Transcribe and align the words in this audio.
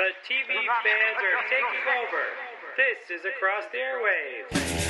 The 0.00 0.12
TV 0.26 0.48
fans 0.48 1.20
are 1.20 1.44
taking 1.50 1.84
over. 2.00 2.24
This 2.74 3.10
is 3.10 3.26
Across 3.26 3.66
the 3.70 3.76
Airwaves. 3.76 4.80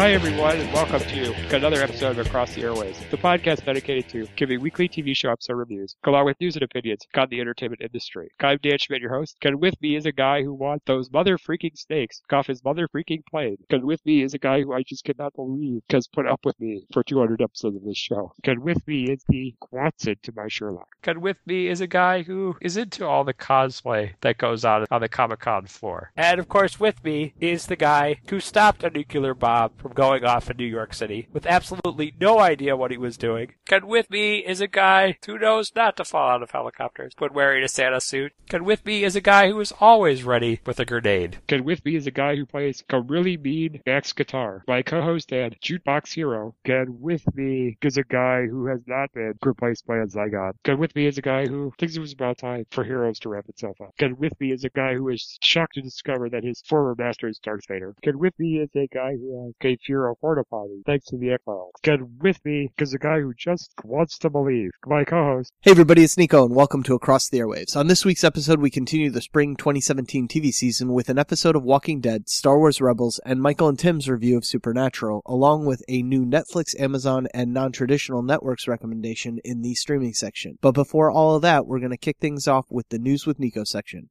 Hi, 0.00 0.12
everyone, 0.12 0.56
and 0.56 0.72
welcome 0.72 1.00
to 1.00 1.34
another 1.54 1.82
episode 1.82 1.89
of 2.02 2.18
Across 2.18 2.54
the 2.54 2.62
Airwaves, 2.62 3.10
the 3.10 3.18
podcast 3.18 3.66
dedicated 3.66 4.08
to 4.08 4.26
giving 4.34 4.60
weekly 4.60 4.88
TV 4.88 5.14
show 5.14 5.32
episode 5.32 5.52
reviews, 5.52 5.96
along 6.04 6.24
with 6.24 6.40
news 6.40 6.56
and 6.56 6.62
opinions 6.62 7.06
on 7.14 7.28
the 7.28 7.40
entertainment 7.40 7.82
industry. 7.82 8.30
I'm 8.40 8.58
Dan 8.62 8.78
Schmidt, 8.78 9.02
your 9.02 9.14
host, 9.14 9.36
and 9.42 9.60
with 9.60 9.74
me 9.82 9.96
is 9.96 10.06
a 10.06 10.12
guy 10.12 10.42
who 10.42 10.54
wants 10.54 10.84
those 10.86 11.12
mother 11.12 11.36
freaking 11.36 11.76
snakes 11.76 12.22
off 12.32 12.46
his 12.46 12.64
mother 12.64 12.88
freaking 12.88 13.22
plane. 13.30 13.58
And 13.68 13.84
with 13.84 14.00
me 14.06 14.22
is 14.22 14.32
a 14.32 14.38
guy 14.38 14.62
who 14.62 14.72
I 14.72 14.82
just 14.82 15.04
cannot 15.04 15.34
believe 15.34 15.82
has 15.90 16.08
put 16.08 16.26
up 16.26 16.40
with 16.46 16.58
me 16.58 16.86
for 16.90 17.04
200 17.04 17.42
episodes 17.42 17.76
of 17.76 17.84
this 17.84 17.98
show. 17.98 18.32
And 18.44 18.60
with 18.60 18.86
me 18.88 19.04
is 19.04 19.22
the 19.28 19.54
Watson 19.70 20.16
to 20.22 20.32
my 20.34 20.48
Sherlock. 20.48 20.88
And 21.04 21.20
with 21.20 21.36
me 21.44 21.68
is 21.68 21.82
a 21.82 21.86
guy 21.86 22.22
who 22.22 22.56
is 22.62 22.78
into 22.78 23.04
all 23.04 23.24
the 23.24 23.34
cosplay 23.34 24.12
that 24.22 24.38
goes 24.38 24.64
on 24.64 24.86
on 24.90 25.02
the 25.02 25.08
Comic 25.10 25.40
Con 25.40 25.66
floor. 25.66 26.12
And 26.16 26.40
of 26.40 26.48
course, 26.48 26.80
with 26.80 27.04
me 27.04 27.34
is 27.40 27.66
the 27.66 27.76
guy 27.76 28.20
who 28.30 28.40
stopped 28.40 28.84
a 28.84 28.88
nuclear 28.90 29.34
bomb 29.34 29.72
from 29.76 29.92
going 29.92 30.24
off 30.24 30.50
in 30.50 30.56
New 30.56 30.64
York 30.64 30.94
City 30.94 31.28
with 31.34 31.44
absolutely 31.44 31.89
no 32.20 32.38
idea 32.38 32.76
what 32.76 32.90
he 32.90 32.96
was 32.96 33.16
doing. 33.16 33.54
And 33.70 33.84
with 33.84 34.10
me 34.10 34.38
is 34.38 34.60
a 34.60 34.66
guy 34.66 35.18
who 35.26 35.38
knows 35.38 35.72
not 35.74 35.96
to 35.96 36.04
fall 36.04 36.30
out 36.30 36.42
of 36.42 36.50
helicopters 36.50 37.12
when 37.18 37.32
wearing 37.32 37.62
a 37.62 37.68
Santa 37.68 38.00
suit. 38.00 38.32
And 38.50 38.64
with 38.64 38.84
me 38.84 39.04
is 39.04 39.16
a 39.16 39.20
guy 39.20 39.48
who 39.48 39.60
is 39.60 39.72
always 39.80 40.24
ready 40.24 40.60
with 40.66 40.80
a 40.80 40.84
grenade. 40.84 41.38
And 41.48 41.64
with 41.64 41.84
me 41.84 41.96
is 41.96 42.06
a 42.06 42.10
guy 42.10 42.36
who 42.36 42.46
plays 42.46 42.82
a 42.90 43.00
really 43.00 43.36
mean 43.36 43.80
Max 43.86 44.12
guitar. 44.12 44.64
My 44.66 44.82
co-host 44.82 45.32
and 45.32 45.58
jukebox 45.60 46.14
hero. 46.14 46.54
And 46.64 47.00
with 47.00 47.24
me 47.34 47.78
is 47.82 47.96
a 47.96 48.04
guy 48.04 48.46
who 48.46 48.66
has 48.66 48.80
not 48.86 49.12
been 49.12 49.34
replaced 49.44 49.86
by 49.86 49.98
a 49.98 50.06
Zygon. 50.06 50.52
And 50.64 50.78
with 50.78 50.94
me 50.94 51.06
is 51.06 51.18
a 51.18 51.22
guy 51.22 51.46
who 51.46 51.72
thinks 51.78 51.96
it 51.96 52.00
was 52.00 52.12
about 52.12 52.38
time 52.38 52.64
for 52.70 52.84
Heroes 52.84 53.18
to 53.20 53.28
wrap 53.28 53.48
itself 53.48 53.80
up. 53.80 53.94
And 53.98 54.18
with 54.18 54.38
me 54.40 54.52
is 54.52 54.64
a 54.64 54.70
guy 54.70 54.94
who 54.94 55.08
is 55.08 55.38
shocked 55.40 55.74
to 55.74 55.82
discover 55.82 56.28
that 56.30 56.44
his 56.44 56.62
former 56.66 56.94
master 56.96 57.28
is 57.28 57.38
Darth 57.38 57.66
Vader. 57.68 57.94
And 58.02 58.16
with 58.16 58.38
me 58.38 58.58
is 58.58 58.70
a 58.74 58.86
guy 58.92 59.12
who 59.12 59.54
has 59.60 59.72
a 59.72 59.76
fear 59.84 60.08
of 60.08 60.20
porta 60.20 60.44
potty 60.44 60.82
thanks 60.86 61.06
to 61.06 61.16
the 61.16 61.32
X-Files. 61.32 61.72
And 61.82 62.20
with 62.20 62.44
me 62.44 62.70
because 62.76 62.92
a 62.92 62.98
guy 62.98 63.20
who 63.20 63.32
just 63.32 63.72
wants 63.84 64.18
to 64.18 64.28
believe. 64.28 64.72
My 64.84 65.02
co-host. 65.02 65.50
Hey 65.62 65.70
everybody, 65.70 66.04
it's 66.04 66.18
Nico 66.18 66.44
and 66.44 66.54
welcome 66.54 66.82
to 66.82 66.94
Across 66.94 67.30
the 67.30 67.38
Airwaves. 67.38 67.74
On 67.74 67.86
this 67.86 68.04
week's 68.04 68.22
episode, 68.22 68.60
we 68.60 68.68
continue 68.68 69.08
the 69.10 69.22
spring 69.22 69.56
2017 69.56 70.28
TV 70.28 70.52
season 70.52 70.92
with 70.92 71.08
an 71.08 71.18
episode 71.18 71.56
of 71.56 71.62
Walking 71.62 72.02
Dead, 72.02 72.28
Star 72.28 72.58
Wars 72.58 72.82
Rebels, 72.82 73.18
and 73.24 73.40
Michael 73.40 73.68
and 73.68 73.78
Tim's 73.78 74.10
review 74.10 74.36
of 74.36 74.44
Supernatural, 74.44 75.22
along 75.24 75.64
with 75.64 75.82
a 75.88 76.02
new 76.02 76.26
Netflix, 76.26 76.78
Amazon, 76.78 77.28
and 77.32 77.54
non-traditional 77.54 78.22
networks 78.22 78.68
recommendation 78.68 79.38
in 79.42 79.62
the 79.62 79.74
streaming 79.74 80.12
section. 80.12 80.58
But 80.60 80.72
before 80.72 81.10
all 81.10 81.34
of 81.34 81.42
that, 81.42 81.66
we're 81.66 81.78
going 81.78 81.92
to 81.92 81.96
kick 81.96 82.18
things 82.18 82.46
off 82.46 82.66
with 82.68 82.90
the 82.90 82.98
News 82.98 83.26
with 83.26 83.38
Nico 83.38 83.64
section. 83.64 84.10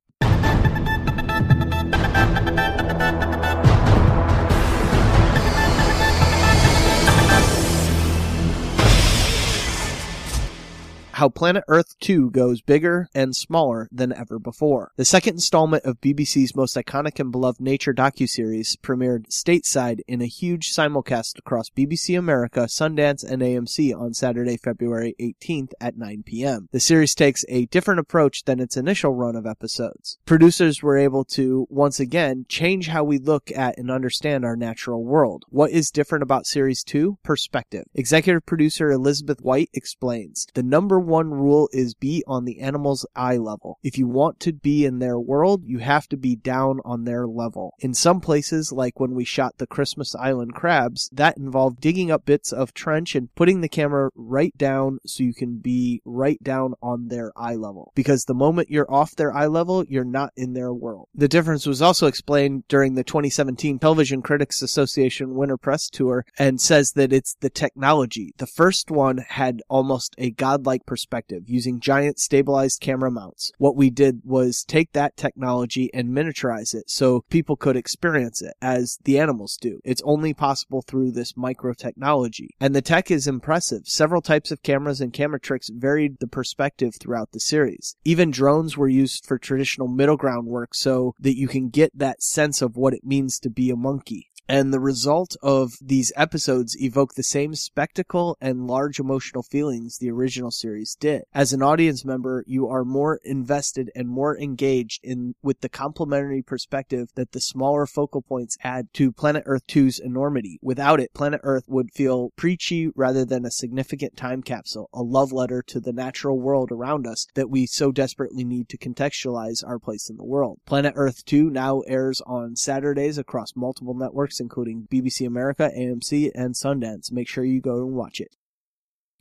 How 11.19 11.28
Planet 11.28 11.66
Earth 11.68 12.00
2 12.00 12.31
goes 12.31 12.62
bigger 12.62 13.09
and 13.13 13.35
smaller 13.35 13.90
than 13.91 14.13
ever 14.13 14.40
before. 14.40 14.94
The 14.96 15.03
second 15.03 15.34
installment 15.34 15.84
of 15.84 16.00
BBC's 16.00 16.56
most 16.56 16.78
iconic 16.78 17.19
and 17.19 17.30
beloved 17.30 17.59
nature 17.59 17.94
docuseries 17.94 18.78
premiered 18.78 19.28
stateside 19.28 20.00
in 20.07 20.22
a 20.22 20.28
huge 20.28 20.74
simulcast 20.74 21.38
across 21.38 21.69
BBC 21.69 22.18
America, 22.18 22.62
Sundance, 22.62 23.22
and 23.22 23.41
AMC 23.41 23.94
on 23.94 24.13
Saturday, 24.13 24.56
February 24.56 25.13
18th 25.19 25.74
at 25.81 25.97
9 25.97 26.24
p.m. 26.25 26.69
The 26.72 26.80
series 26.80 27.13
takes 27.13 27.44
a 27.50 27.66
different 27.66 28.00
approach 28.00 28.46
than 28.46 28.62
its 28.62 28.78
initial 28.78 29.13
run 29.13 29.36
of 29.36 29.46
episodes. 29.46 30.19
Producers 30.25 30.81
were 30.81 30.97
able 30.97 31.25
to, 31.25 31.68
once 31.69 32.00
again, 32.00 32.46
change 32.47 32.88
how 32.88 33.03
we 33.03 33.18
look 33.18 33.51
at 33.51 33.78
and 33.78 33.91
understand 33.91 34.46
our 34.46 34.56
natural 34.56 35.03
world. 35.03 35.44
What 35.50 35.72
is 35.72 35.91
different 35.91 36.24
about 36.24 36.47
Series 36.47 36.81
2? 36.81 37.18
Perspective. 37.24 37.84
Executive 37.94 38.46
producer 38.46 38.90
Elizabeth 38.90 39.41
White 39.41 39.69
explains, 39.74 40.47
the 40.53 40.63
number 40.63 41.09
one 41.09 41.31
rule 41.31 41.70
is 41.74 41.94
be 41.94 42.24
on 42.28 42.46
the 42.46 42.62
animal's 42.62 43.06
eye 43.16 43.38
level. 43.38 43.80
If 43.84 43.97
you 43.97 44.08
want 44.08 44.40
to 44.42 44.53
be 44.53 44.86
in 44.86 45.00
their 45.00 45.20
world, 45.20 45.64
you 45.66 45.80
have 45.80 46.08
to 46.09 46.18
be 46.18 46.36
down 46.36 46.80
on 46.86 47.03
their 47.03 47.28
level. 47.28 47.74
In 47.80 47.94
some 47.94 48.22
places, 48.22 48.72
like 48.72 49.00
when 49.00 49.14
we 49.16 49.25
shot 49.25 49.58
the 49.58 49.68
Christmas 49.68 50.16
Island 50.16 50.53
crabs, 50.53 51.09
that 51.12 51.38
involved 51.38 51.81
digging 51.81 52.12
up 52.12 52.25
bits 52.25 52.52
of 52.52 52.74
trench 52.74 53.16
and 53.16 53.34
putting 53.36 53.62
the 53.62 53.69
camera 53.69 54.09
right 54.16 54.56
down 54.58 55.00
so 55.06 55.24
you 55.24 55.34
can 55.34 55.58
be 55.58 56.02
right 56.06 56.42
down 56.44 56.74
on 56.81 57.08
their 57.08 57.31
eye 57.36 57.56
level. 57.56 57.92
Because 57.96 58.25
the 58.25 58.34
moment 58.34 58.69
you're 58.69 58.92
off 58.92 59.16
their 59.16 59.34
eye 59.34 59.48
level, 59.48 59.84
you're 59.86 60.03
not 60.03 60.31
in 60.36 60.53
their 60.53 60.74
world. 60.74 61.08
The 61.16 61.28
difference 61.28 61.66
was 61.66 61.81
also 61.81 62.08
explained 62.08 62.64
during 62.68 62.96
the 62.96 63.03
2017 63.03 63.80
Television 63.80 64.22
Critics 64.22 64.62
Association 64.62 65.36
Winter 65.36 65.58
Press 65.58 65.90
Tour 65.90 66.25
and 66.38 66.62
says 66.62 66.94
that 66.94 67.12
it's 67.12 67.36
the 67.40 67.50
technology. 67.50 68.34
The 68.38 68.48
first 68.48 68.92
one 68.92 69.18
had 69.18 69.62
almost 69.69 70.16
a 70.18 70.31
godlike 70.31 70.86
perspective 70.86 70.99
perspective 71.00 71.44
using 71.48 71.80
giant 71.80 72.20
stabilized 72.20 72.82
camera 72.82 73.10
mounts. 73.10 73.54
What 73.58 73.78
we 73.78 73.90
did 73.90 74.22
was 74.26 74.66
take 74.66 74.92
that 74.92 75.16
technology 75.16 75.90
and 75.94 76.10
miniaturize 76.10 76.76
it 76.76 76.90
so 76.90 77.24
people 77.30 77.56
could 77.56 77.78
experience 77.78 78.42
it 78.42 78.54
as 78.62 79.00
the 79.06 79.18
animals 79.18 79.56
do. 79.56 79.80
It's 79.86 80.02
only 80.04 80.34
possible 80.34 80.82
through 80.82 81.12
this 81.12 81.38
micro 81.38 81.74
technology. 81.74 82.50
And 82.60 82.76
the 82.76 82.82
tech 82.82 83.10
is 83.10 83.28
impressive. 83.28 83.88
Several 83.88 84.22
types 84.22 84.52
of 84.52 84.62
cameras 84.62 85.00
and 85.00 85.14
camera 85.14 85.40
tricks 85.40 85.70
varied 85.70 86.20
the 86.20 86.28
perspective 86.28 86.96
throughout 86.96 87.31
the 87.31 87.40
series. 87.40 87.96
Even 88.04 88.30
drones 88.30 88.76
were 88.76 88.90
used 88.90 89.26
for 89.26 89.38
traditional 89.38 89.88
middle 89.88 90.18
ground 90.18 90.48
work 90.48 90.76
so 90.76 91.16
that 91.20 91.38
you 91.38 91.48
can 91.48 91.70
get 91.70 91.98
that 91.98 92.22
sense 92.22 92.62
of 92.62 92.76
what 92.76 92.94
it 92.94 93.06
means 93.06 93.40
to 93.40 93.50
be 93.50 93.70
a 93.70 93.78
monkey. 93.78 94.28
And 94.50 94.74
the 94.74 94.80
result 94.80 95.38
of 95.44 95.74
these 95.80 96.12
episodes 96.16 96.76
evoke 96.82 97.14
the 97.14 97.22
same 97.22 97.54
spectacle 97.54 98.36
and 98.42 98.66
large 98.66 99.00
emotional 99.00 99.44
feelings 99.44 100.00
the 100.00 100.10
original 100.10 100.50
series 100.50 100.96
did. 101.00 101.22
As 101.36 101.54
an 101.54 101.62
audience 101.62 102.04
member, 102.04 102.44
you 102.48 102.68
are 102.68 102.84
more 102.84 103.20
invested 103.24 103.92
and 103.96 104.10
more 104.10 104.36
engaged 104.36 105.02
in 105.04 105.36
with 105.44 105.62
the 105.62 105.70
complementary 105.70 106.42
perspective 106.42 107.10
that 107.14 107.32
the 107.32 107.40
smaller 107.40 107.86
focal 107.86 108.24
points 108.24 108.58
add 108.64 108.92
to 108.96 109.12
Planet 109.12 109.44
Earth 109.46 109.68
2's 109.68 110.00
enormity. 110.00 110.58
Without 110.64 111.00
it, 111.00 111.14
Planet 111.14 111.42
Earth 111.44 111.66
would 111.68 111.92
feel 111.94 112.31
preachy 112.36 112.90
rather 112.96 113.24
than 113.26 113.46
a 113.46 113.52
significant 113.52 114.18
time 114.18 114.42
capsule, 114.42 114.90
a 114.92 115.04
love 115.04 115.31
letter 115.31 115.62
to 115.68 115.80
the 115.80 115.94
natural 115.94 116.40
world 116.40 116.72
around 116.72 117.06
us 117.06 117.28
that 117.36 117.52
we 117.52 117.68
so 117.68 117.92
desperately 117.92 118.44
need 118.44 118.68
to 118.70 118.80
contextualize 118.80 119.64
our 119.64 119.78
place 119.78 120.10
in 120.10 120.18
the 120.18 120.26
world. 120.26 120.58
Planet 120.66 120.94
Earth 120.96 121.24
2 121.26 121.52
now 121.52 121.81
airs 121.81 122.20
on 122.26 122.56
Saturdays 122.56 123.20
across 123.20 123.56
multiple 123.56 123.94
networks 123.94 124.38
including 124.39 124.88
BBC 124.91 125.25
America, 125.25 125.72
AMC, 125.77 126.31
and 126.35 126.55
Sundance. 126.55 127.11
Make 127.11 127.27
sure 127.27 127.44
you 127.44 127.61
go 127.61 127.85
and 127.85 127.94
watch 127.94 128.19
it. 128.19 128.35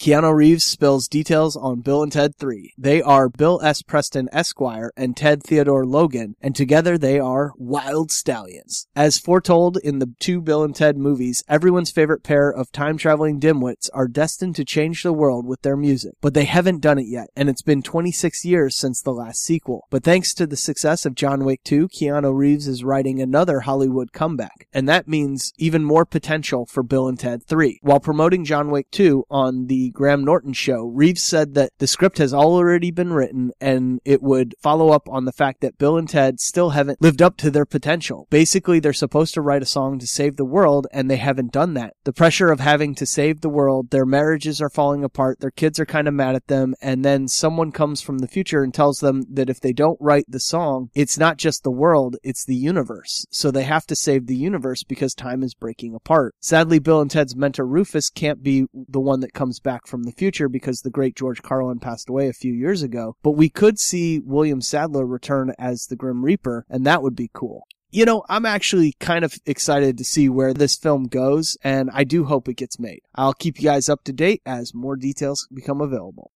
Keanu 0.00 0.32
Reeves 0.32 0.62
spills 0.62 1.08
details 1.08 1.56
on 1.56 1.80
Bill 1.80 2.04
and 2.04 2.12
Ted 2.12 2.36
3. 2.36 2.72
They 2.78 3.02
are 3.02 3.28
Bill 3.28 3.60
S. 3.64 3.82
Preston 3.82 4.28
Esquire 4.30 4.92
and 4.96 5.16
Ted 5.16 5.42
Theodore 5.42 5.84
Logan, 5.84 6.36
and 6.40 6.54
together 6.54 6.96
they 6.96 7.18
are 7.18 7.50
Wild 7.56 8.12
Stallions. 8.12 8.86
As 8.94 9.18
foretold 9.18 9.76
in 9.82 9.98
the 9.98 10.14
two 10.20 10.40
Bill 10.40 10.62
and 10.62 10.74
Ted 10.74 10.96
movies, 10.96 11.42
everyone's 11.48 11.90
favorite 11.90 12.22
pair 12.22 12.48
of 12.48 12.70
time-traveling 12.70 13.40
dimwits 13.40 13.90
are 13.92 14.06
destined 14.06 14.54
to 14.54 14.64
change 14.64 15.02
the 15.02 15.12
world 15.12 15.46
with 15.46 15.62
their 15.62 15.76
music. 15.76 16.12
But 16.20 16.32
they 16.32 16.44
haven't 16.44 16.80
done 16.80 17.00
it 17.00 17.08
yet, 17.08 17.30
and 17.34 17.48
it's 17.48 17.62
been 17.62 17.82
26 17.82 18.44
years 18.44 18.76
since 18.76 19.02
the 19.02 19.10
last 19.10 19.42
sequel. 19.42 19.88
But 19.90 20.04
thanks 20.04 20.32
to 20.34 20.46
the 20.46 20.56
success 20.56 21.06
of 21.06 21.16
John 21.16 21.44
Wick 21.44 21.64
2, 21.64 21.88
Keanu 21.88 22.32
Reeves 22.36 22.68
is 22.68 22.84
writing 22.84 23.20
another 23.20 23.60
Hollywood 23.60 24.12
comeback, 24.12 24.68
and 24.72 24.88
that 24.88 25.08
means 25.08 25.52
even 25.58 25.82
more 25.82 26.04
potential 26.04 26.66
for 26.66 26.84
Bill 26.84 27.08
and 27.08 27.18
Ted 27.18 27.42
3. 27.42 27.80
While 27.82 27.98
promoting 27.98 28.44
John 28.44 28.70
Wick 28.70 28.92
2 28.92 29.24
on 29.28 29.66
the 29.66 29.87
Graham 29.92 30.24
Norton 30.24 30.52
show, 30.52 30.86
Reeves 30.86 31.22
said 31.22 31.54
that 31.54 31.72
the 31.78 31.86
script 31.86 32.18
has 32.18 32.34
already 32.34 32.90
been 32.90 33.12
written 33.12 33.52
and 33.60 34.00
it 34.04 34.22
would 34.22 34.54
follow 34.60 34.90
up 34.90 35.08
on 35.08 35.24
the 35.24 35.32
fact 35.32 35.60
that 35.60 35.78
Bill 35.78 35.96
and 35.96 36.08
Ted 36.08 36.40
still 36.40 36.70
haven't 36.70 37.00
lived 37.02 37.22
up 37.22 37.36
to 37.38 37.50
their 37.50 37.64
potential. 37.64 38.26
Basically, 38.30 38.80
they're 38.80 38.92
supposed 38.92 39.34
to 39.34 39.40
write 39.40 39.62
a 39.62 39.66
song 39.66 39.98
to 39.98 40.06
save 40.06 40.36
the 40.36 40.44
world 40.44 40.86
and 40.92 41.10
they 41.10 41.16
haven't 41.16 41.52
done 41.52 41.74
that. 41.74 41.94
The 42.04 42.12
pressure 42.12 42.50
of 42.50 42.60
having 42.60 42.94
to 42.96 43.06
save 43.06 43.40
the 43.40 43.48
world, 43.48 43.90
their 43.90 44.06
marriages 44.06 44.60
are 44.60 44.70
falling 44.70 45.04
apart, 45.04 45.40
their 45.40 45.50
kids 45.50 45.78
are 45.78 45.86
kind 45.86 46.08
of 46.08 46.14
mad 46.14 46.34
at 46.34 46.46
them, 46.46 46.74
and 46.80 47.04
then 47.04 47.28
someone 47.28 47.72
comes 47.72 48.00
from 48.00 48.18
the 48.18 48.28
future 48.28 48.62
and 48.62 48.72
tells 48.72 49.00
them 49.00 49.24
that 49.30 49.50
if 49.50 49.60
they 49.60 49.72
don't 49.72 50.00
write 50.00 50.24
the 50.28 50.40
song, 50.40 50.90
it's 50.94 51.18
not 51.18 51.36
just 51.36 51.62
the 51.62 51.70
world, 51.70 52.16
it's 52.22 52.44
the 52.44 52.54
universe. 52.54 53.26
So 53.30 53.50
they 53.50 53.64
have 53.64 53.86
to 53.86 53.96
save 53.96 54.26
the 54.26 54.36
universe 54.36 54.82
because 54.82 55.14
time 55.14 55.42
is 55.42 55.54
breaking 55.54 55.94
apart. 55.94 56.34
Sadly, 56.40 56.78
Bill 56.78 57.00
and 57.00 57.10
Ted's 57.10 57.36
mentor 57.36 57.66
Rufus 57.66 58.10
can't 58.10 58.42
be 58.42 58.66
the 58.72 59.00
one 59.00 59.20
that 59.20 59.34
comes 59.34 59.60
back 59.60 59.77
from 59.86 60.04
the 60.04 60.12
future 60.12 60.48
because 60.48 60.80
the 60.80 60.90
great 60.90 61.14
George 61.14 61.42
Carlin 61.42 61.78
passed 61.78 62.08
away 62.08 62.28
a 62.28 62.32
few 62.32 62.52
years 62.52 62.82
ago, 62.82 63.16
but 63.22 63.32
we 63.32 63.48
could 63.48 63.78
see 63.78 64.18
William 64.18 64.60
Sadler 64.60 65.06
return 65.06 65.52
as 65.58 65.86
the 65.86 65.96
Grim 65.96 66.24
Reaper, 66.24 66.64
and 66.68 66.84
that 66.86 67.02
would 67.02 67.16
be 67.16 67.30
cool. 67.32 67.66
You 67.90 68.04
know, 68.04 68.22
I'm 68.28 68.44
actually 68.44 68.92
kind 69.00 69.24
of 69.24 69.34
excited 69.46 69.96
to 69.96 70.04
see 70.04 70.28
where 70.28 70.52
this 70.52 70.76
film 70.76 71.04
goes, 71.04 71.56
and 71.62 71.88
I 71.94 72.04
do 72.04 72.24
hope 72.24 72.46
it 72.48 72.58
gets 72.58 72.78
made. 72.78 73.00
I'll 73.14 73.32
keep 73.32 73.58
you 73.58 73.64
guys 73.64 73.88
up 73.88 74.04
to 74.04 74.12
date 74.12 74.42
as 74.44 74.74
more 74.74 74.96
details 74.96 75.48
become 75.54 75.80
available. 75.80 76.32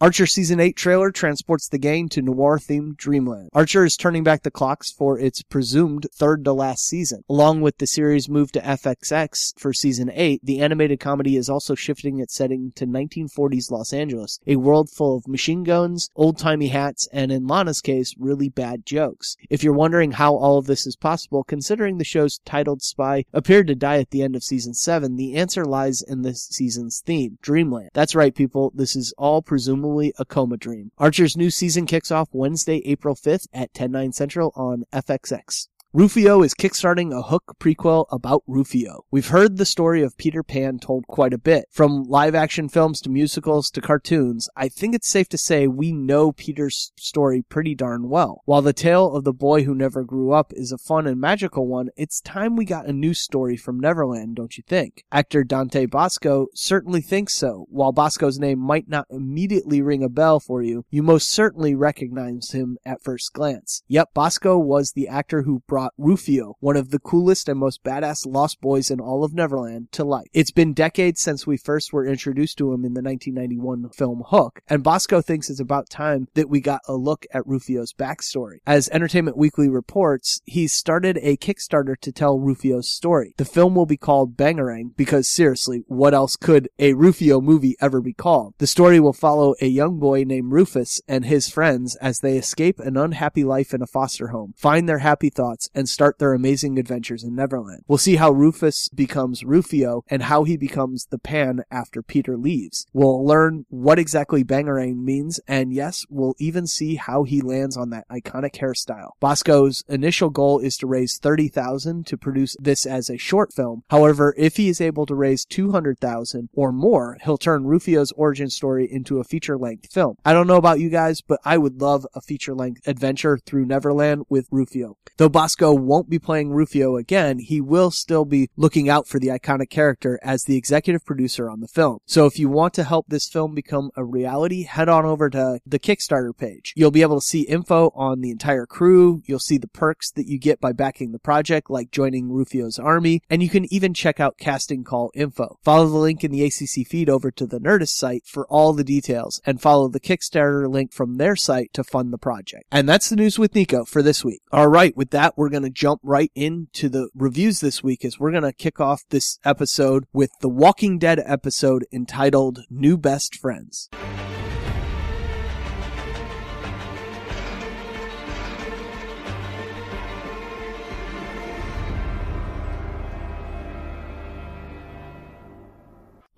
Archer 0.00 0.26
Season 0.26 0.60
8 0.60 0.76
trailer 0.76 1.10
transports 1.10 1.68
the 1.68 1.76
gang 1.76 2.08
to 2.10 2.22
noir-themed 2.22 2.96
Dreamland. 2.96 3.48
Archer 3.52 3.84
is 3.84 3.96
turning 3.96 4.22
back 4.22 4.44
the 4.44 4.50
clocks 4.50 4.92
for 4.92 5.18
its 5.18 5.42
presumed 5.42 6.06
third 6.14 6.44
to 6.44 6.52
last 6.52 6.86
season. 6.86 7.24
Along 7.28 7.60
with 7.60 7.78
the 7.78 7.86
series 7.88 8.28
move 8.28 8.52
to 8.52 8.60
FXX 8.60 9.58
for 9.58 9.72
Season 9.72 10.08
8, 10.14 10.40
the 10.44 10.60
animated 10.60 11.00
comedy 11.00 11.36
is 11.36 11.48
also 11.48 11.74
shifting 11.74 12.20
its 12.20 12.32
setting 12.32 12.70
to 12.76 12.86
1940s 12.86 13.72
Los 13.72 13.92
Angeles, 13.92 14.38
a 14.46 14.54
world 14.54 14.88
full 14.88 15.16
of 15.16 15.26
machine 15.26 15.64
guns, 15.64 16.10
old-timey 16.14 16.68
hats, 16.68 17.08
and 17.12 17.32
in 17.32 17.48
Lana's 17.48 17.80
case, 17.80 18.14
really 18.20 18.48
bad 18.48 18.86
jokes. 18.86 19.36
If 19.50 19.64
you're 19.64 19.72
wondering 19.72 20.12
how 20.12 20.36
all 20.36 20.58
of 20.58 20.66
this 20.66 20.86
is 20.86 20.94
possible, 20.94 21.42
considering 21.42 21.98
the 21.98 22.04
show's 22.04 22.38
titled 22.44 22.82
spy 22.82 23.24
appeared 23.32 23.66
to 23.66 23.74
die 23.74 23.98
at 23.98 24.10
the 24.10 24.22
end 24.22 24.36
of 24.36 24.44
Season 24.44 24.74
7, 24.74 25.16
the 25.16 25.34
answer 25.34 25.64
lies 25.64 26.02
in 26.02 26.22
this 26.22 26.44
season's 26.44 27.02
theme, 27.04 27.38
Dreamland. 27.42 27.90
That's 27.94 28.14
right, 28.14 28.32
people, 28.32 28.70
this 28.76 28.94
is 28.94 29.12
all 29.18 29.42
presumably 29.42 29.87
a 30.18 30.24
coma 30.24 30.56
dream. 30.56 30.90
Archer's 30.98 31.36
new 31.36 31.50
season 31.50 31.86
kicks 31.86 32.10
off 32.10 32.28
Wednesday, 32.32 32.82
April 32.84 33.14
5th 33.14 33.48
at 33.52 33.72
10, 33.74 33.90
9 33.90 34.12
central 34.12 34.52
on 34.54 34.84
FXX. 34.92 35.68
Rufio 35.98 36.44
is 36.44 36.54
kickstarting 36.54 37.12
a 37.12 37.22
Hook 37.22 37.56
prequel 37.58 38.06
about 38.12 38.44
Rufio. 38.46 39.04
We've 39.10 39.26
heard 39.26 39.56
the 39.56 39.64
story 39.64 40.00
of 40.04 40.16
Peter 40.16 40.44
Pan 40.44 40.78
told 40.78 41.08
quite 41.08 41.32
a 41.32 41.38
bit. 41.38 41.64
From 41.72 42.04
live 42.04 42.36
action 42.36 42.68
films 42.68 43.00
to 43.00 43.10
musicals 43.10 43.68
to 43.70 43.80
cartoons, 43.80 44.48
I 44.56 44.68
think 44.68 44.94
it's 44.94 45.08
safe 45.08 45.28
to 45.30 45.36
say 45.36 45.66
we 45.66 45.90
know 45.90 46.30
Peter's 46.30 46.92
story 46.96 47.42
pretty 47.42 47.74
darn 47.74 48.08
well. 48.08 48.42
While 48.44 48.62
the 48.62 48.72
tale 48.72 49.12
of 49.12 49.24
the 49.24 49.32
boy 49.32 49.64
who 49.64 49.74
never 49.74 50.04
grew 50.04 50.30
up 50.30 50.52
is 50.54 50.70
a 50.70 50.78
fun 50.78 51.08
and 51.08 51.20
magical 51.20 51.66
one, 51.66 51.88
it's 51.96 52.20
time 52.20 52.54
we 52.54 52.64
got 52.64 52.86
a 52.86 52.92
new 52.92 53.12
story 53.12 53.56
from 53.56 53.80
Neverland, 53.80 54.36
don't 54.36 54.56
you 54.56 54.62
think? 54.68 55.02
Actor 55.10 55.42
Dante 55.42 55.86
Basco 55.86 56.46
certainly 56.54 57.00
thinks 57.00 57.34
so. 57.34 57.66
While 57.70 57.90
Basco's 57.90 58.38
name 58.38 58.60
might 58.60 58.88
not 58.88 59.08
immediately 59.10 59.82
ring 59.82 60.04
a 60.04 60.08
bell 60.08 60.38
for 60.38 60.62
you, 60.62 60.84
you 60.90 61.02
most 61.02 61.28
certainly 61.28 61.74
recognize 61.74 62.52
him 62.52 62.78
at 62.86 63.02
first 63.02 63.32
glance. 63.32 63.82
Yep, 63.88 64.14
Basco 64.14 64.56
was 64.56 64.92
the 64.92 65.08
actor 65.08 65.42
who 65.42 65.64
brought 65.66 65.87
brought 65.88 66.06
Rufio, 66.06 66.56
one 66.60 66.76
of 66.76 66.90
the 66.90 66.98
coolest 66.98 67.48
and 67.48 67.58
most 67.58 67.82
badass 67.82 68.26
Lost 68.26 68.60
Boys 68.60 68.90
in 68.90 69.00
all 69.00 69.24
of 69.24 69.34
Neverland, 69.34 69.90
to 69.92 70.04
life. 70.04 70.26
It's 70.32 70.50
been 70.50 70.72
decades 70.72 71.20
since 71.20 71.46
we 71.46 71.56
first 71.56 71.92
were 71.92 72.06
introduced 72.06 72.58
to 72.58 72.72
him 72.72 72.84
in 72.84 72.94
the 72.94 73.02
1991 73.02 73.90
film 73.90 74.22
Hook, 74.26 74.60
and 74.68 74.82
Basco 74.82 75.20
thinks 75.20 75.48
it's 75.48 75.60
about 75.60 75.88
time 75.88 76.28
that 76.34 76.48
we 76.48 76.60
got 76.60 76.82
a 76.88 76.94
look 76.94 77.26
at 77.32 77.46
Rufio's 77.46 77.92
backstory. 77.92 78.58
As 78.66 78.88
Entertainment 78.90 79.36
Weekly 79.36 79.68
reports, 79.68 80.40
he 80.44 80.66
started 80.66 81.18
a 81.22 81.36
Kickstarter 81.36 81.98
to 82.00 82.12
tell 82.12 82.38
Rufio's 82.38 82.90
story. 82.90 83.34
The 83.38 83.44
film 83.44 83.74
will 83.74 83.86
be 83.86 83.96
called 83.96 84.36
Bangarang 84.36 84.96
because 84.96 85.28
seriously, 85.28 85.84
what 85.86 86.14
else 86.14 86.36
could 86.36 86.68
a 86.78 86.94
Rufio 86.94 87.40
movie 87.40 87.76
ever 87.80 88.00
be 88.00 88.12
called? 88.12 88.54
The 88.58 88.66
story 88.66 89.00
will 89.00 89.12
follow 89.12 89.54
a 89.60 89.66
young 89.66 89.98
boy 89.98 90.24
named 90.24 90.52
Rufus 90.52 91.00
and 91.08 91.24
his 91.24 91.48
friends 91.48 91.96
as 91.96 92.20
they 92.20 92.36
escape 92.36 92.78
an 92.80 92.96
unhappy 92.96 93.44
life 93.44 93.72
in 93.72 93.82
a 93.82 93.86
foster 93.86 94.28
home, 94.28 94.54
find 94.56 94.88
their 94.88 94.98
happy 94.98 95.30
thoughts, 95.30 95.67
and 95.74 95.88
start 95.88 96.18
their 96.18 96.32
amazing 96.32 96.78
adventures 96.78 97.24
in 97.24 97.34
Neverland. 97.34 97.84
We'll 97.86 97.98
see 97.98 98.16
how 98.16 98.30
Rufus 98.30 98.88
becomes 98.88 99.44
Rufio 99.44 100.04
and 100.08 100.24
how 100.24 100.44
he 100.44 100.56
becomes 100.56 101.06
the 101.06 101.18
Pan 101.18 101.62
after 101.70 102.02
Peter 102.02 102.36
leaves. 102.36 102.86
We'll 102.92 103.24
learn 103.24 103.66
what 103.68 103.98
exactly 103.98 104.44
Bangarang 104.44 105.02
means, 105.02 105.40
and 105.48 105.72
yes, 105.72 106.04
we'll 106.08 106.34
even 106.38 106.66
see 106.66 106.96
how 106.96 107.24
he 107.24 107.40
lands 107.40 107.76
on 107.76 107.90
that 107.90 108.08
iconic 108.08 108.56
hairstyle. 108.56 109.10
Basco's 109.20 109.84
initial 109.88 110.30
goal 110.30 110.58
is 110.58 110.76
to 110.78 110.86
raise 110.86 111.18
30,000 111.18 112.06
to 112.06 112.16
produce 112.16 112.56
this 112.60 112.86
as 112.86 113.10
a 113.10 113.16
short 113.16 113.52
film. 113.52 113.82
However, 113.90 114.34
if 114.38 114.56
he 114.56 114.68
is 114.68 114.80
able 114.80 115.06
to 115.06 115.14
raise 115.14 115.44
200,000 115.44 116.48
or 116.54 116.72
more, 116.72 117.18
he'll 117.24 117.38
turn 117.38 117.64
Rufio's 117.64 118.12
origin 118.12 118.50
story 118.50 118.88
into 118.90 119.18
a 119.18 119.24
feature-length 119.24 119.92
film. 119.92 120.16
I 120.24 120.32
don't 120.32 120.46
know 120.46 120.56
about 120.56 120.80
you 120.80 120.90
guys, 120.90 121.20
but 121.20 121.40
I 121.44 121.58
would 121.58 121.80
love 121.80 122.06
a 122.14 122.20
feature-length 122.20 122.86
adventure 122.86 123.38
through 123.38 123.66
Neverland 123.66 124.24
with 124.28 124.48
Rufio. 124.50 124.96
Though 125.16 125.28
Basco 125.28 125.57
won't 125.60 126.08
be 126.08 126.18
playing 126.18 126.50
Rufio 126.50 126.96
again, 126.96 127.38
he 127.38 127.60
will 127.60 127.90
still 127.90 128.24
be 128.24 128.50
looking 128.56 128.88
out 128.88 129.06
for 129.06 129.18
the 129.18 129.28
iconic 129.28 129.70
character 129.70 130.18
as 130.22 130.44
the 130.44 130.56
executive 130.56 131.04
producer 131.04 131.50
on 131.50 131.60
the 131.60 131.68
film. 131.68 131.98
So 132.06 132.26
if 132.26 132.38
you 132.38 132.48
want 132.48 132.74
to 132.74 132.84
help 132.84 133.06
this 133.08 133.28
film 133.28 133.54
become 133.54 133.90
a 133.96 134.04
reality, 134.04 134.64
head 134.64 134.88
on 134.88 135.04
over 135.04 135.30
to 135.30 135.60
the 135.66 135.78
Kickstarter 135.78 136.36
page. 136.36 136.72
You'll 136.76 136.90
be 136.90 137.02
able 137.02 137.20
to 137.20 137.26
see 137.26 137.42
info 137.42 137.90
on 137.94 138.20
the 138.20 138.30
entire 138.30 138.66
crew. 138.66 139.22
You'll 139.26 139.38
see 139.38 139.58
the 139.58 139.68
perks 139.68 140.10
that 140.12 140.26
you 140.26 140.38
get 140.38 140.60
by 140.60 140.72
backing 140.72 141.12
the 141.12 141.18
project, 141.18 141.70
like 141.70 141.90
joining 141.90 142.30
Rufio's 142.30 142.78
army, 142.78 143.22
and 143.28 143.42
you 143.42 143.48
can 143.48 143.72
even 143.72 143.94
check 143.94 144.20
out 144.20 144.38
casting 144.38 144.84
call 144.84 145.10
info. 145.14 145.58
Follow 145.62 145.88
the 145.88 145.96
link 145.96 146.24
in 146.24 146.30
the 146.30 146.44
ACC 146.44 146.86
feed 146.86 147.10
over 147.10 147.30
to 147.30 147.46
the 147.46 147.60
Nerdist 147.60 147.96
site 147.96 148.26
for 148.26 148.46
all 148.46 148.72
the 148.72 148.84
details, 148.84 149.40
and 149.44 149.60
follow 149.60 149.88
the 149.88 150.00
Kickstarter 150.00 150.68
link 150.68 150.92
from 150.92 151.16
their 151.16 151.36
site 151.36 151.72
to 151.74 151.84
fund 151.84 152.12
the 152.12 152.18
project. 152.18 152.64
And 152.70 152.88
that's 152.88 153.08
the 153.08 153.16
news 153.16 153.38
with 153.38 153.54
Nico 153.54 153.84
for 153.84 154.02
this 154.02 154.24
week. 154.24 154.42
Alright, 154.52 154.96
with 154.96 155.10
that, 155.10 155.36
we're 155.36 155.47
going 155.48 155.62
to 155.62 155.70
jump 155.70 156.00
right 156.02 156.30
into 156.34 156.88
the 156.88 157.10
reviews 157.14 157.60
this 157.60 157.82
week 157.82 158.04
is 158.04 158.18
we're 158.18 158.30
going 158.30 158.42
to 158.42 158.52
kick 158.52 158.80
off 158.80 159.02
this 159.10 159.38
episode 159.44 160.04
with 160.12 160.30
the 160.40 160.48
Walking 160.48 160.98
Dead 160.98 161.22
episode 161.24 161.86
entitled 161.92 162.60
New 162.70 162.96
Best 162.96 163.34
Friends. 163.34 163.88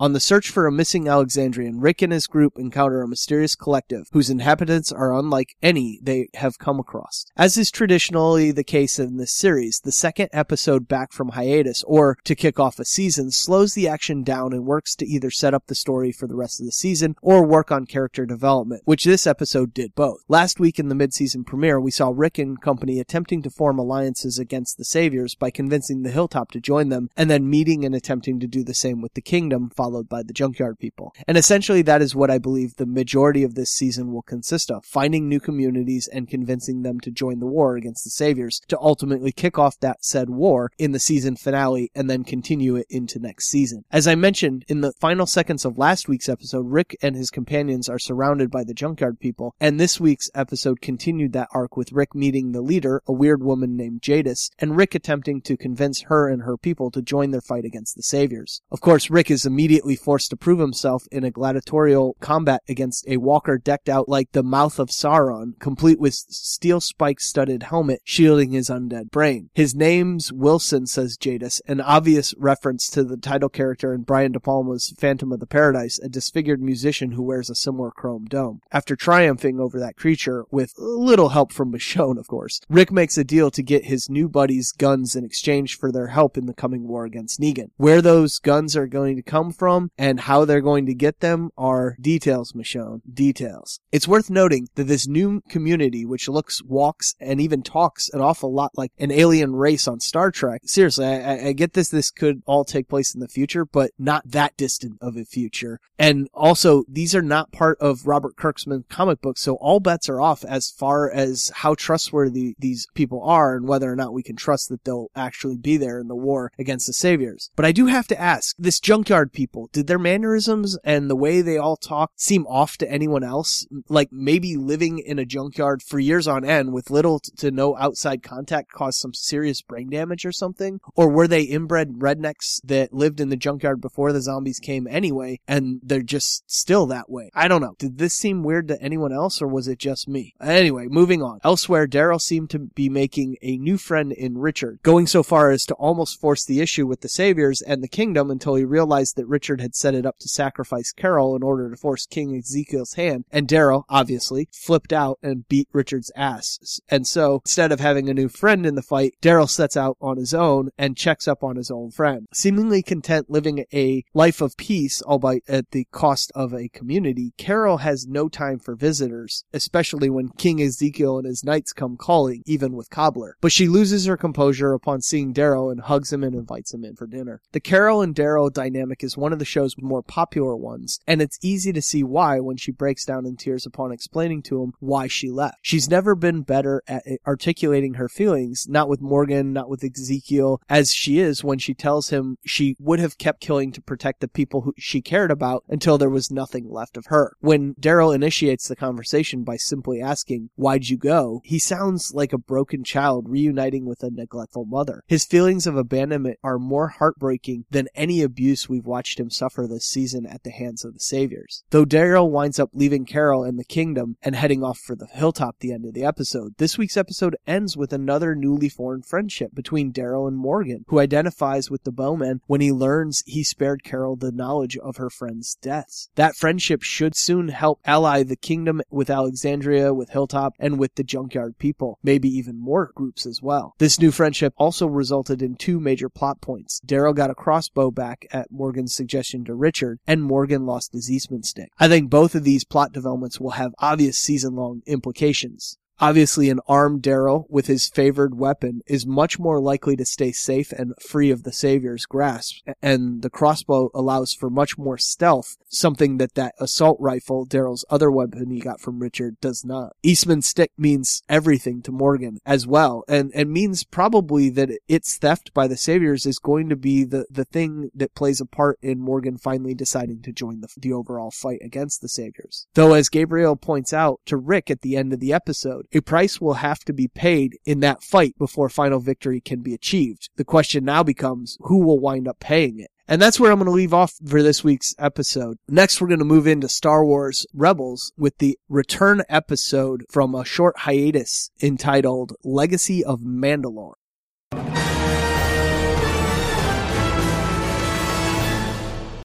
On 0.01 0.13
the 0.13 0.19
search 0.19 0.49
for 0.49 0.65
a 0.65 0.71
missing 0.71 1.07
Alexandrian, 1.07 1.79
Rick 1.79 2.01
and 2.01 2.11
his 2.11 2.25
group 2.25 2.57
encounter 2.57 3.03
a 3.03 3.07
mysterious 3.07 3.53
collective 3.53 4.07
whose 4.11 4.31
inhabitants 4.31 4.91
are 4.91 5.13
unlike 5.13 5.55
any 5.61 5.99
they 6.01 6.29
have 6.33 6.57
come 6.57 6.79
across. 6.79 7.27
As 7.37 7.55
is 7.55 7.69
traditionally 7.69 8.51
the 8.51 8.63
case 8.63 8.97
in 8.97 9.17
this 9.17 9.31
series, 9.31 9.79
the 9.79 9.91
second 9.91 10.29
episode 10.33 10.87
back 10.87 11.11
from 11.11 11.29
hiatus, 11.29 11.83
or 11.83 12.17
to 12.23 12.33
kick 12.33 12.59
off 12.59 12.79
a 12.79 12.85
season, 12.85 13.29
slows 13.29 13.75
the 13.75 13.87
action 13.87 14.23
down 14.23 14.53
and 14.53 14.65
works 14.65 14.95
to 14.95 15.05
either 15.05 15.29
set 15.29 15.53
up 15.53 15.67
the 15.67 15.75
story 15.75 16.11
for 16.11 16.25
the 16.25 16.35
rest 16.35 16.59
of 16.59 16.65
the 16.65 16.71
season 16.71 17.13
or 17.21 17.45
work 17.45 17.71
on 17.71 17.85
character 17.85 18.25
development, 18.25 18.81
which 18.85 19.05
this 19.05 19.27
episode 19.27 19.71
did 19.71 19.93
both. 19.93 20.23
Last 20.27 20.59
week 20.59 20.79
in 20.79 20.89
the 20.89 20.95
mid-season 20.95 21.43
premiere, 21.43 21.79
we 21.79 21.91
saw 21.91 22.11
Rick 22.11 22.39
and 22.39 22.59
company 22.59 22.99
attempting 22.99 23.43
to 23.43 23.51
form 23.51 23.77
alliances 23.77 24.39
against 24.39 24.79
the 24.79 24.83
Saviors 24.83 25.35
by 25.35 25.51
convincing 25.51 26.01
the 26.01 26.09
Hilltop 26.09 26.49
to 26.53 26.59
join 26.59 26.89
them, 26.89 27.11
and 27.15 27.29
then 27.29 27.47
meeting 27.47 27.85
and 27.85 27.93
attempting 27.93 28.39
to 28.39 28.47
do 28.47 28.63
the 28.63 28.73
same 28.73 28.99
with 28.99 29.13
the 29.13 29.21
Kingdom, 29.21 29.69
followed 29.91 30.07
by 30.07 30.23
the 30.23 30.33
Junkyard 30.33 30.79
people. 30.79 31.13
And 31.27 31.37
essentially 31.37 31.81
that 31.81 32.01
is 32.01 32.15
what 32.15 32.31
I 32.31 32.37
believe 32.37 32.75
the 32.75 32.85
majority 32.85 33.43
of 33.43 33.55
this 33.55 33.71
season 33.71 34.13
will 34.13 34.21
consist 34.21 34.71
of, 34.71 34.85
finding 34.85 35.27
new 35.27 35.39
communities 35.41 36.07
and 36.07 36.29
convincing 36.29 36.81
them 36.81 37.01
to 37.01 37.11
join 37.11 37.39
the 37.39 37.45
war 37.45 37.75
against 37.75 38.05
the 38.05 38.09
Saviors 38.09 38.61
to 38.69 38.79
ultimately 38.79 39.33
kick 39.33 39.59
off 39.59 39.77
that 39.81 40.05
said 40.05 40.29
war 40.29 40.71
in 40.77 40.93
the 40.93 40.99
season 40.99 41.35
finale 41.35 41.91
and 41.93 42.09
then 42.09 42.23
continue 42.23 42.77
it 42.77 42.87
into 42.89 43.19
next 43.19 43.49
season. 43.49 43.83
As 43.91 44.07
I 44.07 44.15
mentioned 44.15 44.63
in 44.69 44.79
the 44.79 44.93
final 44.93 45.25
seconds 45.25 45.65
of 45.65 45.77
last 45.77 46.07
week's 46.07 46.29
episode, 46.29 46.67
Rick 46.69 46.95
and 47.01 47.15
his 47.15 47.29
companions 47.29 47.89
are 47.89 47.99
surrounded 47.99 48.49
by 48.49 48.63
the 48.63 48.73
Junkyard 48.73 49.19
people, 49.19 49.55
and 49.59 49.77
this 49.77 49.99
week's 49.99 50.29
episode 50.33 50.79
continued 50.79 51.33
that 51.33 51.49
arc 51.53 51.75
with 51.75 51.91
Rick 51.91 52.15
meeting 52.15 52.53
the 52.53 52.61
leader, 52.61 53.03
a 53.07 53.13
weird 53.13 53.43
woman 53.43 53.75
named 53.75 54.01
Jadis, 54.01 54.51
and 54.59 54.77
Rick 54.77 54.95
attempting 54.95 55.41
to 55.41 55.57
convince 55.57 56.03
her 56.03 56.29
and 56.29 56.43
her 56.43 56.55
people 56.55 56.91
to 56.91 57.01
join 57.01 57.31
their 57.31 57.41
fight 57.41 57.65
against 57.65 57.95
the 57.95 58.03
Saviors. 58.03 58.61
Of 58.71 58.79
course, 58.79 59.09
Rick 59.09 59.29
is 59.29 59.45
immediately 59.45 59.80
immediately 59.81 60.03
forced 60.03 60.29
to 60.29 60.37
prove 60.37 60.59
himself 60.59 61.07
in 61.11 61.23
a 61.23 61.31
gladiatorial 61.31 62.15
combat 62.19 62.61
against 62.69 63.07
a 63.07 63.17
walker 63.17 63.57
decked 63.57 63.89
out 63.89 64.07
like 64.07 64.31
the 64.31 64.43
mouth 64.43 64.77
of 64.79 64.89
Sauron, 64.89 65.59
complete 65.59 65.99
with 65.99 66.13
steel 66.13 66.79
spike 66.79 67.19
studded 67.19 67.63
helmet 67.63 68.01
shielding 68.03 68.51
his 68.51 68.69
undead 68.69 69.09
brain. 69.09 69.49
His 69.53 69.73
name's 69.73 70.31
Wilson, 70.31 70.85
says 70.85 71.17
Jadis, 71.17 71.61
an 71.67 71.81
obvious 71.81 72.35
reference 72.37 72.89
to 72.91 73.03
the 73.03 73.17
title 73.17 73.49
character 73.49 73.93
in 73.93 74.03
Brian 74.03 74.33
De 74.33 74.39
Palma's 74.39 74.93
Phantom 74.97 75.31
of 75.31 75.39
the 75.39 75.47
Paradise, 75.47 75.99
a 75.99 76.09
disfigured 76.09 76.61
musician 76.61 77.13
who 77.13 77.23
wears 77.23 77.49
a 77.49 77.55
similar 77.55 77.91
chrome 77.91 78.25
dome. 78.25 78.61
After 78.71 78.95
triumphing 78.95 79.59
over 79.59 79.79
that 79.79 79.97
creature, 79.97 80.45
with 80.51 80.73
little 80.77 81.29
help 81.29 81.51
from 81.51 81.71
Michonne, 81.71 82.19
of 82.19 82.27
course, 82.27 82.61
Rick 82.69 82.91
makes 82.91 83.17
a 83.17 83.23
deal 83.23 83.49
to 83.51 83.63
get 83.63 83.85
his 83.85 84.09
new 84.09 84.29
buddies 84.29 84.71
guns 84.71 85.15
in 85.15 85.25
exchange 85.25 85.77
for 85.77 85.91
their 85.91 86.07
help 86.07 86.37
in 86.37 86.45
the 86.45 86.53
coming 86.53 86.87
war 86.87 87.05
against 87.05 87.39
Negan. 87.39 87.71
Where 87.77 88.01
those 88.01 88.37
guns 88.37 88.75
are 88.75 88.87
going 88.87 89.15
to 89.15 89.23
come 89.23 89.51
from 89.61 89.91
and 89.95 90.21
how 90.21 90.43
they're 90.43 90.59
going 90.59 90.87
to 90.87 90.95
get 90.95 91.19
them 91.19 91.51
are 91.55 91.95
details, 92.01 92.53
Michonne. 92.53 93.01
Details. 93.13 93.79
It's 93.91 94.07
worth 94.07 94.31
noting 94.31 94.69
that 94.73 94.85
this 94.85 95.07
new 95.07 95.41
community, 95.49 96.03
which 96.03 96.27
looks, 96.27 96.63
walks, 96.63 97.13
and 97.19 97.39
even 97.39 97.61
talks 97.61 98.09
an 98.09 98.21
awful 98.21 98.51
lot 98.51 98.71
like 98.75 98.91
an 98.97 99.11
alien 99.11 99.55
race 99.55 99.87
on 99.87 99.99
Star 99.99 100.31
Trek. 100.31 100.61
Seriously, 100.65 101.05
I, 101.05 101.49
I 101.49 101.51
get 101.51 101.73
this. 101.73 101.89
This 101.89 102.09
could 102.09 102.41
all 102.47 102.65
take 102.65 102.89
place 102.89 103.13
in 103.13 103.19
the 103.19 103.27
future, 103.27 103.63
but 103.63 103.91
not 103.99 104.23
that 104.25 104.57
distant 104.57 104.97
of 104.99 105.15
a 105.15 105.25
future. 105.25 105.79
And 105.99 106.27
also, 106.33 106.83
these 106.87 107.13
are 107.13 107.21
not 107.21 107.51
part 107.51 107.77
of 107.79 108.07
Robert 108.07 108.35
Kirkman's 108.35 108.85
comic 108.89 109.21
books, 109.21 109.41
so 109.41 109.57
all 109.57 109.79
bets 109.79 110.09
are 110.09 110.19
off 110.19 110.43
as 110.43 110.71
far 110.71 111.11
as 111.11 111.51
how 111.57 111.75
trustworthy 111.75 112.55
these 112.57 112.87
people 112.95 113.21
are 113.21 113.55
and 113.55 113.67
whether 113.67 113.91
or 113.91 113.95
not 113.95 114.11
we 114.11 114.23
can 114.23 114.35
trust 114.35 114.69
that 114.69 114.83
they'll 114.85 115.11
actually 115.15 115.57
be 115.57 115.77
there 115.77 115.99
in 115.99 116.07
the 116.07 116.15
war 116.15 116.51
against 116.57 116.87
the 116.87 116.93
saviors. 116.93 117.51
But 117.55 117.65
I 117.65 117.71
do 117.71 117.85
have 117.85 118.07
to 118.07 118.19
ask, 118.19 118.55
this 118.57 118.79
junkyard 118.79 119.31
people, 119.31 119.50
did 119.71 119.87
their 119.87 119.99
mannerisms 119.99 120.77
and 120.83 121.09
the 121.09 121.15
way 121.15 121.41
they 121.41 121.57
all 121.57 121.77
talk 121.77 122.11
seem 122.15 122.45
off 122.47 122.77
to 122.77 122.91
anyone 122.91 123.23
else? 123.23 123.65
Like 123.89 124.09
maybe 124.11 124.55
living 124.55 124.99
in 124.99 125.19
a 125.19 125.25
junkyard 125.25 125.81
for 125.83 125.99
years 125.99 126.27
on 126.27 126.45
end 126.45 126.73
with 126.73 126.89
little 126.89 127.19
to 127.37 127.51
no 127.51 127.77
outside 127.77 128.23
contact 128.23 128.71
caused 128.71 128.99
some 128.99 129.13
serious 129.13 129.61
brain 129.61 129.89
damage 129.89 130.25
or 130.25 130.31
something? 130.31 130.79
Or 130.95 131.09
were 131.09 131.27
they 131.27 131.43
inbred 131.43 131.99
rednecks 131.99 132.61
that 132.63 132.93
lived 132.93 133.19
in 133.19 133.29
the 133.29 133.37
junkyard 133.37 133.81
before 133.81 134.13
the 134.13 134.21
zombies 134.21 134.59
came 134.59 134.87
anyway 134.87 135.39
and 135.47 135.79
they're 135.83 136.01
just 136.01 136.49
still 136.49 136.85
that 136.87 137.09
way? 137.09 137.29
I 137.33 137.47
don't 137.47 137.61
know. 137.61 137.75
Did 137.77 137.97
this 137.97 138.13
seem 138.13 138.43
weird 138.43 138.67
to 138.69 138.81
anyone 138.81 139.13
else 139.13 139.41
or 139.41 139.47
was 139.47 139.67
it 139.67 139.79
just 139.79 140.07
me? 140.07 140.33
Anyway, 140.41 140.87
moving 140.89 141.21
on. 141.21 141.39
Elsewhere, 141.43 141.87
Daryl 141.87 142.21
seemed 142.21 142.49
to 142.51 142.59
be 142.59 142.89
making 142.89 143.37
a 143.41 143.57
new 143.57 143.77
friend 143.77 144.11
in 144.11 144.37
Richard, 144.37 144.79
going 144.83 145.07
so 145.07 145.23
far 145.23 145.51
as 145.51 145.65
to 145.65 145.73
almost 145.75 146.19
force 146.19 146.45
the 146.45 146.61
issue 146.61 146.87
with 146.87 147.01
the 147.01 147.09
Saviors 147.09 147.61
and 147.61 147.83
the 147.83 147.87
kingdom 147.87 148.31
until 148.31 148.55
he 148.55 148.63
realized 148.63 149.15
that 149.15 149.27
Richard 149.27 149.40
had 149.49 149.75
set 149.75 149.95
it 149.95 150.05
up 150.05 150.19
to 150.19 150.27
sacrifice 150.27 150.91
Carol 150.91 151.35
in 151.35 151.43
order 151.43 151.69
to 151.69 151.75
force 151.75 152.05
King 152.05 152.37
Ezekiel's 152.37 152.93
hand, 152.93 153.25
and 153.31 153.47
Daryl, 153.47 153.83
obviously, 153.89 154.47
flipped 154.51 154.93
out 154.93 155.17
and 155.23 155.47
beat 155.47 155.67
Richard's 155.73 156.11
ass. 156.15 156.79
And 156.89 157.07
so, 157.07 157.41
instead 157.43 157.71
of 157.71 157.79
having 157.79 158.09
a 158.09 158.13
new 158.13 158.29
friend 158.29 158.65
in 158.65 158.75
the 158.75 158.81
fight, 158.81 159.15
Daryl 159.21 159.49
sets 159.49 159.75
out 159.75 159.97
on 160.01 160.17
his 160.17 160.33
own 160.33 160.69
and 160.77 160.97
checks 160.97 161.27
up 161.27 161.43
on 161.43 161.55
his 161.55 161.71
old 161.71 161.93
friend. 161.93 162.27
Seemingly 162.33 162.81
content 162.81 163.29
living 163.29 163.65
a 163.73 164.03
life 164.13 164.41
of 164.41 164.57
peace, 164.57 165.01
albeit 165.01 165.43
at 165.47 165.71
the 165.71 165.87
cost 165.91 166.31
of 166.35 166.53
a 166.53 166.69
community, 166.69 167.33
Carol 167.37 167.77
has 167.77 168.07
no 168.07 168.29
time 168.29 168.59
for 168.59 168.75
visitors, 168.75 169.43
especially 169.53 170.09
when 170.09 170.29
King 170.29 170.61
Ezekiel 170.61 171.17
and 171.17 171.27
his 171.27 171.43
knights 171.43 171.73
come 171.73 171.97
calling, 171.97 172.43
even 172.45 172.73
with 172.73 172.89
Cobbler. 172.89 173.37
But 173.41 173.51
she 173.51 173.67
loses 173.67 174.05
her 174.05 174.17
composure 174.17 174.73
upon 174.73 175.01
seeing 175.01 175.33
Daryl 175.33 175.71
and 175.71 175.81
hugs 175.81 176.11
him 176.13 176.23
and 176.23 176.35
invites 176.35 176.73
him 176.73 176.83
in 176.83 176.95
for 176.95 177.07
dinner. 177.07 177.41
The 177.51 177.59
Carol 177.59 178.01
and 178.01 178.15
Daryl 178.15 178.51
dynamic 178.51 179.03
is 179.03 179.17
one 179.17 179.30
of 179.33 179.39
the 179.39 179.45
show's 179.45 179.75
more 179.77 180.03
popular 180.03 180.55
ones, 180.55 180.99
and 181.07 181.21
it's 181.21 181.37
easy 181.41 181.73
to 181.73 181.81
see 181.81 182.03
why 182.03 182.39
when 182.39 182.57
she 182.57 182.71
breaks 182.71 183.05
down 183.05 183.25
in 183.25 183.37
tears 183.37 183.65
upon 183.65 183.91
explaining 183.91 184.41
to 184.43 184.63
him 184.63 184.73
why 184.79 185.07
she 185.07 185.29
left. 185.29 185.57
She's 185.61 185.89
never 185.89 186.15
been 186.15 186.41
better 186.41 186.81
at 186.87 187.03
eh, 187.05 187.17
articulating 187.27 187.95
her 187.95 188.09
feelings, 188.09 188.67
not 188.67 188.89
with 188.89 189.01
Morgan, 189.01 189.53
not 189.53 189.69
with 189.69 189.83
Ezekiel, 189.83 190.61
as 190.69 190.93
she 190.93 191.19
is 191.19 191.43
when 191.43 191.59
she 191.59 191.73
tells 191.73 192.09
him 192.09 192.37
she 192.45 192.75
would 192.79 192.99
have 192.99 193.17
kept 193.17 193.41
killing 193.41 193.71
to 193.71 193.81
protect 193.81 194.21
the 194.21 194.27
people 194.27 194.61
who 194.61 194.73
she 194.77 195.01
cared 195.01 195.31
about 195.31 195.63
until 195.69 195.97
there 195.97 196.09
was 196.09 196.31
nothing 196.31 196.69
left 196.69 196.97
of 196.97 197.07
her. 197.07 197.33
When 197.39 197.75
Daryl 197.75 198.13
initiates 198.13 198.67
the 198.67 198.75
conversation 198.75 199.43
by 199.43 199.57
simply 199.57 200.01
asking, 200.01 200.49
Why'd 200.55 200.89
you 200.89 200.97
go? 200.97 201.41
he 201.43 201.59
sounds 201.59 202.13
like 202.13 202.33
a 202.33 202.37
broken 202.37 202.83
child 202.83 203.27
reuniting 203.29 203.85
with 203.85 204.03
a 204.03 204.09
neglectful 204.09 204.65
mother. 204.65 205.03
His 205.07 205.25
feelings 205.25 205.67
of 205.67 205.75
abandonment 205.75 206.39
are 206.43 206.57
more 206.57 206.87
heartbreaking 206.87 207.65
than 207.69 207.87
any 207.95 208.21
abuse 208.21 208.69
we've 208.69 208.85
watched 208.85 209.19
him 209.21 209.29
suffer 209.29 209.67
this 209.67 209.85
season 209.85 210.25
at 210.25 210.43
the 210.43 210.51
hands 210.51 210.83
of 210.83 210.93
the 210.93 210.99
saviors. 210.99 211.63
Though 211.69 211.85
Daryl 211.85 212.29
winds 212.29 212.59
up 212.59 212.71
leaving 212.73 213.05
Carol 213.05 213.43
and 213.43 213.57
the 213.57 213.63
kingdom 213.63 214.17
and 214.21 214.35
heading 214.35 214.63
off 214.63 214.79
for 214.79 214.95
the 214.95 215.05
hilltop 215.05 215.59
the 215.59 215.71
end 215.71 215.85
of 215.85 215.93
the 215.93 216.03
episode, 216.03 216.55
this 216.57 216.77
week's 216.77 216.97
episode 216.97 217.37
ends 217.47 217.77
with 217.77 217.93
another 217.93 218.35
newly 218.35 218.67
formed 218.67 219.05
friendship 219.05 219.53
between 219.53 219.93
Daryl 219.93 220.27
and 220.27 220.37
Morgan, 220.37 220.83
who 220.87 220.99
identifies 220.99 221.69
with 221.69 221.83
the 221.83 221.91
bowman 221.91 222.41
when 222.47 222.61
he 222.61 222.71
learns 222.71 223.23
he 223.25 223.43
spared 223.43 223.83
Carol 223.83 224.15
the 224.15 224.31
knowledge 224.31 224.77
of 224.77 224.97
her 224.97 225.09
friend's 225.09 225.55
deaths. 225.61 226.09
That 226.15 226.35
friendship 226.35 226.81
should 226.81 227.15
soon 227.15 227.49
help 227.49 227.79
ally 227.85 228.23
the 228.23 228.35
kingdom 228.35 228.81
with 228.89 229.09
Alexandria, 229.09 229.93
with 229.93 230.09
Hilltop, 230.09 230.55
and 230.59 230.79
with 230.79 230.95
the 230.95 231.03
junkyard 231.03 231.57
people, 231.59 231.99
maybe 232.03 232.27
even 232.27 232.59
more 232.59 232.91
groups 232.95 233.25
as 233.25 233.41
well. 233.41 233.75
This 233.77 233.99
new 233.99 234.11
friendship 234.11 234.53
also 234.57 234.87
resulted 234.87 235.41
in 235.41 235.55
two 235.55 235.79
major 235.79 236.09
plot 236.09 236.41
points. 236.41 236.81
Daryl 236.85 237.15
got 237.15 237.29
a 237.29 237.35
crossbow 237.35 237.91
back 237.91 238.25
at 238.31 238.51
Morgan's 238.51 238.95
suggestion 238.95 239.10
to 239.11 239.53
Richard, 239.53 239.99
and 240.07 240.23
Morgan 240.23 240.65
lost 240.65 240.93
his 240.93 241.11
Eastman 241.11 241.43
stick. 241.43 241.69
I 241.77 241.87
think 241.87 242.09
both 242.09 242.33
of 242.33 242.43
these 242.43 242.63
plot 242.63 242.93
developments 242.93 243.39
will 243.39 243.51
have 243.51 243.75
obvious 243.79 244.17
season 244.17 244.55
long 244.55 244.81
implications. 244.85 245.77
Obviously, 246.01 246.49
an 246.49 246.59
armed 246.67 247.03
Daryl 247.03 247.45
with 247.47 247.67
his 247.67 247.87
favored 247.87 248.35
weapon 248.35 248.81
is 248.87 249.05
much 249.05 249.37
more 249.37 249.61
likely 249.61 249.95
to 249.95 250.03
stay 250.03 250.31
safe 250.31 250.71
and 250.71 250.95
free 250.99 251.29
of 251.29 251.43
the 251.43 251.53
Savior's 251.53 252.07
grasp, 252.07 252.57
and 252.81 253.21
the 253.21 253.29
crossbow 253.29 253.91
allows 253.93 254.33
for 254.33 254.49
much 254.49 254.79
more 254.79 254.97
stealth, 254.97 255.57
something 255.69 256.17
that 256.17 256.33
that 256.33 256.55
assault 256.59 256.97
rifle, 256.99 257.45
Daryl's 257.45 257.85
other 257.91 258.09
weapon 258.09 258.49
he 258.49 258.59
got 258.59 258.81
from 258.81 258.99
Richard, 258.99 259.39
does 259.41 259.63
not. 259.63 259.95
Eastman's 260.01 260.47
stick 260.47 260.71
means 260.75 261.21
everything 261.29 261.83
to 261.83 261.91
Morgan 261.91 262.39
as 262.47 262.65
well, 262.65 263.03
and, 263.07 263.31
and 263.35 263.51
means 263.51 263.83
probably 263.83 264.49
that 264.49 264.71
its 264.87 265.17
theft 265.19 265.53
by 265.53 265.67
the 265.67 265.77
Saviors 265.77 266.25
is 266.25 266.39
going 266.39 266.67
to 266.69 266.75
be 266.75 267.03
the, 267.03 267.27
the 267.29 267.45
thing 267.45 267.91
that 267.93 268.15
plays 268.15 268.41
a 268.41 268.45
part 268.47 268.79
in 268.81 268.99
Morgan 268.99 269.37
finally 269.37 269.75
deciding 269.75 270.23
to 270.23 270.31
join 270.31 270.61
the, 270.61 270.67
the 270.77 270.91
overall 270.91 271.29
fight 271.29 271.59
against 271.63 272.01
the 272.01 272.09
Saviors. 272.09 272.65
Though, 272.73 272.93
as 272.93 273.07
Gabriel 273.07 273.55
points 273.55 273.93
out 273.93 274.19
to 274.25 274.35
Rick 274.37 274.71
at 274.71 274.81
the 274.81 274.97
end 274.97 275.13
of 275.13 275.19
the 275.19 275.31
episode, 275.31 275.85
a 275.93 276.01
price 276.01 276.39
will 276.39 276.55
have 276.55 276.79
to 276.85 276.93
be 276.93 277.07
paid 277.07 277.57
in 277.65 277.79
that 277.81 278.03
fight 278.03 278.37
before 278.37 278.69
final 278.69 278.99
victory 278.99 279.41
can 279.41 279.61
be 279.61 279.73
achieved. 279.73 280.29
The 280.35 280.45
question 280.45 280.85
now 280.85 281.03
becomes 281.03 281.57
who 281.61 281.79
will 281.79 281.99
wind 281.99 282.27
up 282.27 282.39
paying 282.39 282.79
it? 282.79 282.91
And 283.07 283.21
that's 283.21 283.39
where 283.39 283.51
I'm 283.51 283.57
going 283.57 283.65
to 283.65 283.71
leave 283.71 283.93
off 283.93 284.13
for 284.25 284.41
this 284.41 284.63
week's 284.63 284.95
episode. 284.97 285.57
Next, 285.67 285.99
we're 285.99 286.07
going 286.07 286.19
to 286.19 286.25
move 286.25 286.47
into 286.47 286.69
Star 286.69 287.03
Wars 287.03 287.45
Rebels 287.53 288.13
with 288.17 288.37
the 288.37 288.57
return 288.69 289.21
episode 289.27 290.05
from 290.09 290.33
a 290.33 290.45
short 290.45 290.77
hiatus 290.79 291.51
entitled 291.61 292.33
Legacy 292.43 293.03
of 293.03 293.19
Mandalore. 293.19 293.95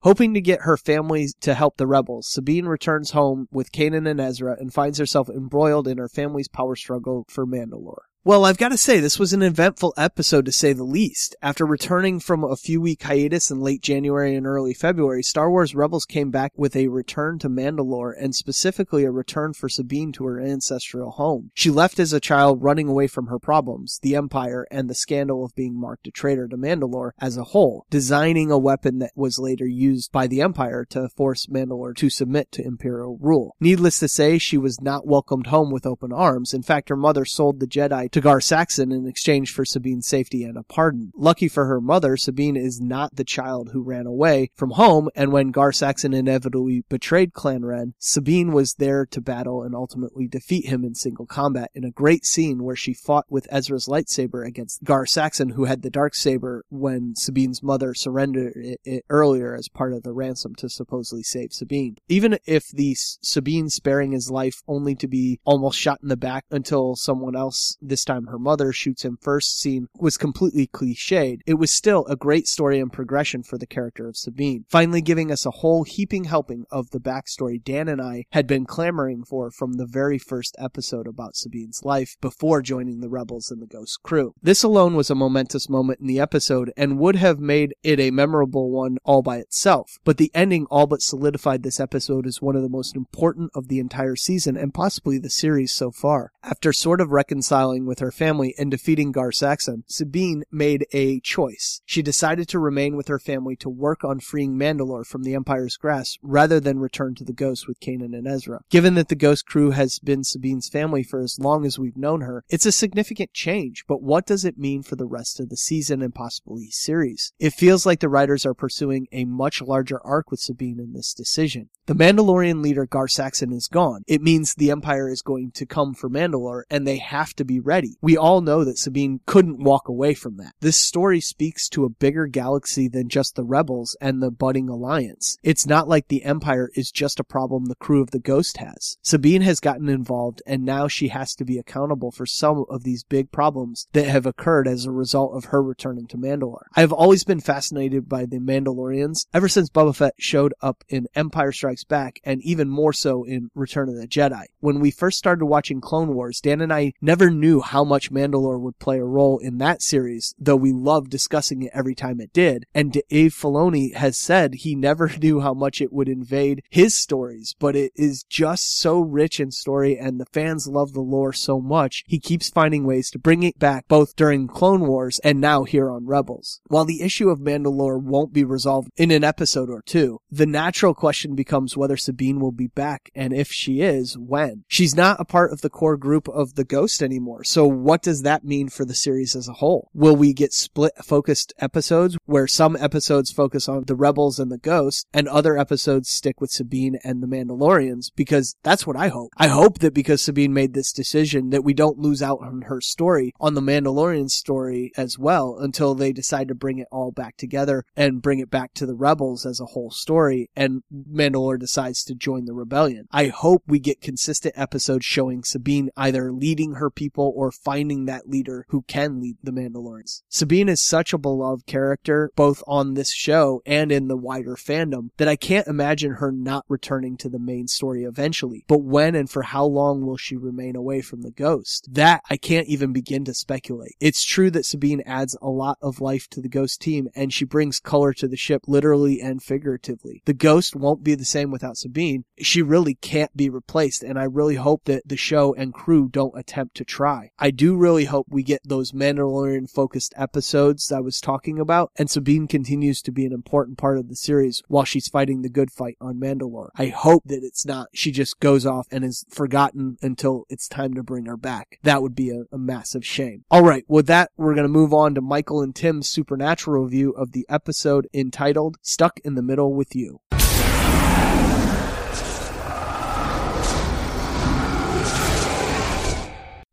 Hoping 0.07 0.33
to 0.33 0.39
get 0.39 0.61
her 0.61 0.77
family 0.77 1.27
to 1.41 1.53
help 1.53 1.75
the 1.75 1.85
rebels, 1.85 2.29
Sabine 2.29 2.65
returns 2.65 3.11
home 3.11 3.49
with 3.51 3.73
Kanan 3.73 4.09
and 4.09 4.21
Ezra 4.21 4.55
and 4.57 4.73
finds 4.73 4.99
herself 4.99 5.27
embroiled 5.27 5.85
in 5.85 5.97
her 5.97 6.07
family's 6.07 6.47
power 6.47 6.77
struggle 6.77 7.25
for 7.27 7.45
Mandalore. 7.45 8.05
Well, 8.27 8.43
I've 8.43 8.57
got 8.57 8.73
to 8.73 8.77
say, 8.77 8.99
this 8.99 9.17
was 9.17 9.31
an 9.31 9.41
eventful 9.41 9.93
episode 9.95 10.43
to 10.47 10.51
say 10.51 10.73
the 10.73 10.83
least. 10.83 11.33
After 11.41 11.65
returning 11.65 12.19
from 12.19 12.43
a 12.43 12.57
few 12.57 12.81
week 12.81 13.03
hiatus 13.03 13.49
in 13.49 13.61
late 13.61 13.81
January 13.81 14.35
and 14.35 14.45
early 14.45 14.73
February, 14.73 15.23
Star 15.23 15.49
Wars 15.49 15.73
Rebels 15.73 16.05
came 16.05 16.29
back 16.29 16.51
with 16.57 16.75
a 16.75 16.89
return 16.89 17.39
to 17.39 17.47
Mandalore 17.47 18.13
and 18.19 18.35
specifically 18.35 19.05
a 19.05 19.11
return 19.11 19.53
for 19.53 19.69
Sabine 19.69 20.11
to 20.11 20.25
her 20.25 20.41
ancestral 20.41 21.11
home. 21.11 21.51
She 21.53 21.69
left 21.69 21.99
as 21.99 22.11
a 22.11 22.19
child 22.19 22.61
running 22.61 22.89
away 22.89 23.07
from 23.07 23.27
her 23.27 23.39
problems, 23.39 23.97
the 24.01 24.17
Empire, 24.17 24.67
and 24.69 24.89
the 24.89 24.93
scandal 24.93 25.45
of 25.45 25.55
being 25.55 25.79
marked 25.79 26.07
a 26.07 26.11
traitor 26.11 26.49
to 26.49 26.57
Mandalore 26.57 27.11
as 27.21 27.37
a 27.37 27.45
whole, 27.45 27.85
designing 27.89 28.51
a 28.51 28.57
weapon 28.57 28.99
that 28.99 29.11
was 29.15 29.39
later 29.39 29.65
used 29.65 30.11
by 30.11 30.27
the 30.27 30.41
Empire 30.41 30.83
to 30.89 31.07
force 31.15 31.45
Mandalore 31.45 31.95
to 31.95 32.09
submit 32.09 32.51
to 32.51 32.65
Imperial 32.65 33.17
rule. 33.21 33.55
Needless 33.61 33.99
to 33.99 34.09
say, 34.09 34.37
she 34.37 34.57
was 34.57 34.81
not 34.81 35.07
welcomed 35.07 35.47
home 35.47 35.71
with 35.71 35.85
open 35.85 36.11
arms. 36.11 36.53
In 36.53 36.61
fact, 36.61 36.89
her 36.89 36.97
mother 36.97 37.23
sold 37.23 37.61
the 37.61 37.67
Jedi 37.67 38.16
to 38.17 38.21
Gar 38.21 38.41
Saxon 38.41 38.91
in 38.91 39.05
exchange 39.05 39.53
for 39.53 39.63
Sabine's 39.63 40.07
safety 40.07 40.43
and 40.43 40.57
a 40.57 40.63
pardon. 40.63 41.11
Lucky 41.15 41.47
for 41.47 41.65
her 41.65 41.79
mother, 41.79 42.17
Sabine 42.17 42.57
is 42.57 42.81
not 42.81 43.15
the 43.15 43.23
child 43.23 43.69
who 43.73 43.83
ran 43.83 44.07
away 44.07 44.49
from 44.55 44.71
home, 44.71 45.07
and 45.15 45.31
when 45.31 45.51
Gar 45.51 45.71
Saxon 45.71 46.15
inevitably 46.15 46.83
betrayed 46.89 47.33
Clan 47.33 47.63
Ren, 47.63 47.93
Sabine 47.99 48.53
was 48.53 48.73
there 48.79 49.05
to 49.05 49.21
battle 49.21 49.61
and 49.61 49.75
ultimately 49.75 50.27
defeat 50.27 50.65
him 50.65 50.83
in 50.83 50.95
single 50.95 51.27
combat 51.27 51.69
in 51.75 51.83
a 51.83 51.91
great 51.91 52.25
scene 52.25 52.63
where 52.63 52.75
she 52.75 52.91
fought 52.91 53.25
with 53.29 53.47
Ezra's 53.51 53.85
lightsaber 53.85 54.43
against 54.43 54.83
Gar 54.83 55.05
Saxon, 55.05 55.49
who 55.49 55.65
had 55.65 55.83
the 55.83 55.91
dark 55.91 56.15
saber 56.15 56.65
when 56.69 57.13
Sabine's 57.15 57.61
mother 57.61 57.93
surrendered 57.93 58.53
it, 58.55 58.81
it 58.83 59.05
earlier 59.11 59.53
as 59.53 59.69
part 59.69 59.93
of 59.93 60.01
the 60.01 60.11
ransom 60.11 60.55
to 60.55 60.69
supposedly 60.69 61.21
save 61.21 61.53
Sabine. 61.53 61.97
Even 62.09 62.39
if 62.47 62.69
the 62.69 62.95
Sabine 62.95 63.69
sparing 63.69 64.13
his 64.13 64.31
life 64.31 64.63
only 64.67 64.95
to 64.95 65.07
be 65.07 65.39
almost 65.45 65.77
shot 65.77 65.99
in 66.01 66.09
the 66.09 66.17
back 66.17 66.45
until 66.49 66.95
someone 66.95 67.35
else, 67.35 67.77
time 68.05 68.27
her 68.27 68.39
mother, 68.39 68.71
shoots 68.71 69.03
him 69.03 69.17
first 69.21 69.59
scene 69.59 69.87
was 69.97 70.17
completely 70.17 70.67
cliched, 70.67 71.41
it 71.45 71.55
was 71.55 71.71
still 71.71 72.05
a 72.05 72.15
great 72.15 72.47
story 72.47 72.79
and 72.79 72.91
progression 72.91 73.43
for 73.43 73.57
the 73.57 73.67
character 73.67 74.07
of 74.07 74.17
Sabine, 74.17 74.65
finally 74.69 75.01
giving 75.01 75.31
us 75.31 75.45
a 75.45 75.51
whole 75.51 75.83
heaping 75.83 76.25
helping 76.25 76.65
of 76.69 76.89
the 76.91 76.99
backstory 76.99 77.63
Dan 77.63 77.87
and 77.87 78.01
I 78.01 78.25
had 78.31 78.47
been 78.47 78.65
clamoring 78.65 79.23
for 79.23 79.51
from 79.51 79.73
the 79.73 79.85
very 79.85 80.17
first 80.17 80.55
episode 80.59 81.07
about 81.07 81.35
Sabine's 81.35 81.83
life 81.83 82.15
before 82.21 82.61
joining 82.61 82.99
the 82.99 83.09
Rebels 83.09 83.49
and 83.51 83.61
the 83.61 83.67
Ghost 83.67 84.03
crew. 84.03 84.33
This 84.41 84.63
alone 84.63 84.95
was 84.95 85.09
a 85.09 85.15
momentous 85.15 85.69
moment 85.69 85.99
in 85.99 86.07
the 86.07 86.19
episode 86.19 86.71
and 86.77 86.99
would 86.99 87.15
have 87.15 87.39
made 87.39 87.73
it 87.83 87.99
a 87.99 88.11
memorable 88.11 88.69
one 88.71 88.97
all 89.03 89.21
by 89.21 89.37
itself, 89.37 89.97
but 90.03 90.17
the 90.17 90.31
ending 90.33 90.65
all 90.69 90.87
but 90.87 91.01
solidified 91.01 91.63
this 91.63 91.79
episode 91.79 92.27
as 92.27 92.41
one 92.41 92.55
of 92.55 92.61
the 92.61 92.69
most 92.69 92.95
important 92.95 93.51
of 93.55 93.67
the 93.67 93.79
entire 93.79 94.15
season 94.15 94.55
and 94.55 94.73
possibly 94.73 95.17
the 95.17 95.29
series 95.29 95.71
so 95.71 95.91
far. 95.91 96.31
After 96.43 96.71
sort 96.71 97.01
of 97.01 97.11
reconciling 97.11 97.85
with 97.87 97.99
her 97.99 98.11
family 98.11 98.53
and 98.59 98.69
defeating 98.69 99.11
Gar 99.11 99.31
Saxon, 99.31 99.83
Sabine 99.87 100.43
made 100.51 100.85
a 100.91 101.19
choice. 101.21 101.81
She 101.85 102.01
decided 102.01 102.47
to 102.49 102.59
remain 102.59 102.95
with 102.95 103.07
her 103.07 103.19
family 103.19 103.55
to 103.57 103.69
work 103.69 104.03
on 104.03 104.19
freeing 104.19 104.55
Mandalore 104.55 105.05
from 105.05 105.23
the 105.23 105.33
Empire's 105.33 105.77
grasp 105.77 106.19
rather 106.21 106.59
than 106.59 106.79
return 106.79 107.15
to 107.15 107.23
the 107.23 107.33
Ghost 107.33 107.67
with 107.67 107.79
Kanan 107.79 108.15
and 108.15 108.27
Ezra. 108.27 108.61
Given 108.69 108.95
that 108.95 109.07
the 109.07 109.15
Ghost 109.15 109.45
crew 109.45 109.71
has 109.71 109.99
been 109.99 110.23
Sabine's 110.23 110.69
family 110.69 111.01
for 111.01 111.21
as 111.21 111.39
long 111.39 111.65
as 111.65 111.79
we've 111.79 111.97
known 111.97 112.21
her, 112.21 112.43
it's 112.49 112.65
a 112.65 112.71
significant 112.71 113.33
change, 113.33 113.85
but 113.87 114.01
what 114.01 114.25
does 114.25 114.45
it 114.45 114.57
mean 114.57 114.83
for 114.83 114.95
the 114.95 115.05
rest 115.05 115.39
of 115.39 115.49
the 115.49 115.57
season 115.57 116.01
and 116.01 116.13
possibly 116.13 116.69
series? 116.69 117.33
It 117.39 117.53
feels 117.53 117.85
like 117.85 118.01
the 118.01 118.09
writers 118.09 118.45
are 118.45 118.53
pursuing 118.53 119.07
a 119.11 119.25
much 119.25 119.61
larger 119.61 120.05
arc 120.05 120.29
with 120.29 120.39
Sabine 120.39 120.79
in 120.79 120.93
this 120.93 121.13
decision. 121.13 121.69
The 121.85 121.93
Mandalorian 121.93 122.61
leader 122.61 122.85
Gar 122.85 123.07
Saxon 123.07 123.53
is 123.53 123.69
gone. 123.69 124.03
It 124.07 124.21
means 124.21 124.53
the 124.53 124.71
Empire 124.71 125.09
is 125.09 125.21
going 125.21 125.51
to 125.51 125.65
come 125.65 125.93
for 125.93 126.09
Mandalore 126.09 126.63
and 126.69 126.85
they 126.85 126.97
have 126.97 127.33
to 127.35 127.45
be 127.45 127.61
ready. 127.61 127.76
We 128.01 128.17
all 128.17 128.41
know 128.41 128.63
that 128.63 128.77
Sabine 128.77 129.21
couldn't 129.25 129.63
walk 129.63 129.87
away 129.87 130.13
from 130.13 130.37
that. 130.37 130.53
This 130.59 130.77
story 130.77 131.19
speaks 131.19 131.69
to 131.69 131.85
a 131.85 131.89
bigger 131.89 132.27
galaxy 132.27 132.87
than 132.87 133.09
just 133.09 133.35
the 133.35 133.43
rebels 133.43 133.95
and 134.01 134.21
the 134.21 134.31
budding 134.31 134.69
alliance. 134.69 135.37
It's 135.43 135.65
not 135.65 135.87
like 135.87 136.07
the 136.07 136.23
Empire 136.23 136.69
is 136.75 136.91
just 136.91 137.19
a 137.19 137.23
problem 137.23 137.65
the 137.65 137.75
crew 137.75 138.01
of 138.01 138.11
the 138.11 138.19
Ghost 138.19 138.57
has. 138.57 138.97
Sabine 139.01 139.41
has 139.41 139.59
gotten 139.59 139.89
involved 139.89 140.41
and 140.45 140.63
now 140.63 140.87
she 140.87 141.09
has 141.09 141.35
to 141.35 141.45
be 141.45 141.57
accountable 141.57 142.11
for 142.11 142.25
some 142.25 142.65
of 142.69 142.83
these 142.83 143.03
big 143.03 143.31
problems 143.31 143.87
that 143.93 144.07
have 144.07 144.25
occurred 144.25 144.67
as 144.67 144.85
a 144.85 144.91
result 144.91 145.35
of 145.35 145.45
her 145.45 145.61
returning 145.61 146.07
to 146.07 146.17
Mandalore. 146.17 146.65
I 146.75 146.81
have 146.81 146.93
always 146.93 147.23
been 147.23 147.39
fascinated 147.39 148.09
by 148.09 148.25
the 148.25 148.39
Mandalorians 148.39 149.27
ever 149.33 149.47
since 149.47 149.69
Boba 149.69 149.95
Fett 149.95 150.13
showed 150.17 150.53
up 150.61 150.83
in 150.89 151.07
Empire 151.15 151.51
Strikes 151.51 151.83
Back 151.83 152.19
and 152.23 152.41
even 152.41 152.69
more 152.69 152.93
so 152.93 153.23
in 153.23 153.49
Return 153.55 153.89
of 153.89 153.95
the 153.95 154.07
Jedi. 154.07 154.45
When 154.59 154.79
we 154.79 154.91
first 154.91 155.17
started 155.17 155.45
watching 155.45 155.81
Clone 155.81 156.13
Wars, 156.13 156.41
Dan 156.41 156.61
and 156.61 156.73
I 156.73 156.93
never 157.01 157.29
knew 157.29 157.61
how 157.67 157.83
much 157.83 158.11
Mandalore 158.11 158.59
would 158.59 158.79
play 158.79 158.99
a 158.99 159.05
role 159.05 159.37
in 159.39 159.57
that 159.59 159.81
series, 159.81 160.35
though 160.37 160.55
we 160.55 160.71
love 160.71 161.09
discussing 161.09 161.63
it 161.63 161.71
every 161.73 161.95
time 161.95 162.19
it 162.19 162.33
did. 162.33 162.65
And 162.73 162.91
Dave 162.91 163.33
Filoni 163.33 163.93
has 163.95 164.17
said 164.17 164.55
he 164.55 164.75
never 164.75 165.09
knew 165.21 165.41
how 165.41 165.53
much 165.53 165.81
it 165.81 165.93
would 165.93 166.09
invade 166.09 166.63
his 166.69 166.93
stories, 166.95 167.55
but 167.59 167.75
it 167.75 167.91
is 167.95 168.23
just 168.23 168.77
so 168.79 168.99
rich 168.99 169.39
in 169.39 169.51
story 169.51 169.97
and 169.97 170.19
the 170.19 170.25
fans 170.25 170.67
love 170.67 170.93
the 170.93 171.01
lore 171.01 171.33
so 171.33 171.59
much, 171.59 172.03
he 172.07 172.19
keeps 172.19 172.49
finding 172.49 172.85
ways 172.85 173.09
to 173.11 173.19
bring 173.19 173.43
it 173.43 173.59
back 173.59 173.87
both 173.87 174.15
during 174.15 174.47
Clone 174.47 174.87
Wars 174.87 175.19
and 175.19 175.41
now 175.41 175.63
here 175.63 175.89
on 175.89 176.05
Rebels. 176.05 176.61
While 176.67 176.85
the 176.85 177.01
issue 177.01 177.29
of 177.29 177.39
Mandalore 177.39 178.01
won't 178.01 178.33
be 178.33 178.43
resolved 178.43 178.89
in 178.97 179.11
an 179.11 179.23
episode 179.23 179.69
or 179.69 179.81
two, 179.81 180.19
the 180.31 180.45
natural 180.45 180.93
question 180.93 181.35
becomes 181.35 181.75
whether 181.75 181.97
Sabine 181.97 182.39
will 182.39 182.51
be 182.51 182.67
back 182.67 183.09
and 183.15 183.33
if 183.33 183.51
she 183.51 183.81
is, 183.81 184.17
when. 184.17 184.63
She's 184.67 184.95
not 184.95 185.19
a 185.19 185.25
part 185.25 185.51
of 185.51 185.61
the 185.61 185.69
core 185.69 185.97
group 185.97 186.27
of 186.29 186.55
the 186.55 186.63
Ghost 186.63 187.01
anymore, 187.01 187.43
so 187.43 187.56
what 187.65 188.01
does 188.01 188.23
that 188.23 188.43
mean 188.43 188.69
for 188.69 188.85
the 188.85 188.93
series 188.93 189.35
as 189.35 189.47
a 189.47 189.53
whole? 189.53 189.89
Will 189.93 190.15
we 190.15 190.33
get 190.33 190.53
split 190.53 190.93
focused 191.03 191.53
episodes 191.59 192.17
where 192.25 192.47
some 192.47 192.75
episodes 192.75 193.31
focus 193.31 193.67
on 193.67 193.85
the 193.85 193.95
Rebels 193.95 194.39
and 194.39 194.51
the 194.51 194.57
ghosts 194.57 195.05
and 195.13 195.27
other 195.27 195.57
episodes 195.57 196.09
stick 196.09 196.41
with 196.41 196.51
Sabine 196.51 196.99
and 197.03 197.23
the 197.23 197.27
Mandalorians? 197.27 198.11
Because 198.15 198.55
that's 198.63 198.85
what 198.85 198.97
I 198.97 199.07
hope. 199.07 199.31
I 199.37 199.47
hope 199.47 199.79
that 199.79 199.93
because 199.93 200.21
Sabine 200.21 200.53
made 200.53 200.73
this 200.73 200.91
decision 200.91 201.49
that 201.51 201.63
we 201.63 201.73
don't 201.73 201.97
lose 201.97 202.21
out 202.21 202.39
on 202.41 202.63
her 202.63 202.81
story, 202.81 203.33
on 203.39 203.53
the 203.53 203.61
Mandalorian 203.61 204.29
story 204.29 204.91
as 204.97 205.17
well 205.17 205.57
until 205.59 205.95
they 205.95 206.11
decide 206.11 206.47
to 206.49 206.55
bring 206.55 206.79
it 206.79 206.87
all 206.91 207.11
back 207.11 207.37
together 207.37 207.85
and 207.95 208.21
bring 208.21 208.39
it 208.39 208.49
back 208.49 208.73
to 208.73 208.85
the 208.85 208.95
Rebels 208.95 209.45
as 209.45 209.59
a 209.59 209.65
whole 209.65 209.91
story 209.91 210.49
and 210.55 210.83
Mandalore 210.91 211.59
decides 211.59 212.03
to 212.05 212.15
join 212.15 212.45
the 212.45 212.53
rebellion. 212.53 213.07
I 213.11 213.27
hope 213.27 213.63
we 213.67 213.79
get 213.79 214.01
consistent 214.01 214.53
episodes 214.57 215.05
showing 215.05 215.43
Sabine 215.43 215.89
either 215.95 216.31
leading 216.31 216.73
her 216.73 216.89
people 216.89 217.33
or 217.35 217.46
finding 217.51 218.05
that 218.05 218.29
leader 218.29 218.65
who 218.69 218.83
can 218.83 219.21
lead 219.21 219.37
the 219.43 219.51
Mandalorians. 219.51 220.21
Sabine 220.29 220.69
is 220.69 220.81
such 220.81 221.13
a 221.13 221.17
beloved 221.17 221.65
character, 221.65 222.31
both 222.35 222.63
on 222.67 222.93
this 222.93 223.13
show 223.13 223.61
and 223.65 223.91
in 223.91 224.07
the 224.07 224.17
wider 224.17 224.55
fandom, 224.55 225.09
that 225.17 225.27
I 225.27 225.35
can't 225.35 225.67
imagine 225.67 226.13
her 226.13 226.31
not 226.31 226.65
returning 226.67 227.17
to 227.17 227.29
the 227.29 227.39
main 227.39 227.67
story 227.67 228.03
eventually. 228.03 228.65
But 228.67 228.81
when 228.81 229.15
and 229.15 229.29
for 229.29 229.43
how 229.43 229.65
long 229.65 230.05
will 230.05 230.17
she 230.17 230.35
remain 230.35 230.75
away 230.75 231.01
from 231.01 231.21
the 231.21 231.31
ghost? 231.31 231.87
That 231.91 232.21
I 232.29 232.37
can't 232.37 232.67
even 232.67 232.93
begin 232.93 233.25
to 233.25 233.33
speculate. 233.33 233.95
It's 233.99 234.23
true 234.23 234.51
that 234.51 234.65
Sabine 234.65 235.01
adds 235.05 235.37
a 235.41 235.49
lot 235.49 235.77
of 235.81 236.01
life 236.01 236.27
to 236.29 236.41
the 236.41 236.49
ghost 236.49 236.81
team 236.81 237.07
and 237.15 237.33
she 237.33 237.45
brings 237.45 237.79
color 237.79 238.13
to 238.13 238.27
the 238.27 238.37
ship 238.37 238.63
literally 238.67 239.21
and 239.21 239.41
figuratively. 239.41 240.21
The 240.25 240.33
ghost 240.33 240.75
won't 240.75 241.03
be 241.03 241.15
the 241.15 241.25
same 241.25 241.51
without 241.51 241.77
Sabine. 241.77 242.25
She 242.39 242.61
really 242.61 242.95
can't 242.95 243.35
be 243.35 243.49
replaced 243.49 244.03
and 244.03 244.19
I 244.19 244.23
really 244.23 244.55
hope 244.55 244.85
that 244.85 245.07
the 245.07 245.17
show 245.17 245.53
and 245.53 245.73
crew 245.73 246.09
don't 246.09 246.37
attempt 246.37 246.75
to 246.77 246.85
try. 246.85 247.31
I 247.39 247.51
do 247.51 247.75
really 247.75 248.05
hope 248.05 248.25
we 248.29 248.41
get 248.41 248.61
those 248.65 248.93
Mandalorian 248.93 249.69
focused 249.69 250.11
episodes 250.17 250.91
I 250.91 251.01
was 251.01 251.21
talking 251.21 251.59
about 251.59 251.91
and 251.95 252.09
Sabine 252.09 252.47
continues 252.47 252.99
to 253.03 253.11
be 253.11 253.27
an 253.27 253.31
important 253.31 253.77
part 253.77 253.99
of 253.99 254.09
the 254.09 254.15
series 254.15 254.63
while 254.67 254.85
she's 254.85 255.07
fighting 255.07 255.43
the 255.43 255.49
good 255.49 255.71
fight 255.71 255.97
on 256.01 256.19
Mandalore. 256.19 256.69
I 256.75 256.87
hope 256.87 257.23
that 257.25 257.43
it's 257.43 257.63
not 257.63 257.89
she 257.93 258.11
just 258.11 258.39
goes 258.39 258.65
off 258.65 258.87
and 258.89 259.05
is 259.05 259.23
forgotten 259.29 259.97
until 260.01 260.45
it's 260.49 260.67
time 260.67 260.95
to 260.95 261.03
bring 261.03 261.25
her 261.25 261.37
back. 261.37 261.79
That 261.83 262.01
would 262.01 262.15
be 262.15 262.31
a, 262.31 262.45
a 262.51 262.57
massive 262.57 263.05
shame. 263.05 263.45
All 263.51 263.63
right, 263.63 263.85
with 263.87 264.07
that, 264.07 264.31
we're 264.35 264.55
going 264.55 264.63
to 264.63 264.67
move 264.67 264.93
on 264.93 265.13
to 265.13 265.21
Michael 265.21 265.61
and 265.61 265.75
Tim's 265.75 266.09
supernatural 266.09 266.83
review 266.83 267.11
of 267.11 267.33
the 267.33 267.45
episode 267.49 268.07
entitled 268.15 268.77
Stuck 268.81 269.19
in 269.19 269.35
the 269.35 269.43
Middle 269.43 269.75
with 269.75 269.95
You. 269.95 270.21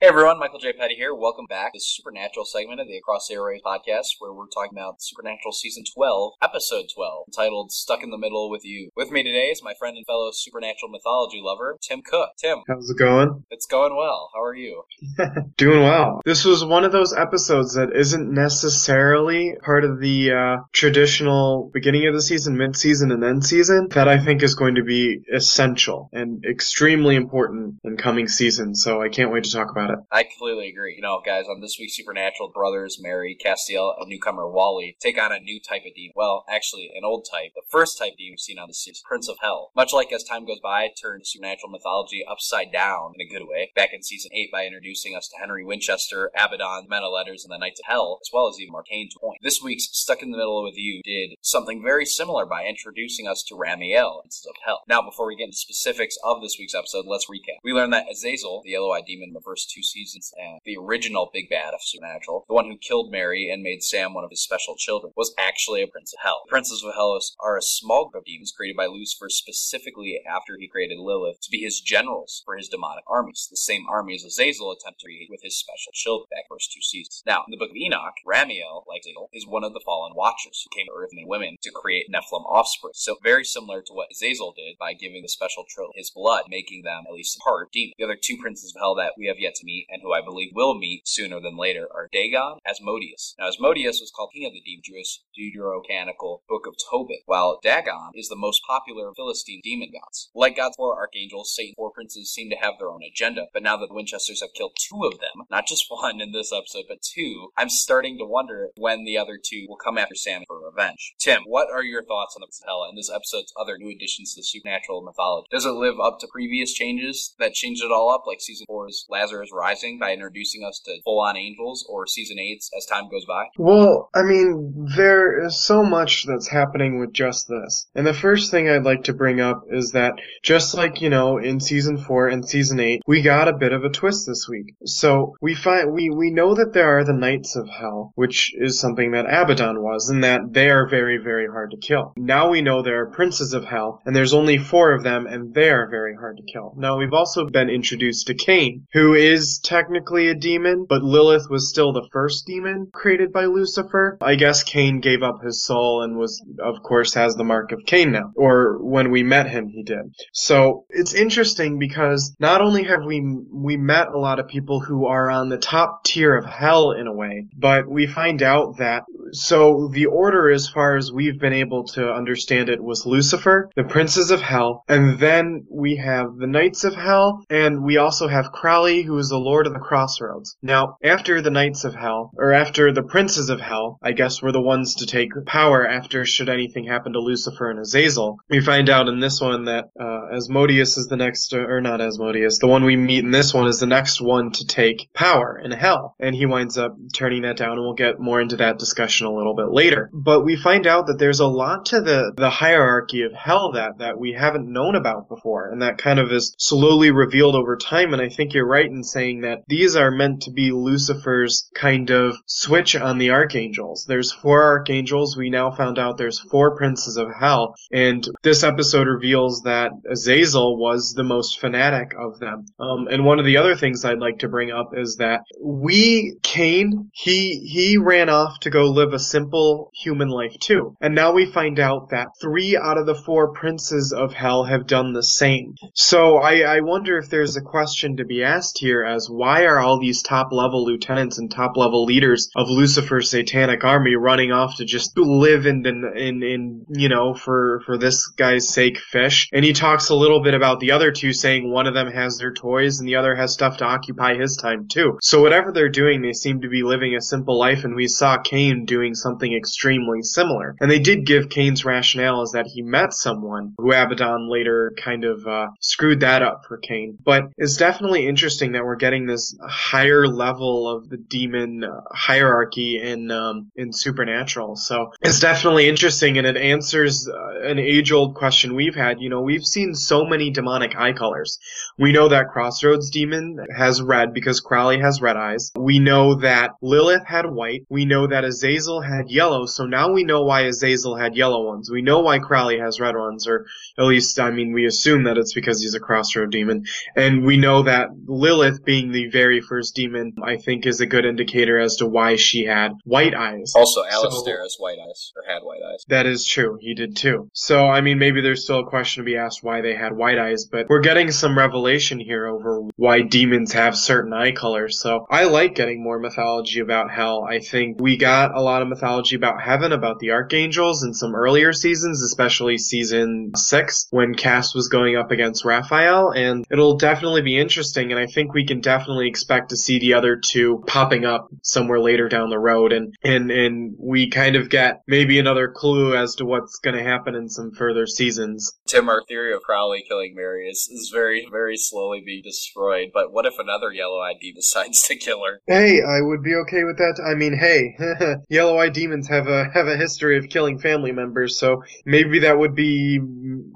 Hey 0.05 0.09
everyone, 0.09 0.39
Michael 0.39 0.59
J. 0.59 0.75
Petty 0.75 0.97
here. 0.97 1.15
Welcome 1.15 1.47
back 1.47 1.73
to 1.73 1.79
the 1.79 1.81
Supernatural 1.81 2.45
segment 2.45 2.79
of 2.79 2.87
the 2.87 2.99
Across 2.99 3.29
the 3.29 3.37
Airwaves 3.37 3.63
podcast, 3.65 4.17
where 4.19 4.35
we're 4.35 4.49
talking 4.49 4.77
about 4.77 5.01
Supernatural 5.01 5.53
Season 5.53 5.83
12, 5.95 6.35
Episode 6.43 6.85
12, 6.95 7.29
entitled 7.29 7.73
Stuck 7.73 8.03
in 8.03 8.11
the 8.11 8.19
Middle 8.19 8.51
with 8.51 8.67
You. 8.67 8.91
With 8.95 9.11
me 9.11 9.23
today 9.23 9.47
is 9.47 9.63
my 9.65 9.73
friend 9.79 9.97
and 9.97 10.05
fellow 10.05 10.29
supernatural 10.31 10.93
mythology 10.93 11.41
lover, 11.43 11.79
Tim 11.81 12.03
Cook. 12.03 12.33
Tim, 12.37 12.59
How's 12.69 12.91
it 12.91 12.99
going? 12.99 13.45
it's 13.51 13.65
going 13.65 13.97
well. 13.97 14.29
How 14.35 14.43
are 14.43 14.55
you? 14.55 14.83
Doing 15.57 15.81
well. 15.81 16.21
This 16.27 16.45
was 16.45 16.63
one 16.63 16.85
of 16.85 16.93
those 16.93 17.15
episodes 17.15 17.73
that 17.77 17.97
isn't 17.97 18.31
necessarily 18.31 19.55
part 19.63 19.85
of 19.85 20.01
the 20.01 20.33
uh, 20.33 20.63
traditional 20.73 21.71
beginning 21.73 22.07
of 22.09 22.13
the 22.13 22.21
season, 22.21 22.59
mid-season, 22.59 23.11
and 23.11 23.25
end 23.25 23.47
season 23.47 23.89
that 23.93 24.07
I 24.07 24.19
think 24.19 24.43
is 24.43 24.55
going 24.55 24.75
to 24.75 24.85
be 24.85 25.23
essential 25.33 26.11
and 26.13 26.45
extremely 26.45 27.17
important 27.17 27.79
in 27.85 27.97
coming 27.97 28.29
seasons. 28.29 28.83
So 28.83 29.01
I 29.01 29.09
can't 29.09 29.33
wait 29.33 29.45
to 29.45 29.51
talk 29.51 29.71
about 29.71 29.93
it. 29.93 29.94
I 30.11 30.25
completely 30.25 30.69
agree. 30.69 30.95
You 30.97 31.03
know, 31.03 31.21
guys, 31.25 31.47
on 31.49 31.61
this 31.61 31.77
week's 31.79 31.97
Supernatural, 31.97 32.51
brothers 32.53 32.99
Mary, 33.01 33.37
Castiel, 33.43 33.95
and 33.99 34.09
newcomer 34.09 34.49
Wally 34.49 34.97
take 35.01 35.21
on 35.21 35.33
a 35.33 35.41
new 35.41 35.61
type 35.61 35.83
of 35.87 35.95
demon. 35.95 36.13
Well, 36.15 36.45
actually, 36.49 36.91
an 36.95 37.05
old 37.05 37.27
type. 37.31 37.53
The 37.55 37.63
first 37.69 37.99
type 37.99 38.17
demon 38.19 38.35
we've 38.35 38.41
seen 38.41 38.59
on 38.59 38.69
the 38.69 38.75
series, 38.75 39.03
Prince 39.07 39.29
of 39.29 39.37
Hell. 39.41 39.71
Much 39.77 39.93
like 39.93 40.13
as 40.13 40.25
time 40.25 40.45
goes 40.45 40.59
by, 40.61 40.89
turned 41.01 41.27
supernatural 41.27 41.71
mythology 41.71 42.25
upside 42.29 42.73
down 42.73 43.13
in 43.15 43.25
a 43.25 43.31
good 43.31 43.47
way. 43.47 43.71
Back 43.77 43.91
in 43.93 44.03
season 44.03 44.33
8 44.35 44.51
by 44.51 44.67
introducing 44.67 45.15
us 45.15 45.29
to 45.29 45.39
Henry 45.39 45.65
Winchester, 45.65 46.33
Abaddon, 46.35 46.89
of 46.91 47.13
Letters, 47.13 47.45
and 47.45 47.53
the 47.53 47.59
Knights 47.59 47.81
of 47.81 47.87
Hell, 47.87 48.19
as 48.21 48.31
well 48.33 48.49
as 48.49 48.59
even 48.59 48.75
Arcane's 48.75 49.15
Point. 49.21 49.39
This 49.43 49.63
week's 49.63 49.89
Stuck 49.93 50.23
in 50.23 50.33
the 50.33 50.37
Middle 50.37 50.65
with 50.65 50.77
You 50.77 51.01
did 51.05 51.37
something 51.41 51.83
very 51.83 52.07
similar 52.07 52.45
by 52.45 52.65
introducing 52.65 53.29
us 53.29 53.45
to 53.45 53.55
Ramiel, 53.55 54.23
Princes 54.23 54.47
of 54.49 54.57
Hell. 54.65 54.83
Now, 54.89 55.01
before 55.01 55.29
we 55.29 55.37
get 55.37 55.45
into 55.45 55.57
specifics 55.57 56.17
of 56.25 56.43
this 56.43 56.57
week's 56.59 56.75
episode, 56.75 57.07
let's 57.07 57.31
recap. 57.31 57.63
We 57.63 57.73
learned 57.73 57.93
that 57.93 58.11
Azazel, 58.11 58.63
the 58.65 58.73
yellow-eyed 58.73 59.07
demon 59.07 59.29
in 59.29 59.35
the 59.35 59.41
first 59.41 59.71
two 59.71 59.83
seasons 59.85 60.33
and 60.37 60.61
the 60.65 60.77
original 60.77 61.31
big 61.33 61.49
bad 61.49 61.75
of 61.75 61.81
Supernatural, 61.83 62.45
the 62.49 62.55
one 62.55 62.67
who 62.67 62.77
killed 62.77 63.11
Mary 63.11 63.51
and 63.51 63.63
made 63.63 63.83
Sam 63.83 64.15
one 64.15 64.25
of 64.25 64.31
his 64.31 64.43
special 64.43 64.77
children, 64.77 65.13
was 65.17 65.35
actually 65.39 65.83
a 65.83 65.87
prince 65.87 66.13
of 66.13 66.23
hell. 66.23 66.43
The 66.47 66.51
princes 66.51 66.83
of 66.83 66.95
hell 66.95 67.19
are 67.41 67.57
a 67.57 67.63
small 67.63 68.09
group 68.09 68.23
of 68.23 68.27
demons 68.27 68.53
created 68.57 68.77
by 68.77 68.87
Lucifer 68.87 69.29
specifically 69.29 70.21
after 70.27 70.57
he 70.59 70.69
created 70.69 70.99
Lilith 70.99 71.41
to 71.43 71.51
be 71.51 71.59
his 71.59 71.81
generals 71.81 72.43
for 72.45 72.57
his 72.57 72.69
demonic 72.69 73.05
armies, 73.07 73.49
the 73.51 73.57
same 73.57 73.85
armies 73.89 74.25
Azazel 74.25 74.73
attempted 74.73 75.01
to 75.01 75.05
create 75.07 75.29
with 75.31 75.43
his 75.43 75.59
special 75.59 75.93
children 75.93 76.27
back 76.31 76.45
first 76.49 76.73
two 76.73 76.81
seasons. 76.81 77.23
Now, 77.27 77.45
in 77.47 77.51
the 77.51 77.57
book 77.57 77.71
of 77.71 77.77
Enoch, 77.77 78.15
Ramiel, 78.27 78.85
like 78.89 79.03
Azazel, 79.03 79.29
is 79.33 79.47
one 79.47 79.65
of 79.65 79.75
the 79.75 79.83
fallen 79.85 80.15
watchers 80.15 80.65
who 80.65 80.75
came 80.75 80.87
to 80.87 80.97
earth 80.97 81.11
and 81.13 81.29
women 81.29 81.57
to 81.63 81.71
create 81.71 82.11
Nephilim 82.11 82.47
offspring. 82.47 82.95
So 82.95 83.17
very 83.23 83.45
similar 83.45 83.83
to 83.83 83.93
what 83.93 84.09
Azazel 84.11 84.55
did 84.57 84.79
by 84.79 84.95
giving 84.95 85.23
the 85.23 85.29
special 85.29 85.65
children 85.65 85.93
his 85.97 86.11
blood, 86.11 86.45
making 86.49 86.83
them 86.83 87.05
at 87.07 87.15
least 87.15 87.37
in 87.37 87.41
part 87.45 87.73
demon. 87.73 87.93
The 87.99 88.05
other 88.05 88.19
two 88.21 88.37
princes 88.41 88.75
of 88.75 88.81
hell 88.81 88.95
that 88.97 89.13
we 89.19 89.27
have 89.27 89.39
yet 89.39 89.55
to 89.57 89.64
meet 89.65 89.87
and 89.91 90.03
who 90.03 90.13
I 90.13 90.21
believe 90.21 90.53
will 90.55 90.79
meet 90.79 91.09
sooner 91.09 91.41
than 91.41 91.57
later 91.57 91.89
are 91.93 92.09
Dagon, 92.13 92.59
Asmodeus. 92.67 93.35
Now, 93.39 93.49
Asmodeus 93.49 94.01
was 94.01 94.13
called 94.15 94.31
king 94.35 94.47
of 94.47 94.53
the 94.53 94.61
demon 94.61 94.83
Jewish 94.85 95.21
Deuterocanonical 95.37 96.41
book 96.49 96.67
of 96.67 96.75
Tobit, 96.91 97.23
while 97.27 97.59
Dagon 97.63 98.11
is 98.15 98.29
the 98.29 98.37
most 98.37 98.61
popular 98.67 99.13
Philistine 99.15 99.61
demon 99.65 99.91
gods. 99.93 100.31
Like 100.35 100.57
God's 100.57 100.77
four 100.77 100.97
archangels, 100.97 101.55
Satan's 101.55 101.77
four 101.77 101.91
princes 101.91 102.33
seem 102.33 102.51
to 102.51 102.57
have 102.57 102.75
their 102.79 102.91
own 102.91 103.01
agenda, 103.03 103.47
but 103.53 103.63
now 103.63 103.77
that 103.79 103.89
the 103.89 103.95
Winchesters 103.95 104.41
have 104.41 104.55
killed 104.55 104.77
two 104.79 105.05
of 105.05 105.19
them, 105.21 105.47
not 105.51 105.67
just 105.67 105.87
one 105.89 106.21
in 106.21 106.33
this 106.33 106.53
episode, 106.53 106.85
but 106.89 107.03
two, 107.03 107.51
I'm 107.57 107.71
starting 107.71 108.19
to 108.19 108.25
wonder 108.25 108.71
when 108.77 109.05
the 109.05 109.19
other 109.19 109.39
two 109.43 109.67
will 109.69 109.77
come 109.77 109.99
after 109.99 110.15
Sam 110.15 110.43
for 110.47 110.65
revenge. 110.65 111.15
Tim, 111.19 111.43
what 111.47 111.71
are 111.71 111.83
your 111.83 112.05
thoughts 112.05 112.37
on 112.37 112.41
the 112.41 112.67
hell 112.67 112.85
and 112.89 112.97
this 112.97 113.11
episode's 113.11 113.53
other 113.59 113.79
new 113.79 113.91
additions 113.91 114.35
to 114.35 114.43
supernatural 114.43 115.03
mythology? 115.03 115.49
Does 115.51 115.65
it 115.65 115.71
live 115.71 115.99
up 116.01 116.19
to 116.21 116.29
previous 116.31 116.73
changes 116.73 117.35
that 117.39 117.55
changed 117.55 117.83
it 117.83 117.91
all 117.91 118.11
up, 118.11 118.25
like 118.27 118.41
season 118.41 118.67
four's 118.67 119.07
Lazarus 119.09 119.51
Rising 119.55 119.99
by 120.01 120.13
introducing 120.13 120.65
us 120.65 120.81
to 120.85 121.01
full 121.05 121.21
on 121.21 121.37
angels, 121.37 121.87
or 121.89 122.07
season 122.07 122.39
eights 122.41 122.71
as 122.77 122.87
time 122.87 123.09
goes 123.09 123.25
by? 123.25 123.47
Well, 123.57 124.11
I 124.13 124.23
mean, 124.23 124.89
there 124.97 125.47
is 125.47 125.63
so 125.63 125.85
much 125.85 126.27
that's 126.27 126.49
happening 126.49 126.99
with 126.99 127.13
just 127.13 127.47
this. 127.49 127.87
And 127.95 128.05
the 128.05 128.13
first 128.13 128.51
thing 128.51 128.69
I'd 128.69 128.85
like 128.85 129.05
to 129.05 129.13
bring 129.15 129.41
up 129.41 129.63
is 129.71 129.93
that 129.93 130.15
just 130.43 130.75
like, 130.75 131.01
you 131.01 131.09
know, 131.09 131.39
in 131.39 131.61
season 131.61 131.99
four 131.99 132.29
and 132.29 132.45
season 132.47 132.81
eight, 132.81 133.03
we 133.07 133.23
got 133.23 133.47
a 133.47 133.57
bit 133.57 133.73
of 133.73 133.85
a 133.85 133.91
twist 133.91 134.27
this 134.27 134.49
week. 134.49 134.75
So 134.85 135.35
we 135.41 135.55
find, 135.55 135.93
we, 135.93 136.11
we 136.11 136.31
know 136.31 136.55
that 136.55 136.73
there 136.73 136.99
are 136.99 137.05
the 137.05 137.13
Knights 137.13 137.55
of 137.55 137.69
Hell, 137.69 138.13
which 138.17 138.53
is 138.57 138.81
something 138.81 139.13
that 139.13 139.27
Abaddon 139.27 139.83
was, 139.83 140.11
and 140.11 140.25
that 140.25 140.41
they 140.51 140.69
are 140.69 140.89
very, 140.89 141.19
very 141.19 141.47
hard 141.47 141.71
to 141.71 141.77
kill. 141.77 142.13
Now 142.17 142.51
we 142.51 142.61
know 142.61 142.83
there 142.83 143.03
are 143.03 143.11
Princes 143.11 143.53
of 143.53 143.65
Hell, 143.65 144.03
and 144.05 144.17
there's 144.17 144.35
only 144.35 144.59
four 144.59 144.93
of 144.93 145.05
them, 145.05 145.27
and 145.27 145.55
they 145.55 145.71
are 145.71 145.89
very 145.89 146.15
hard 146.17 146.39
to 146.39 146.53
kill. 146.53 146.75
Now 146.77 146.99
we've 146.99 147.13
also 147.13 147.47
been 147.47 147.71
introduced 147.71 148.27
to 148.27 148.35
Cain, 148.35 148.87
who 148.93 149.15
is 149.15 149.44
technically 149.63 150.29
a 150.29 150.35
demon, 150.35 150.87
but 150.89 151.03
Lilith 151.03 151.49
was 151.51 151.69
still 151.69 151.93
the 151.93 152.09
first 152.13 152.47
demon 152.47 152.89
created 152.93 153.33
by 153.33 153.47
Lucifer. 153.47 154.19
I 154.21 154.35
guess 154.35 154.63
Cain 154.63 155.01
gave 155.01 155.23
up 155.23 155.43
his 155.43 155.65
soul 155.65 156.03
and 156.03 156.17
was, 156.17 156.43
of 156.61 156.83
course, 156.83 157.15
has 157.15 157.35
the 157.35 157.45
mark 157.45 157.73
of 157.73 157.81
Cain 157.87 158.13
now. 158.13 158.33
Or 158.37 158.79
when 158.83 159.11
we 159.11 159.23
met 159.23 159.49
him, 159.49 159.69
he 159.69 159.83
did. 159.83 160.15
So 160.33 160.85
it's 160.89 161.15
interesting 161.15 161.79
because 161.79 162.35
not 162.39 162.61
only 162.61 162.85
have 162.85 163.05
we 163.05 163.21
we 163.53 163.77
met 163.77 164.09
a 164.09 164.19
lot 164.19 164.39
of 164.39 164.49
people 164.49 164.81
who 164.81 165.07
are 165.07 165.31
on 165.31 165.49
the 165.49 165.59
top 165.59 166.05
tier 166.05 166.37
of 166.37 166.45
hell 166.45 166.93
in 166.93 167.07
a 167.07 167.13
way, 167.13 167.47
but 167.57 167.89
we 167.89 168.07
find 168.07 168.43
out 168.43 168.79
that 168.79 169.05
so 169.33 169.89
the 169.93 170.07
order 170.07 170.51
as 170.51 170.69
far 170.69 170.97
as 170.97 171.11
we've 171.13 171.41
been 171.41 171.53
able 171.53 171.85
to 171.85 172.13
understand 172.13 172.69
it 172.69 172.83
was 172.83 173.07
Lucifer, 173.07 173.71
the 173.77 173.85
princes 173.85 174.31
of 174.31 174.41
hell, 174.41 174.85
and 174.89 175.19
then 175.19 175.67
we 175.71 175.97
have 175.97 176.37
the 176.37 176.47
knights 176.47 176.85
of 176.85 176.95
hell, 176.95 177.45
and 177.51 177.83
we 177.83 177.97
also 177.97 178.29
have 178.29 178.53
Crowley 178.53 179.03
who 179.03 179.19
is 179.19 179.31
the 179.35 179.39
lord 179.41 179.67
of 179.67 179.73
the 179.73 179.81
crossroads. 179.81 180.57
Now, 180.63 180.97
after 181.03 181.41
the 181.41 181.51
knights 181.51 181.83
of 181.83 181.97
hell, 181.97 182.31
or 182.37 182.53
after 182.53 182.93
the 182.93 183.03
princes 183.03 183.51
of 183.51 183.61
hell, 183.61 183.99
I 184.01 184.13
guess 184.13 184.41
were 184.41 184.53
the 184.53 184.61
ones 184.61 184.95
to 184.97 185.07
take 185.07 185.31
power 185.45 185.85
after 185.85 186.25
should 186.25 186.49
anything 186.49 186.85
happen 186.85 187.15
to 187.15 187.19
Lucifer 187.19 187.69
and 187.69 187.81
Azazel. 187.81 188.39
We 188.49 188.61
find 188.61 188.89
out 188.89 189.09
in 189.09 189.19
this 189.19 189.41
one 189.41 189.65
that 189.65 189.87
uh, 190.01 190.37
Asmodeus 190.37 190.97
is 190.97 191.09
the 191.09 191.17
next, 191.17 191.53
uh, 191.53 191.59
or 191.59 191.81
not 191.81 192.01
Asmodeus, 192.01 192.61
the 192.61 192.69
one 192.69 192.85
we 192.85 192.95
meet 192.97 193.25
in 193.25 193.33
this 193.33 193.53
one 193.53 193.67
is 193.67 193.81
the 193.81 193.87
next 193.87 194.21
one 194.21 194.53
to 194.53 194.67
take 194.67 195.09
power 195.15 195.61
in 195.63 195.73
hell, 195.73 196.15
and 196.21 196.35
he 196.37 196.47
winds 196.47 196.79
up 196.79 196.95
turning 197.13 197.43
that 197.43 197.57
down, 197.57 197.73
and 197.73 197.81
we'll 197.81 197.95
get 197.95 198.21
more 198.21 198.41
into 198.41 198.57
that 198.59 198.79
discussion 198.79 199.27
a 199.27 199.35
little 199.35 199.57
bit 199.57 199.71
later. 199.71 200.11
But 200.13 200.45
we 200.45 200.55
find 200.55 200.87
out 200.87 201.09
that 201.09 201.19
there's 201.19 201.41
a 201.41 201.47
lot 201.47 201.87
to 201.87 202.01
the 202.01 202.33
the 202.37 202.51
hierarchy 202.51 203.23
of 203.23 203.33
hell 203.33 203.73
that 203.73 203.99
that 203.99 204.19
we 204.19 204.33
haven't 204.33 204.73
known 204.73 204.95
about 204.95 205.29
before, 205.29 205.71
and 205.71 205.83
that 205.83 205.99
kind 205.99 206.21
of 206.21 206.31
is 206.31 206.55
slowly 206.59 207.11
revealed 207.11 207.57
over 207.57 207.77
time. 207.77 208.13
And 208.13 208.23
I 208.23 208.29
think 208.29 208.55
you're 208.55 208.67
right 208.67 208.87
in 208.87 209.03
saying 209.03 209.24
that 209.33 209.63
these 209.69 209.97
are 209.97 210.11
meant 210.11 210.43
to 210.43 210.51
be 210.51 210.71
Lucifer's 210.71 211.71
kind 211.75 212.11
of 212.11 212.37
switch 212.47 212.95
on 212.97 213.19
the 213.19 213.31
archangels. 213.31 214.05
There's 214.07 214.33
four 214.33 214.63
archangels. 214.63 215.37
We 215.37 215.51
now 215.51 215.71
found 215.71 215.99
out 215.99 216.17
there's 216.17 216.39
four 216.39 216.77
princes 216.77 217.17
of 217.17 217.29
hell, 217.39 217.75
and 217.93 218.27
this 218.43 218.63
episode 218.63 219.07
reveals 219.07 219.63
that 219.65 219.93
Azazel 220.11 220.77
was 220.77 221.15
the 221.15 221.25
most 221.25 221.61
fanatic 221.61 222.13
of 222.19 222.39
them. 222.39 222.67
Um, 222.79 223.09
and 223.11 223.25
one 223.25 223.39
of 223.39 223.47
the 223.47 223.57
other 223.57 223.77
things 223.77 224.05
I'd 224.05 224.19
like 224.19 224.39
to 224.41 224.49
bring 224.49 224.71
up 224.71 224.91
is 224.97 225.17
that 225.17 225.41
we 225.61 226.37
Cain 226.43 227.11
he 227.13 227.61
he 227.67 227.97
ran 227.99 228.29
off 228.29 228.61
to 228.61 228.71
go 228.71 228.91
live 228.91 229.13
a 229.13 229.19
simple 229.19 229.91
human 229.95 230.29
life 230.29 230.57
too, 230.61 230.97
and 231.01 231.15
now 231.15 231.33
we 231.33 231.47
find 231.47 231.81
out 231.81 232.11
that 232.11 232.29
three 232.41 232.77
out 232.77 232.99
of 232.99 233.07
the 233.07 233.15
four 233.15 233.53
princes 233.53 234.13
of 234.13 234.33
hell 234.33 234.65
have 234.65 234.87
done 234.87 235.13
the 235.13 235.23
same. 235.23 235.75
So 235.95 236.37
I, 236.39 236.61
I 236.61 236.81
wonder 236.81 237.19
if 237.19 237.29
there's 237.29 237.57
a 237.57 237.61
question 237.61 238.17
to 238.17 238.25
be 238.25 238.43
asked 238.43 238.79
here 238.79 239.05
as 239.15 239.29
why 239.31 239.65
are 239.65 239.79
all 239.79 239.99
these 239.99 240.23
top 240.23 240.53
level 240.53 240.85
lieutenants 240.85 241.39
and 241.39 241.51
top 241.51 241.77
level 241.77 242.05
leaders 242.05 242.51
of 242.57 242.69
Lucifer's 242.69 243.31
satanic 243.31 243.85
army 243.85 244.15
running 244.15 244.53
off 244.53 244.77
to 244.77 244.85
just 244.85 245.17
live 245.17 245.67
in, 245.67 245.87
in, 245.87 246.05
in, 246.17 246.43
in, 246.43 246.87
you 246.89 247.09
know, 247.09 247.35
for, 247.35 247.83
for 247.87 247.97
this 247.97 248.27
guy's 248.29 248.69
sake 248.69 248.99
fish? 248.99 249.49
And 249.53 249.65
he 249.65 249.73
talks 249.73 250.09
a 250.09 250.15
little 250.15 250.43
bit 250.43 250.55
about 250.55 250.81
the 250.81 250.93
other 250.93 251.13
two 251.13 251.33
saying 251.33 251.71
one 251.71 251.87
of 251.87 251.95
them 251.95 252.11
has 252.11 252.39
their 252.39 252.53
toys 252.53 252.99
and 252.99 253.09
the 253.09 253.17
other 253.17 253.35
has 253.35 253.53
stuff 253.53 253.79
to 253.79 253.85
occupy 253.85 254.35
his 254.35 254.57
time 254.57 254.89
too. 254.89 255.19
So 255.23 255.43
whatever 255.43 255.73
they're 255.73 255.89
doing, 255.89 256.23
they 256.23 256.33
seem 256.33 256.61
to 256.63 256.69
be 256.69 256.83
living 256.83 257.15
a 257.15 257.21
simple 257.21 257.59
life 257.59 257.85
and 257.85 257.95
we 257.95 258.09
saw 258.09 258.39
Cain 258.39 258.85
doing 258.85 259.15
something 259.15 259.55
extremely 259.55 260.23
similar. 260.23 260.77
And 260.81 260.91
they 260.91 260.99
did 260.99 261.27
give 261.27 261.49
Cain's 261.49 261.85
rationale 261.85 262.43
is 262.43 262.53
that 262.53 262.67
he 262.67 262.83
met 262.83 263.13
someone 263.13 263.75
who 263.79 263.93
Abaddon 263.93 264.51
later 264.51 264.93
kind 265.03 265.25
of 265.25 265.47
uh, 265.47 265.69
screwed 265.81 266.21
that 266.21 266.43
up 266.43 266.65
for 266.67 266.79
Cain. 266.79 267.19
But 267.25 267.45
it's 267.57 267.77
definitely 267.77 268.27
interesting 268.27 268.73
that 268.73 268.85
we're 268.85 268.97
getting 269.05 269.27
this 269.27 269.55
higher 269.61 270.27
level 270.27 270.89
of 270.89 271.11
the 271.11 271.19
demon 271.19 271.85
hierarchy 272.11 272.99
in 272.99 273.31
um, 273.31 273.71
in 273.77 273.93
Supernatural. 273.93 274.77
So 274.77 275.13
it's 275.21 275.41
definitely 275.41 275.91
interesting, 275.91 276.39
and 276.39 276.47
it 276.47 276.57
answers 276.57 277.29
uh, 277.29 277.69
an 277.69 277.79
age-old 277.79 278.35
question 278.35 278.75
we've 278.75 278.95
had. 278.95 279.21
You 279.21 279.29
know, 279.29 279.43
we've 279.43 279.67
seen 279.77 279.95
so 279.95 280.25
many 280.25 280.51
demonic 280.51 280.97
eye 280.97 281.13
colors. 281.13 281.59
We 281.99 282.13
know 282.13 282.29
that 282.29 282.49
Crossroads 282.49 283.11
demon 283.11 283.59
has 283.77 284.01
red 284.01 284.33
because 284.33 284.61
Crowley 284.61 285.01
has 285.01 285.21
red 285.21 285.37
eyes. 285.37 285.71
We 285.77 285.99
know 285.99 286.37
that 286.37 286.71
Lilith 286.81 287.27
had 287.27 287.45
white. 287.45 287.83
We 287.91 288.07
know 288.07 288.27
that 288.27 288.45
Azazel 288.45 289.03
had 289.03 289.31
yellow. 289.31 289.67
So 289.67 289.85
now 289.85 290.13
we 290.13 290.25
know 290.25 290.45
why 290.45 290.63
Azazel 290.63 291.17
had 291.17 291.37
yellow 291.37 291.67
ones. 291.67 291.91
We 291.91 292.01
know 292.01 292.21
why 292.21 292.39
Crowley 292.39 292.79
has 292.79 293.01
red 293.01 293.17
ones, 293.17 293.47
or 293.47 293.67
at 293.99 294.05
least, 294.05 294.41
I 294.41 294.51
mean, 294.51 294.73
we 294.73 294.87
assume 294.87 295.25
that 295.25 295.37
it's 295.37 295.53
because 295.53 295.83
he's 295.83 295.95
a 295.95 296.01
crossroad 296.09 296.51
demon. 296.51 296.87
And 297.15 297.45
we 297.45 297.59
know 297.59 297.83
that 297.83 298.09
Lilith 298.27 298.83
being 298.85 298.94
the 299.03 299.29
very 299.29 299.61
first 299.61 299.95
demon, 299.95 300.35
I 300.43 300.57
think 300.57 300.87
is 300.87 301.01
a 301.01 301.07
good 301.07 301.25
indicator 301.25 301.79
as 301.79 301.97
to 301.97 302.07
why 302.07 302.37
she 302.37 302.65
had 302.65 302.93
white 303.05 303.35
eyes. 303.35 303.73
Also, 303.75 304.05
Alistair 304.05 304.63
has 304.63 304.77
white 304.79 304.99
eyes, 304.99 305.33
or 305.37 305.43
had 305.47 305.63
white 305.63 305.81
eyes. 305.83 306.05
That 306.09 306.27
is 306.27 306.45
true. 306.45 306.79
He 306.81 306.95
did 306.95 307.17
too. 307.17 307.49
So, 307.53 307.87
I 307.87 308.01
mean, 308.01 308.19
maybe 308.19 308.41
there's 308.41 308.65
still 308.65 308.81
a 308.81 308.87
question 308.87 309.23
to 309.23 309.27
be 309.27 309.37
asked 309.37 309.63
why 309.63 309.81
they 309.81 309.95
had 309.95 310.17
white 310.17 310.39
eyes, 310.39 310.67
but 310.67 310.87
we're 310.89 311.01
getting 311.01 311.31
some 311.31 311.57
revelation 311.57 312.19
here 312.19 312.47
over 312.47 312.83
why 312.97 313.23
demons 313.23 313.73
have 313.73 313.97
certain 313.97 314.33
eye 314.33 314.53
colors. 314.53 315.01
So, 315.01 315.27
I 315.31 315.45
like 315.45 315.75
getting 315.75 316.03
more 316.03 316.19
mythology 316.19 316.81
about 316.81 317.11
hell. 317.11 317.45
I 317.49 317.61
think 317.61 318.01
we 318.01 318.17
got 318.17 318.55
a 318.55 318.61
lot 318.61 318.83
of 318.83 318.89
mythology 318.89 319.37
about 319.37 319.61
heaven, 319.63 319.93
about 319.93 320.19
the 320.19 320.31
archangels 320.31 321.03
in 321.03 321.15
some 321.15 321.35
earlier 321.35 321.73
seasons, 321.73 322.23
especially 322.23 322.79
season 322.79 323.53
six 323.57 324.07
when 324.11 324.35
Cass 324.35 324.75
was 324.75 324.89
going 324.89 325.17
up 325.17 325.31
against 325.31 325.65
Raphael, 325.65 326.31
and 326.31 326.65
it'll 326.71 326.97
definitely 326.97 327.43
be 327.43 327.59
interesting. 327.59 328.11
And 328.11 328.21
I 328.21 328.27
think 328.27 328.53
we 328.55 328.67
can 328.67 328.74
definitely 328.81 329.29
expect 329.29 329.71
to 329.71 329.77
see 329.77 329.99
the 329.99 330.15
other 330.15 330.37
two 330.37 330.83
popping 330.87 331.25
up 331.25 331.49
somewhere 331.63 332.01
later 332.01 332.29
down 332.29 332.51
the 332.51 332.59
road, 332.59 332.93
and 332.93 333.15
and 333.23 333.51
and 333.51 333.95
we 333.99 334.31
kind 334.31 334.57
of 334.57 334.71
get 334.71 335.03
maybe 335.07 335.39
another 335.39 335.69
clue 335.69 336.17
as 336.17 336.35
to 336.37 336.45
what's 336.45 336.79
going 336.79 336.97
to 336.97 337.03
happen 337.03 337.35
in 337.35 337.49
some 337.49 337.73
further 337.73 338.07
seasons. 338.07 338.73
Tim, 338.87 339.09
our 339.09 339.23
theory 339.27 339.53
of 339.55 339.63
Crowley 339.63 340.05
killing 340.09 340.35
Mary 340.35 340.69
is, 340.69 340.89
is 340.91 341.11
very, 341.13 341.47
very 341.51 341.77
slowly 341.77 342.23
being 342.25 342.43
destroyed. 342.43 343.11
But 343.13 343.33
what 343.33 343.47
if 343.47 343.59
another 343.59 343.93
yellow 343.93 344.21
eyed 344.21 344.37
demon 344.41 344.55
decides 344.65 345.03
to 345.03 345.17
kill 345.17 345.45
her? 345.45 345.61
Hey, 345.67 346.01
I 346.03 346.21
would 346.21 346.43
be 346.43 346.55
okay 346.55 346.85
with 346.85 346.99
that. 346.99 347.21
I 347.25 347.35
mean, 347.35 347.57
hey, 347.57 347.97
yellow-eyed 348.49 348.93
demons 348.93 349.29
have 349.29 349.47
a 349.47 349.71
have 349.73 349.87
a 349.87 349.97
history 349.97 350.39
of 350.39 350.49
killing 350.49 350.79
family 350.79 351.13
members, 351.13 351.59
so 351.59 351.83
maybe 352.05 352.41
that 352.41 352.59
would 352.59 352.75
be. 352.75 353.21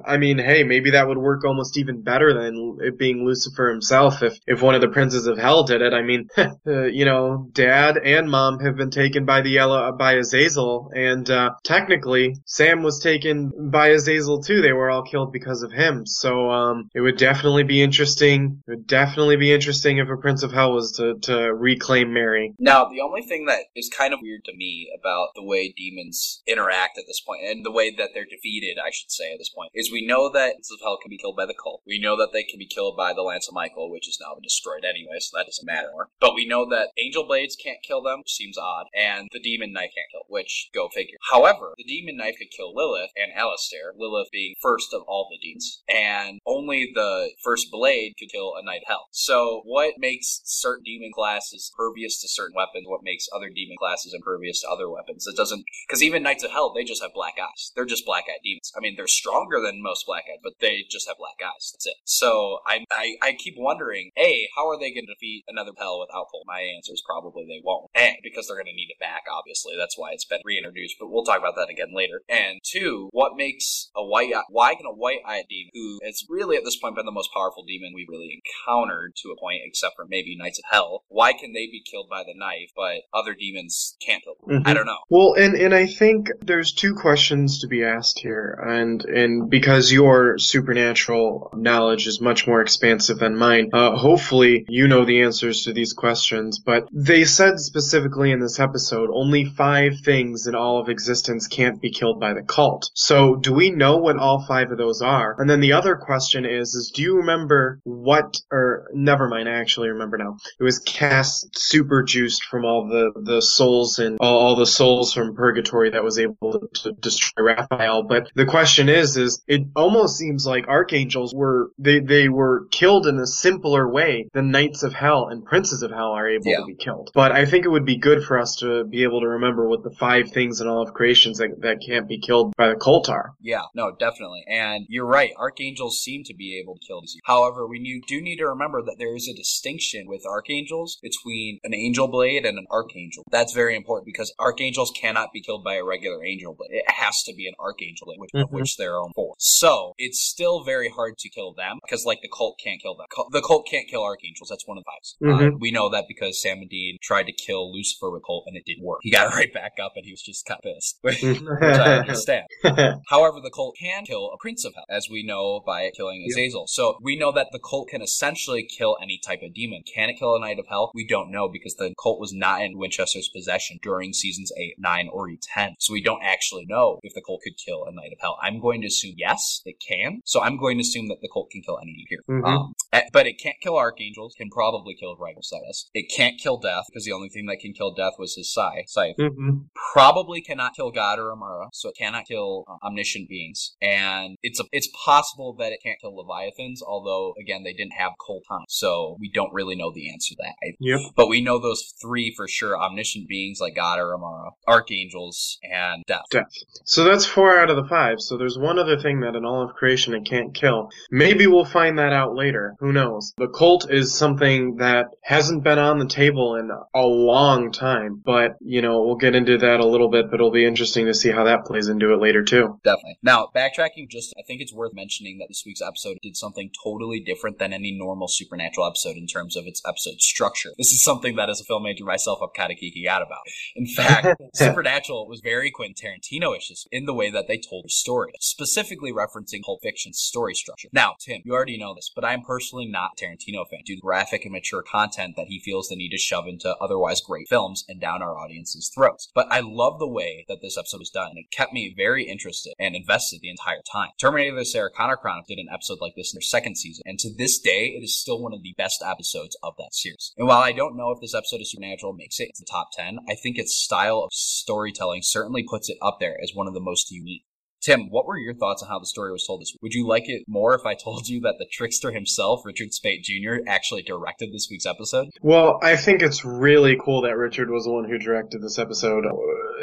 I 0.04 0.16
mean, 0.16 0.38
hey, 0.38 0.64
maybe 0.64 0.90
that 0.92 1.08
would 1.08 1.18
work 1.18 1.44
almost 1.44 1.76
even 1.76 2.02
better 2.02 2.32
than 2.32 2.78
it 2.80 2.98
being 2.98 3.24
Lucifer 3.24 3.70
himself. 3.70 4.22
If 4.22 4.38
if 4.46 4.62
one 4.62 4.74
of 4.74 4.80
the 4.80 4.87
princes 4.90 5.26
of 5.26 5.38
hell 5.38 5.64
did 5.64 5.82
it, 5.82 5.92
I 5.92 6.02
mean, 6.02 6.28
uh, 6.38 6.84
you 6.84 7.04
know, 7.04 7.48
dad 7.52 7.98
and 7.98 8.30
mom 8.30 8.60
have 8.60 8.76
been 8.76 8.90
taken 8.90 9.24
by 9.24 9.40
the 9.40 9.50
yellow 9.50 9.92
by 9.92 10.14
Azazel, 10.14 10.90
and 10.94 11.28
uh, 11.30 11.50
technically 11.64 12.36
Sam 12.44 12.82
was 12.82 13.00
taken 13.00 13.70
by 13.70 13.88
Azazel 13.88 14.42
too. 14.42 14.62
They 14.62 14.72
were 14.72 14.90
all 14.90 15.02
killed 15.02 15.32
because 15.32 15.62
of 15.62 15.72
him. 15.72 16.06
So 16.06 16.50
um, 16.50 16.88
it 16.94 17.00
would 17.00 17.16
definitely 17.16 17.64
be 17.64 17.82
interesting. 17.82 18.62
It 18.66 18.70
would 18.70 18.86
definitely 18.86 19.36
be 19.36 19.52
interesting 19.52 19.98
if 19.98 20.08
a 20.08 20.16
prince 20.16 20.42
of 20.42 20.52
hell 20.52 20.72
was 20.72 20.92
to 20.92 21.14
to 21.22 21.54
reclaim 21.54 22.12
Mary. 22.12 22.54
Now, 22.58 22.86
the 22.86 23.00
only 23.00 23.22
thing 23.22 23.46
that 23.46 23.64
is 23.74 23.88
kind 23.88 24.12
of 24.12 24.20
weird 24.22 24.44
to 24.44 24.56
me 24.56 24.88
about 24.98 25.28
the 25.34 25.44
way 25.44 25.72
demons 25.76 26.42
interact 26.46 26.98
at 26.98 27.04
this 27.06 27.20
point, 27.20 27.42
and 27.44 27.64
the 27.64 27.72
way 27.72 27.94
that 27.96 28.10
they're 28.14 28.24
defeated, 28.24 28.78
I 28.78 28.90
should 28.90 29.10
say, 29.10 29.32
at 29.32 29.38
this 29.38 29.50
point, 29.50 29.70
is 29.74 29.90
we 29.92 30.06
know 30.06 30.30
that 30.32 30.54
Prince 30.54 30.72
of 30.72 30.80
Hell 30.82 30.98
can 31.00 31.10
be 31.10 31.18
killed 31.18 31.36
by 31.36 31.46
the 31.46 31.54
Colt. 31.54 31.82
We 31.86 32.00
know 32.00 32.16
that 32.16 32.30
they 32.32 32.42
can 32.42 32.58
be 32.58 32.66
killed 32.66 32.96
by 32.96 33.12
the 33.12 33.22
Lance 33.22 33.48
of 33.48 33.54
Michael, 33.54 33.90
which 33.90 34.08
is 34.08 34.18
now 34.20 34.34
been 34.34 34.42
destroyed 34.42 34.77
anyway, 34.84 35.18
so 35.20 35.36
that 35.36 35.46
doesn't 35.46 35.66
matter 35.66 35.88
anymore. 35.88 36.10
But 36.20 36.34
we 36.34 36.46
know 36.46 36.68
that 36.70 36.90
Angel 36.98 37.26
Blades 37.26 37.56
can't 37.56 37.82
kill 37.82 38.02
them, 38.02 38.20
which 38.20 38.34
seems 38.34 38.58
odd, 38.58 38.86
and 38.94 39.28
the 39.32 39.40
Demon 39.40 39.72
Knife 39.72 39.92
can't 39.94 40.10
kill, 40.12 40.24
which, 40.28 40.70
go 40.74 40.88
figure. 40.88 41.18
However, 41.30 41.74
the 41.76 41.84
Demon 41.84 42.16
Knife 42.16 42.36
could 42.38 42.50
kill 42.54 42.74
Lilith 42.74 43.10
and 43.16 43.32
Alistair, 43.32 43.92
Lilith 43.96 44.28
being 44.32 44.54
first 44.60 44.92
of 44.94 45.02
all 45.06 45.28
the 45.30 45.38
demons, 45.38 45.82
and 45.88 46.40
only 46.46 46.90
the 46.94 47.30
first 47.42 47.70
blade 47.70 48.14
could 48.18 48.30
kill 48.30 48.54
a 48.56 48.64
Knight 48.64 48.82
of 48.82 48.88
Hell. 48.88 49.08
So, 49.10 49.62
what 49.64 49.94
makes 49.98 50.40
certain 50.44 50.84
demon 50.84 51.10
classes 51.14 51.70
impervious 51.72 52.20
to 52.20 52.28
certain 52.28 52.54
weapons? 52.56 52.86
What 52.86 53.02
makes 53.02 53.26
other 53.34 53.50
demon 53.50 53.76
classes 53.78 54.14
impervious 54.14 54.60
to 54.62 54.68
other 54.68 54.88
weapons? 54.88 55.26
It 55.26 55.36
doesn't, 55.36 55.64
because 55.86 56.02
even 56.02 56.22
Knights 56.22 56.44
of 56.44 56.50
Hell, 56.50 56.72
they 56.74 56.84
just 56.84 57.02
have 57.02 57.12
black 57.14 57.34
eyes. 57.40 57.72
They're 57.74 57.84
just 57.84 58.06
black 58.06 58.24
eyed 58.28 58.42
demons. 58.44 58.72
I 58.76 58.80
mean, 58.80 58.94
they're 58.96 59.06
stronger 59.06 59.60
than 59.60 59.82
most 59.82 60.06
black 60.06 60.24
eyed, 60.30 60.40
but 60.42 60.54
they 60.60 60.84
just 60.90 61.08
have 61.08 61.16
black 61.18 61.40
eyes. 61.42 61.72
That's 61.72 61.86
it. 61.86 61.94
So, 62.04 62.58
I, 62.66 62.84
I, 62.90 63.16
I 63.22 63.32
keep 63.32 63.54
wondering, 63.56 64.10
A, 64.18 64.48
how 64.56 64.67
are 64.68 64.78
they 64.78 64.92
going 64.92 65.06
to 65.06 65.14
defeat 65.14 65.44
another 65.48 65.72
Hell 65.76 66.00
without 66.00 66.26
Colt? 66.30 66.44
My 66.46 66.60
answer 66.60 66.92
is 66.92 67.02
probably 67.06 67.44
they 67.46 67.60
won't. 67.64 67.90
And 67.94 68.16
because 68.22 68.46
they're 68.46 68.56
going 68.56 68.66
to 68.66 68.74
need 68.74 68.90
it 68.90 68.98
back, 69.00 69.24
obviously. 69.30 69.74
That's 69.78 69.96
why 69.96 70.12
it's 70.12 70.24
been 70.24 70.40
reintroduced, 70.44 70.96
but 70.98 71.10
we'll 71.10 71.24
talk 71.24 71.38
about 71.38 71.56
that 71.56 71.70
again 71.70 71.94
later. 71.94 72.22
And 72.28 72.60
two, 72.64 73.08
what 73.12 73.36
makes 73.36 73.90
a 73.96 74.04
white 74.04 74.34
eye, 74.34 74.42
why 74.48 74.74
can 74.74 74.86
a 74.86 74.94
white 74.94 75.20
eyed 75.26 75.44
demon, 75.48 75.70
who 75.74 75.98
has 76.04 76.24
really 76.28 76.56
at 76.56 76.64
this 76.64 76.76
point 76.76 76.96
been 76.96 77.06
the 77.06 77.12
most 77.12 77.30
powerful 77.32 77.64
demon 77.64 77.92
we've 77.94 78.08
really 78.08 78.42
encountered 78.42 79.14
to 79.22 79.30
a 79.30 79.40
point, 79.40 79.60
except 79.64 79.94
for 79.96 80.06
maybe 80.08 80.36
Knights 80.36 80.58
of 80.58 80.64
Hell, 80.70 81.04
why 81.08 81.32
can 81.32 81.52
they 81.52 81.66
be 81.66 81.82
killed 81.88 82.08
by 82.10 82.22
the 82.22 82.34
knife, 82.34 82.70
but 82.76 83.02
other 83.12 83.34
demons 83.34 83.96
can't 84.04 84.22
kill 84.22 84.34
them? 84.46 84.62
I 84.66 84.72
Mhm. 84.72 84.74
don't 84.74 84.86
know. 84.86 84.98
Well, 85.08 85.34
and 85.34 85.54
and 85.54 85.74
I 85.74 85.86
think 85.86 86.28
there's 86.40 86.72
two 86.72 86.94
questions 86.94 87.60
to 87.60 87.66
be 87.68 87.84
asked 87.84 88.18
here, 88.20 88.58
and 88.66 89.04
and 89.04 89.50
because 89.50 89.92
your 89.92 90.38
supernatural 90.38 91.50
knowledge 91.54 92.06
is 92.06 92.20
much 92.20 92.46
more 92.46 92.60
expansive 92.60 93.18
than 93.18 93.36
mine, 93.36 93.70
uh, 93.72 93.96
hopefully 93.96 94.57
you 94.68 94.88
know 94.88 95.04
the 95.04 95.22
answers 95.22 95.62
to 95.64 95.72
these 95.72 95.92
questions. 95.92 96.58
But 96.58 96.88
they 96.92 97.24
said 97.24 97.58
specifically 97.58 98.32
in 98.32 98.40
this 98.40 98.60
episode, 98.60 99.10
only 99.12 99.44
five 99.44 100.00
things 100.04 100.46
in 100.46 100.54
all 100.54 100.80
of 100.80 100.88
existence 100.88 101.46
can't 101.46 101.80
be 101.80 101.90
killed 101.90 102.20
by 102.20 102.34
the 102.34 102.42
Colt. 102.42 102.90
So 102.94 103.36
do 103.36 103.52
we 103.52 103.70
know 103.70 103.96
what 103.96 104.18
all 104.18 104.44
five 104.46 104.70
of 104.70 104.78
those 104.78 105.02
are? 105.02 105.36
And 105.38 105.48
then 105.48 105.60
the 105.60 105.72
other 105.72 105.96
question 105.96 106.44
is, 106.44 106.74
is 106.74 106.90
do 106.94 107.02
you 107.02 107.16
remember 107.18 107.80
what? 107.84 108.36
Or 108.50 108.88
never 108.92 109.28
mind, 109.28 109.48
I 109.48 109.52
actually 109.60 109.88
remember 109.90 110.18
now. 110.18 110.36
It 110.58 110.64
was 110.64 110.78
Cass 110.78 111.46
super 111.54 112.02
juiced 112.02 112.44
from 112.44 112.64
all 112.64 112.88
the 112.88 113.12
the 113.22 113.42
souls 113.42 113.98
and 113.98 114.18
all, 114.20 114.56
the 114.56 114.66
souls 114.66 115.12
from 115.12 115.34
purgatory 115.34 115.90
that 115.90 116.02
was 116.02 116.18
able 116.18 116.68
to 116.82 116.92
destroy 116.92 117.44
Raphael. 117.44 118.02
But 118.02 118.30
the 118.34 118.46
question 118.46 118.88
is, 118.88 119.16
is 119.16 119.42
it 119.46 119.62
almost 119.76 120.16
seems 120.16 120.46
like 120.46 120.66
archangels 120.68 121.34
were 121.34 121.70
they 121.78 122.00
they 122.00 122.28
were 122.28 122.66
killed 122.70 123.06
in 123.06 123.18
a 123.18 123.26
simpler 123.26 123.88
way 123.88 124.28
than 124.32 124.47
knights 124.50 124.82
of 124.82 124.92
hell 124.94 125.28
and 125.28 125.44
princes 125.44 125.82
of 125.82 125.90
hell 125.90 126.12
are 126.12 126.28
able 126.28 126.46
Yeah. 126.46 126.58
to 126.58 126.64
be 126.66 126.74
killed. 126.74 127.10
But 127.14 127.32
I 127.32 127.44
think 127.44 127.64
it 127.64 127.68
would 127.68 127.84
be 127.84 127.96
good 127.98 128.22
for 128.24 128.38
us 128.38 128.56
to 128.56 128.84
be 128.84 129.02
able 129.02 129.20
to 129.20 129.28
remember 129.28 129.68
what 129.68 129.82
the 129.84 129.90
five 129.90 130.30
things 130.30 130.60
in 130.60 130.68
all 130.68 130.82
of 130.82 130.92
creations 130.94 131.38
that 131.38 131.60
that 131.60 131.78
can't 131.86 132.08
be 132.08 132.18
killed 132.18 132.54
by 132.56 132.68
the 132.68 132.76
Colt 132.76 133.08
are. 133.08 133.34
Yeah, 133.40 133.62
no, 133.74 133.94
definitely. 133.98 134.44
And 134.48 134.86
you're 134.88 135.06
right, 135.06 135.32
archangels 135.38 136.00
seem 136.00 136.24
to 136.24 136.34
be 136.34 136.58
able 136.62 136.74
to 136.74 136.80
kill 136.86 137.00
these. 137.00 137.16
However, 137.24 137.66
we 137.66 137.78
need, 137.78 138.02
do 138.06 138.20
need 138.20 138.36
to 138.36 138.46
remember 138.46 138.82
that 138.82 138.96
there 138.98 139.14
is 139.14 139.28
a 139.28 139.34
distinction 139.34 140.06
with 140.06 140.24
archangels 140.26 140.98
between 141.02 141.58
an 141.64 141.74
angel 141.74 142.08
blade 142.08 142.44
and 142.44 142.58
an 142.58 142.66
archangel. 142.70 143.24
That's 143.30 143.52
very 143.52 143.76
important 143.76 144.06
because 144.06 144.32
archangels 144.38 144.92
cannot 144.94 145.32
be 145.32 145.40
killed 145.42 145.64
by 145.64 145.74
a 145.74 145.84
regular 145.84 146.24
angel 146.24 146.54
blade. 146.54 146.70
It 146.72 146.90
has 146.90 147.22
to 147.24 147.34
be 147.34 147.46
an 147.46 147.54
archangel 147.58 148.06
blade, 148.06 148.18
which, 148.20 148.30
of 148.34 148.48
Mhm. 148.50 148.52
which 148.52 148.76
there 148.76 148.98
are 148.98 149.08
four. 149.14 149.34
So, 149.38 149.92
it's 149.98 150.20
still 150.20 150.62
very 150.64 150.88
hard 150.88 151.18
to 151.18 151.28
kill 151.28 151.52
them 151.52 151.78
because, 151.82 152.04
like, 152.06 152.20
the 152.22 152.28
Colt 152.28 152.58
can't 152.62 152.80
kill 152.80 152.94
them. 152.94 153.06
The 153.32 153.40
Colt 153.40 153.66
can't 153.70 153.88
kill 153.88 154.02
archangels. 154.02 154.37
That's 154.48 154.66
one 154.66 154.78
of 154.78 154.84
the 154.84 154.90
fives. 154.90 155.16
Uh, 155.22 155.50
Mhm. 155.52 155.60
we 155.60 155.70
know 155.70 155.88
that 155.88 156.04
because 156.08 156.40
Sam 156.40 156.58
and 156.58 156.68
Dean 156.70 156.96
tried 157.02 157.24
to 157.24 157.32
kill 157.32 157.72
Lucifer 157.72 158.10
with 158.10 158.22
Colt 158.24 158.44
and 158.46 158.56
it 158.56 158.64
didn't 158.66 158.84
work. 158.84 159.00
He 159.02 159.10
got 159.10 159.32
right 159.34 159.52
back 159.52 159.78
up 159.82 159.92
and 159.96 160.04
he 160.04 160.12
was 160.12 160.22
just 160.22 160.46
kind 160.46 160.60
of 160.62 160.74
pissed. 160.74 160.98
which 161.02 161.24
I 161.24 161.98
understand. 161.98 162.46
However, 163.08 163.40
the 163.42 163.50
Colt 163.50 163.76
can 163.80 164.04
kill 164.04 164.30
a 164.32 164.38
prince 164.38 164.64
of 164.64 164.74
hell, 164.74 164.84
as 164.88 165.08
we 165.10 165.22
know 165.22 165.60
by 165.66 165.90
killing 165.96 166.20
Yep. 166.28 166.30
Azazel. 166.36 166.66
So 166.68 166.98
we 167.00 167.16
know 167.16 167.32
that 167.32 167.48
the 167.52 167.58
Colt 167.58 167.88
can 167.88 168.02
essentially 168.02 168.62
kill 168.64 168.96
any 169.02 169.18
type 169.24 169.42
of 169.42 169.54
demon. 169.54 169.82
Can 169.92 170.10
it 170.10 170.18
kill 170.18 170.34
a 170.36 170.40
knight 170.40 170.58
of 170.58 170.66
hell? 170.68 170.90
We 170.94 171.06
don't 171.06 171.30
know 171.30 171.48
because 171.48 171.74
the 171.76 171.94
Colt 171.98 172.20
was 172.20 172.32
not 172.32 172.62
in 172.62 172.76
Winchester's 172.78 173.28
possession 173.28 173.78
during 173.82 174.12
seasons 174.12 174.52
8, 174.58 174.74
9, 174.78 175.08
or 175.12 175.28
10. 175.40 175.74
So 175.78 175.92
we 175.92 176.02
don't 176.02 176.22
actually 176.22 176.64
know 176.66 176.98
if 177.02 177.14
the 177.14 177.20
Colt 177.20 177.40
could 177.42 177.56
kill 177.64 177.84
a 177.84 177.92
knight 177.92 178.12
of 178.12 178.18
hell. 178.20 178.38
I'm 178.42 178.60
going 178.60 178.80
to 178.82 178.86
assume 178.86 179.14
yes, 179.16 179.62
it 179.64 179.76
can. 179.86 180.20
So 180.24 180.40
I'm 180.40 180.56
going 180.58 180.78
to 180.78 180.82
assume 180.82 181.08
that 181.08 181.18
the 181.20 181.28
Colt 181.28 181.50
can 181.50 181.62
kill 181.62 181.78
any 181.82 181.92
demon 181.92 182.06
here. 182.08 182.22
Mhm. 182.28 182.44
Um, 182.46 182.72
eh, 182.92 183.02
but 183.12 183.26
it 183.26 183.38
can't 183.38 183.56
kill 183.60 183.76
archangels, 183.76 184.27
can 184.36 184.50
probably 184.50 184.94
kill 184.94 185.16
Rhinoceros. 185.16 185.90
It 185.94 186.10
can't 186.14 186.38
kill 186.38 186.58
death 186.58 186.84
because 186.88 187.04
the 187.04 187.12
only 187.12 187.28
thing 187.28 187.46
that 187.46 187.60
can 187.60 187.72
kill 187.72 187.94
death 187.94 188.14
was 188.18 188.34
his 188.34 188.52
scythe. 188.52 188.88
scythe 188.88 189.16
Mhm. 189.18 189.66
probably 189.92 190.40
cannot 190.40 190.74
kill 190.74 190.90
God 190.90 191.18
or 191.18 191.32
Amara, 191.32 191.68
so 191.72 191.88
it 191.90 191.96
cannot 191.96 192.26
kill 192.26 192.64
uh, 192.68 192.86
omniscient 192.86 193.28
beings. 193.28 193.76
And 193.80 194.36
it's 194.42 194.60
a, 194.60 194.64
it's 194.72 194.88
possible 195.04 195.54
that 195.58 195.72
it 195.72 195.80
can't 195.82 195.98
kill 196.00 196.14
Leviathans, 196.16 196.82
although 196.86 197.34
again 197.40 197.62
they 197.64 197.72
didn't 197.72 197.92
have 197.94 198.12
Colt 198.24 198.44
time, 198.48 198.64
so 198.68 199.16
we 199.20 199.30
don't 199.32 199.52
really 199.52 199.76
know 199.76 199.92
the 199.92 200.10
answer 200.12 200.34
to 200.34 200.36
that. 200.42 200.74
Yep. 200.80 201.00
But 201.16 201.28
we 201.28 201.40
know 201.40 201.58
those 201.58 201.94
three 202.00 202.32
for 202.36 202.48
sure: 202.48 202.78
omniscient 202.78 203.28
beings 203.28 203.60
like 203.60 203.74
God 203.76 203.98
or 203.98 204.14
Amara, 204.14 204.50
archangels, 204.66 205.58
and 205.62 206.04
death. 206.06 206.22
Death. 206.30 206.46
So 206.84 207.04
that's 207.04 207.26
four 207.26 207.58
out 207.58 207.70
of 207.70 207.76
the 207.76 207.88
five. 207.88 208.20
So 208.20 208.36
there's 208.36 208.58
one 208.58 208.78
other 208.78 208.98
thing 208.98 209.20
that 209.20 209.34
in 209.36 209.44
all 209.44 209.62
of 209.62 209.74
creation 209.74 210.14
it 210.14 210.24
can't 210.24 210.54
kill. 210.54 210.88
Maybe 211.10 211.46
we'll 211.46 211.64
find 211.64 211.98
that 211.98 212.12
out 212.12 212.34
later. 212.34 212.74
Who 212.80 212.92
knows? 212.92 213.32
The 213.36 213.48
Colt 213.48 213.86
is 213.90 214.14
something 214.18 214.76
that 214.76 215.06
hasn't 215.22 215.64
been 215.64 215.78
on 215.78 215.98
the 215.98 216.06
table 216.06 216.56
in 216.56 216.70
a 216.94 217.06
long 217.06 217.72
time. 217.72 218.20
But, 218.24 218.56
you 218.60 218.82
know, 218.82 219.02
we'll 219.02 219.16
get 219.16 219.34
into 219.34 219.58
that 219.58 219.80
a 219.80 219.86
little 219.86 220.10
bit, 220.10 220.26
but 220.30 220.34
it'll 220.34 220.50
be 220.50 220.66
interesting 220.66 221.06
to 221.06 221.14
see 221.14 221.30
how 221.30 221.44
that 221.44 221.64
plays 221.64 221.88
into 221.88 222.12
it 222.12 222.20
later 222.20 222.42
too. 222.42 222.78
Definitely. 222.84 223.18
Now, 223.22 223.48
backtracking 223.54 224.08
just, 224.10 224.34
I 224.38 224.42
think 224.46 224.60
it's 224.60 224.72
worth 224.72 224.92
mentioning 224.94 225.38
that 225.38 225.46
this 225.48 225.62
week's 225.64 225.82
episode 225.82 226.18
did 226.22 226.36
something 226.36 226.70
totally 226.84 227.20
different 227.20 227.58
than 227.58 227.72
any 227.72 227.92
normal 227.92 228.28
supernatural 228.28 228.86
episode 228.86 229.16
in 229.16 229.26
terms 229.26 229.56
of 229.56 229.66
its 229.66 229.82
episode 229.86 230.20
structure. 230.20 230.70
This 230.76 230.92
is 230.92 231.02
something 231.02 231.36
that 231.36 231.48
as 231.48 231.60
a 231.60 231.64
film 231.64 231.84
major 231.84 232.04
myself, 232.04 232.40
I'm 232.42 232.48
kind 232.56 232.72
of 232.72 232.78
geeking 232.78 233.06
out 233.06 233.22
about. 233.22 233.40
In 233.76 233.86
fact, 233.86 234.40
Supernatural 234.54 235.28
was 235.28 235.40
very 235.40 235.70
Quentin 235.70 235.94
Tarantino-ish 235.94 236.68
in 236.90 237.06
the 237.06 237.14
way 237.14 237.30
that 237.30 237.46
they 237.48 237.58
told 237.58 237.84
the 237.84 237.90
story, 237.90 238.32
specifically 238.40 239.12
referencing 239.12 239.62
Pulp 239.62 239.80
Fiction's 239.82 240.18
story 240.18 240.54
structure. 240.54 240.88
Now, 240.92 241.14
Tim, 241.20 241.42
you 241.44 241.52
already 241.52 241.78
know 241.78 241.94
this, 241.94 242.10
but 242.14 242.24
I'm 242.24 242.42
personally 242.42 242.86
not 242.86 243.12
a 243.16 243.24
Tarantino 243.24 243.68
fan 243.68 243.80
due 243.84 243.97
graphic 244.00 244.44
and 244.44 244.52
mature 244.52 244.82
content 244.82 245.36
that 245.36 245.48
he 245.48 245.60
feels 245.60 245.88
the 245.88 245.96
need 245.96 246.10
to 246.10 246.18
shove 246.18 246.46
into 246.46 246.76
otherwise 246.76 247.20
great 247.20 247.48
films 247.48 247.84
and 247.88 248.00
down 248.00 248.22
our 248.22 248.38
audience's 248.38 248.90
throats. 248.94 249.28
But 249.34 249.46
I 249.50 249.60
love 249.60 249.98
the 249.98 250.08
way 250.08 250.44
that 250.48 250.60
this 250.62 250.78
episode 250.78 251.00
was 251.00 251.10
done, 251.10 251.30
and 251.30 251.38
it 251.38 251.50
kept 251.50 251.72
me 251.72 251.94
very 251.96 252.24
interested 252.24 252.74
and 252.78 252.94
invested 252.94 253.40
the 253.40 253.50
entire 253.50 253.82
time. 253.90 254.10
Terminator 254.20 254.56
the 254.56 254.64
Sarah 254.64 254.90
Connor 254.90 255.16
Chronicles 255.16 255.48
did 255.48 255.58
an 255.58 255.68
episode 255.72 255.98
like 256.00 256.14
this 256.16 256.32
in 256.32 256.36
their 256.36 256.42
second 256.42 256.76
season, 256.76 257.02
and 257.06 257.18
to 257.18 257.30
this 257.34 257.58
day, 257.58 257.94
it 257.96 258.02
is 258.02 258.16
still 258.16 258.40
one 258.40 258.52
of 258.52 258.62
the 258.62 258.74
best 258.76 259.02
episodes 259.04 259.56
of 259.62 259.74
that 259.78 259.94
series. 259.94 260.32
And 260.36 260.46
while 260.46 260.60
I 260.60 260.72
don't 260.72 260.96
know 260.96 261.10
if 261.10 261.20
this 261.20 261.34
episode 261.34 261.60
of 261.60 261.68
Supernatural 261.68 262.12
makes 262.12 262.40
it 262.40 262.48
into 262.48 262.60
the 262.60 262.70
top 262.70 262.90
10, 262.92 263.18
I 263.28 263.34
think 263.34 263.58
its 263.58 263.74
style 263.74 264.22
of 264.22 264.32
storytelling 264.32 265.22
certainly 265.22 265.62
puts 265.62 265.88
it 265.88 265.98
up 266.02 266.18
there 266.20 266.38
as 266.42 266.52
one 266.54 266.68
of 266.68 266.74
the 266.74 266.80
most 266.80 267.10
unique. 267.10 267.44
Tim, 267.80 268.10
what 268.10 268.26
were 268.26 268.36
your 268.36 268.54
thoughts 268.54 268.82
on 268.82 268.88
how 268.88 268.98
the 268.98 269.06
story 269.06 269.30
was 269.30 269.46
told 269.46 269.60
this 269.60 269.72
week? 269.72 269.82
Would 269.82 269.94
you 269.94 270.06
like 270.06 270.24
it 270.26 270.42
more 270.48 270.74
if 270.74 270.84
I 270.84 270.94
told 270.94 271.28
you 271.28 271.40
that 271.42 271.56
the 271.58 271.66
trickster 271.70 272.10
himself, 272.10 272.62
Richard 272.64 272.92
Speight 272.92 273.22
Jr., 273.22 273.58
actually 273.66 274.02
directed 274.02 274.52
this 274.52 274.68
week's 274.70 274.86
episode? 274.86 275.28
Well, 275.42 275.78
I 275.82 275.96
think 275.96 276.22
it's 276.22 276.44
really 276.44 276.98
cool 277.00 277.22
that 277.22 277.36
Richard 277.36 277.70
was 277.70 277.84
the 277.84 277.92
one 277.92 278.08
who 278.08 278.18
directed 278.18 278.62
this 278.62 278.78
episode. 278.78 279.24